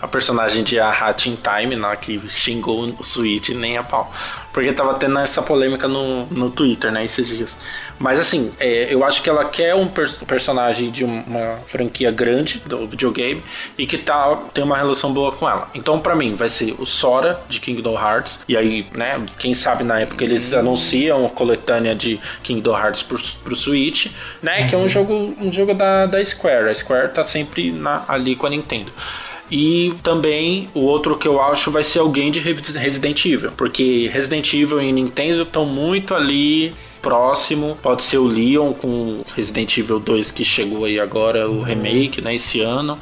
[0.00, 4.12] a personagem de A Hat in Time, lá, que xingou o Switch nem a pau.
[4.52, 7.56] Porque tava tendo essa polêmica no, no Twitter, né, esses dias.
[7.98, 12.60] Mas assim, é, eu acho que ela quer um per personagem de uma franquia grande
[12.66, 13.42] do videogame
[13.78, 15.68] e que tá, tem uma relação boa com ela.
[15.74, 18.40] Então, para mim, vai ser o Sora de Kingdom Hearts.
[18.48, 23.18] E aí, né, quem sabe na época eles anunciam a coletânea de Kingdom Hearts pro,
[23.42, 24.68] pro Switch, né?
[24.68, 26.68] Que é um jogo, um jogo da, da Square.
[26.68, 28.92] A Square tá sempre na, ali com a Nintendo.
[29.50, 34.52] E também o outro que eu acho vai ser alguém de Resident Evil, porque Resident
[34.54, 36.72] Evil e Nintendo estão muito ali
[37.02, 37.76] próximo.
[37.82, 42.34] Pode ser o Leon com Resident Evil 2 que chegou aí agora, o remake, né,
[42.34, 42.98] esse ano.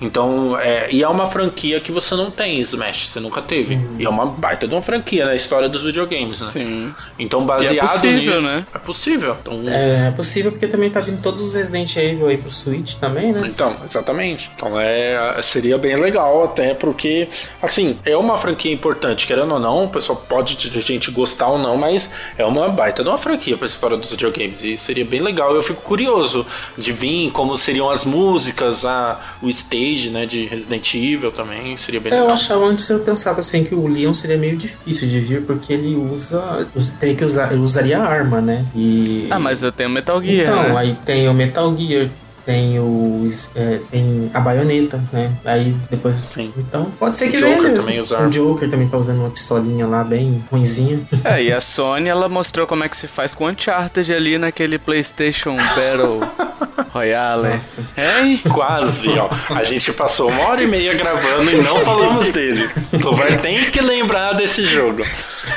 [0.00, 3.74] Então, é, e é uma franquia que você não tem Smash, você nunca teve.
[3.74, 3.96] Uhum.
[3.98, 6.48] E é uma baita de uma franquia na história dos videogames, né?
[6.48, 6.94] Sim.
[7.18, 8.66] Então, baseado é possível, nisso, né?
[8.72, 9.36] é possível.
[9.40, 12.94] Então, é, é, possível porque também tá vindo todos os Resident Evil aí pro Switch
[12.94, 13.42] também, né?
[13.44, 14.50] Então, exatamente.
[14.54, 17.28] Então, é, seria bem legal até porque,
[17.60, 21.58] assim, é uma franquia importante, querendo ou não, o pessoal pode a gente gostar ou
[21.58, 25.20] não, mas é uma baita de uma franquia pra história dos videogames e seria bem
[25.20, 25.54] legal.
[25.54, 26.46] Eu fico curioso
[26.76, 32.00] de vir como seriam as músicas, a, o stage né, de Resident Evil também, seria
[32.00, 32.28] bem é, legal.
[32.28, 35.72] Eu achava antes, eu pensava assim que o Leon seria meio difícil de vir, porque
[35.72, 36.66] ele usa,
[37.00, 38.64] teria que usar, ele usaria arma, né?
[38.74, 39.26] E...
[39.30, 40.76] Ah, mas eu tenho Metal Gear, Então, né?
[40.76, 42.08] aí tem o Metal Gear,
[42.48, 45.36] tem o é, tem a baioneta, né?
[45.44, 46.16] Aí depois.
[46.16, 46.50] Sim.
[46.56, 48.26] Então pode ser que o Joker venha também usar.
[48.26, 51.06] O Joker também tá usando uma pistolinha lá bem ruinzinha.
[51.24, 54.78] É, e a Sony ela mostrou como é que se faz com Uncharted ali naquele
[54.78, 56.20] PlayStation Battle
[56.90, 57.50] Royale.
[57.50, 57.92] Nossa.
[58.00, 58.40] Hein?
[58.50, 59.28] Quase, ó.
[59.54, 62.66] A gente passou uma hora e meia gravando e não falamos dele.
[62.98, 65.04] Tu vai ter que lembrar desse jogo.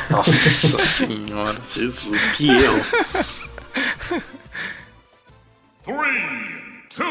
[0.10, 2.82] Nossa senhora, Jesus, que erro.
[5.84, 6.61] Three,
[6.96, 7.06] two,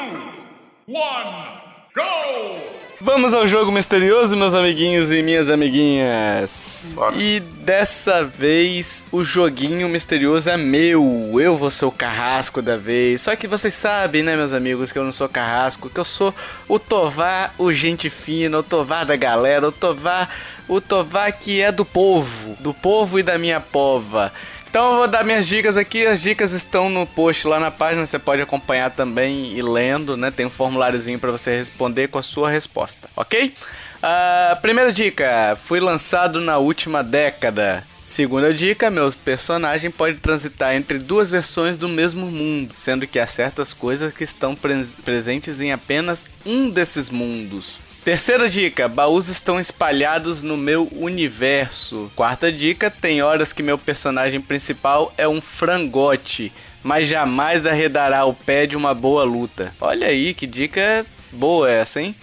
[0.87, 1.59] one,
[1.95, 2.81] go!
[3.03, 6.93] Vamos ao jogo misterioso, meus amiguinhos e minhas amiguinhas.
[6.95, 7.17] Bora.
[7.17, 11.41] E dessa vez o joguinho misterioso é meu.
[11.41, 13.23] Eu vou ser o carrasco da vez.
[13.23, 16.35] Só que vocês sabem, né, meus amigos, que eu não sou carrasco, que eu sou
[16.69, 20.29] o Tovar, o gente fina, o Tovar da galera, o Tovar,
[20.69, 24.31] o Tovar que é do povo, do povo e da minha pova.
[24.71, 28.07] Então eu vou dar minhas dicas aqui, as dicas estão no post lá na página,
[28.07, 30.31] você pode acompanhar também e lendo, né?
[30.31, 33.53] Tem um formuláriozinho para você responder com a sua resposta, ok?
[34.01, 37.85] A primeira dica, fui lançado na última década.
[38.01, 43.27] Segunda dica, meu personagem pode transitar entre duas versões do mesmo mundo, sendo que há
[43.27, 47.81] certas coisas que estão pres presentes em apenas um desses mundos.
[48.05, 52.11] Terceira dica: baús estão espalhados no meu universo.
[52.17, 56.51] Quarta dica: tem horas que meu personagem principal é um frangote,
[56.83, 59.75] mas jamais arredará o pé de uma boa luta.
[59.79, 62.15] Olha aí que dica boa essa, hein?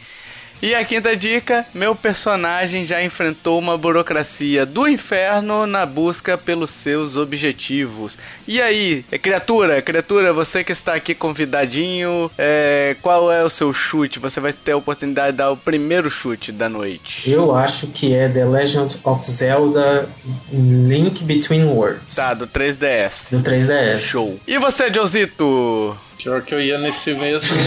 [0.62, 6.72] E a quinta dica: meu personagem já enfrentou uma burocracia do inferno na busca pelos
[6.72, 8.18] seus objetivos.
[8.48, 14.20] E aí, criatura, criatura, você que está aqui convidadinho, é, qual é o seu chute?
[14.20, 17.30] Você vai ter a oportunidade de dar o primeiro chute da noite.
[17.30, 20.10] Eu acho que é The Legend of Zelda
[20.52, 22.16] Link Between Worlds.
[22.16, 23.32] Tá, do 3DS.
[23.32, 24.00] Do 3DS.
[24.00, 24.40] Show.
[24.48, 25.98] E você, Josito?
[26.18, 27.58] Pior que eu ia nesse mesmo.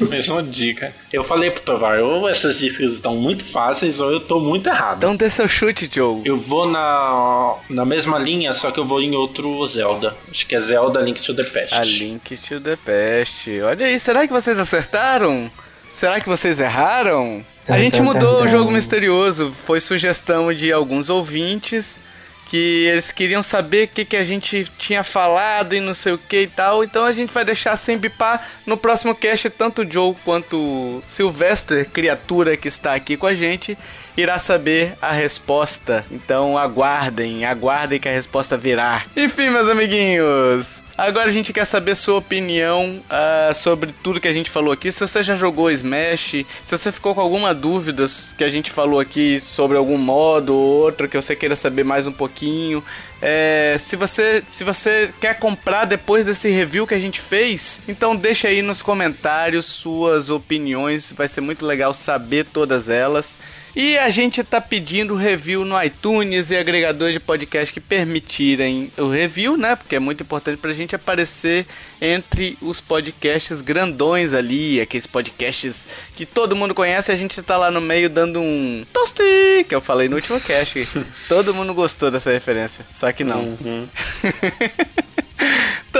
[0.10, 0.92] mesma dica.
[1.12, 4.98] Eu falei pro Tovar, ou essas dicas estão muito fáceis, ou eu tô muito errado.
[4.98, 6.20] Então dê seu chute, Joe.
[6.24, 10.14] Eu vou na, na mesma linha, só que eu vou em outro Zelda.
[10.30, 11.74] Acho que é Zelda Link to the Past.
[11.74, 13.50] A Link to the Past.
[13.62, 15.50] Olha aí, será que vocês acertaram?
[15.92, 17.44] Será que vocês erraram?
[17.68, 19.54] A gente mudou o jogo misterioso.
[19.64, 21.98] Foi sugestão de alguns ouvintes
[22.46, 26.18] que eles queriam saber o que, que a gente tinha falado e não sei o
[26.18, 26.84] que e tal.
[26.84, 29.50] Então a gente vai deixar sem bipar no próximo cast.
[29.50, 33.76] Tanto o Joe quanto o Sylvester, criatura que está aqui com a gente,
[34.16, 36.04] irá saber a resposta.
[36.10, 39.04] Então aguardem, aguardem que a resposta virá.
[39.16, 40.82] Enfim, meus amiguinhos.
[40.96, 44.92] Agora a gente quer saber sua opinião uh, sobre tudo que a gente falou aqui.
[44.92, 48.06] Se você já jogou Smash, se você ficou com alguma dúvida
[48.38, 52.06] que a gente falou aqui sobre algum modo ou outro que você queira saber mais
[52.06, 52.82] um pouquinho.
[53.20, 58.14] É, se, você, se você quer comprar depois desse review que a gente fez, então
[58.14, 61.12] deixa aí nos comentários suas opiniões.
[61.12, 63.40] Vai ser muito legal saber todas elas.
[63.76, 69.08] E a gente tá pedindo review no iTunes e agregador de podcast que permitirem o
[69.08, 69.74] review, né?
[69.74, 71.66] Porque é muito importante pra gente aparecer
[72.00, 77.70] entre os podcasts grandões ali, aqueles podcasts que todo mundo conhece, a gente tá lá
[77.70, 80.88] no meio dando um tosti, que eu falei no último cast.
[81.28, 83.40] todo mundo gostou dessa referência, só que não.
[83.40, 83.88] Uhum.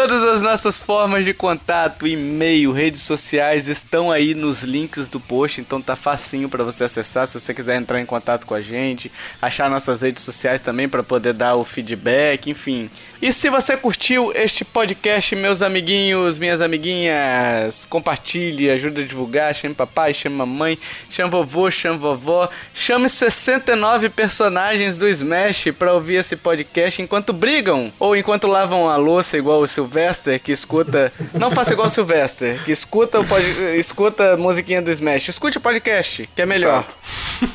[0.07, 5.63] Todas as nossas formas de contato, e-mail, redes sociais estão aí nos links do post,
[5.63, 9.11] então tá facinho para você acessar se você quiser entrar em contato com a gente,
[9.41, 12.91] achar nossas redes sociais também para poder dar o feedback, enfim.
[13.23, 19.75] E se você curtiu este podcast, meus amiguinhos, minhas amiguinhas, compartilhe, ajuda a divulgar, chame
[19.75, 20.79] papai, chame mamãe,
[21.09, 27.91] chame vovô, chame vovó, chame 69 personagens do Smash para ouvir esse podcast enquanto brigam
[27.99, 32.63] ou enquanto lavam a louça igual o Sylvester que escuta, não faça igual o Sylvester,
[32.65, 33.45] que escuta o pod...
[33.79, 36.85] escuta a musiquinha do Smash, escute o podcast, que é melhor,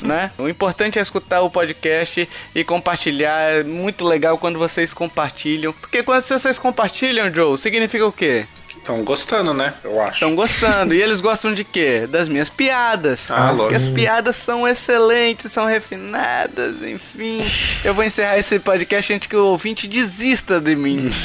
[0.02, 0.32] né?
[0.38, 6.02] O importante é escutar o podcast e compartilhar, é muito legal quando vocês compartilham porque
[6.02, 8.46] quando vocês compartilham, Joe, significa o quê?
[8.80, 9.74] Estão gostando, né?
[9.84, 10.14] Eu acho.
[10.14, 10.94] Estão gostando.
[10.96, 12.08] e eles gostam de quê?
[12.10, 13.30] Das minhas piadas.
[13.30, 13.76] Ah, Porque lógico.
[13.76, 17.44] as piadas são excelentes, são refinadas, enfim.
[17.84, 21.10] Eu vou encerrar esse podcast antes que o ouvinte desista de mim.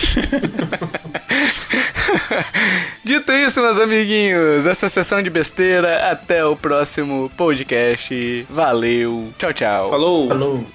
[3.02, 6.10] Dito isso, meus amiguinhos, essa sessão de besteira.
[6.10, 8.47] Até o próximo podcast.
[8.51, 9.32] Valeu.
[9.39, 9.90] Tchau, tchau.
[9.90, 10.28] Falou!
[10.28, 10.66] Falou.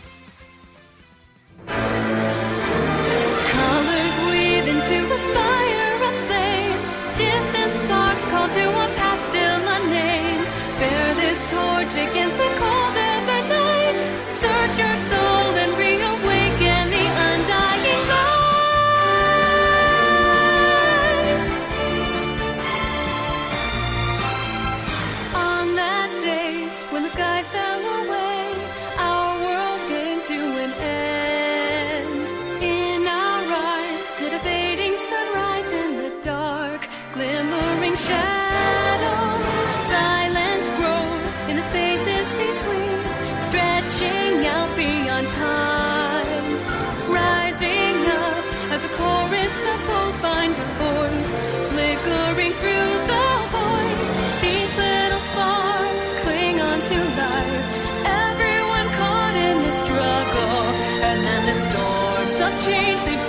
[62.69, 63.28] Change they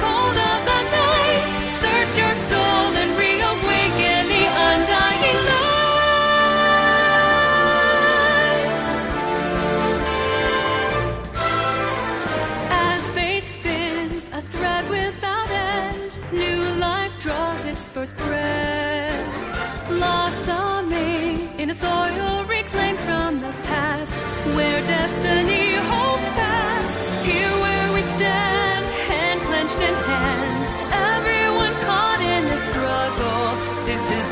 [0.00, 0.77] cold of the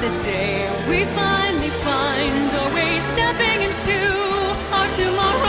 [0.01, 3.99] the day we finally find our way stepping into
[4.71, 5.46] our tomorrow.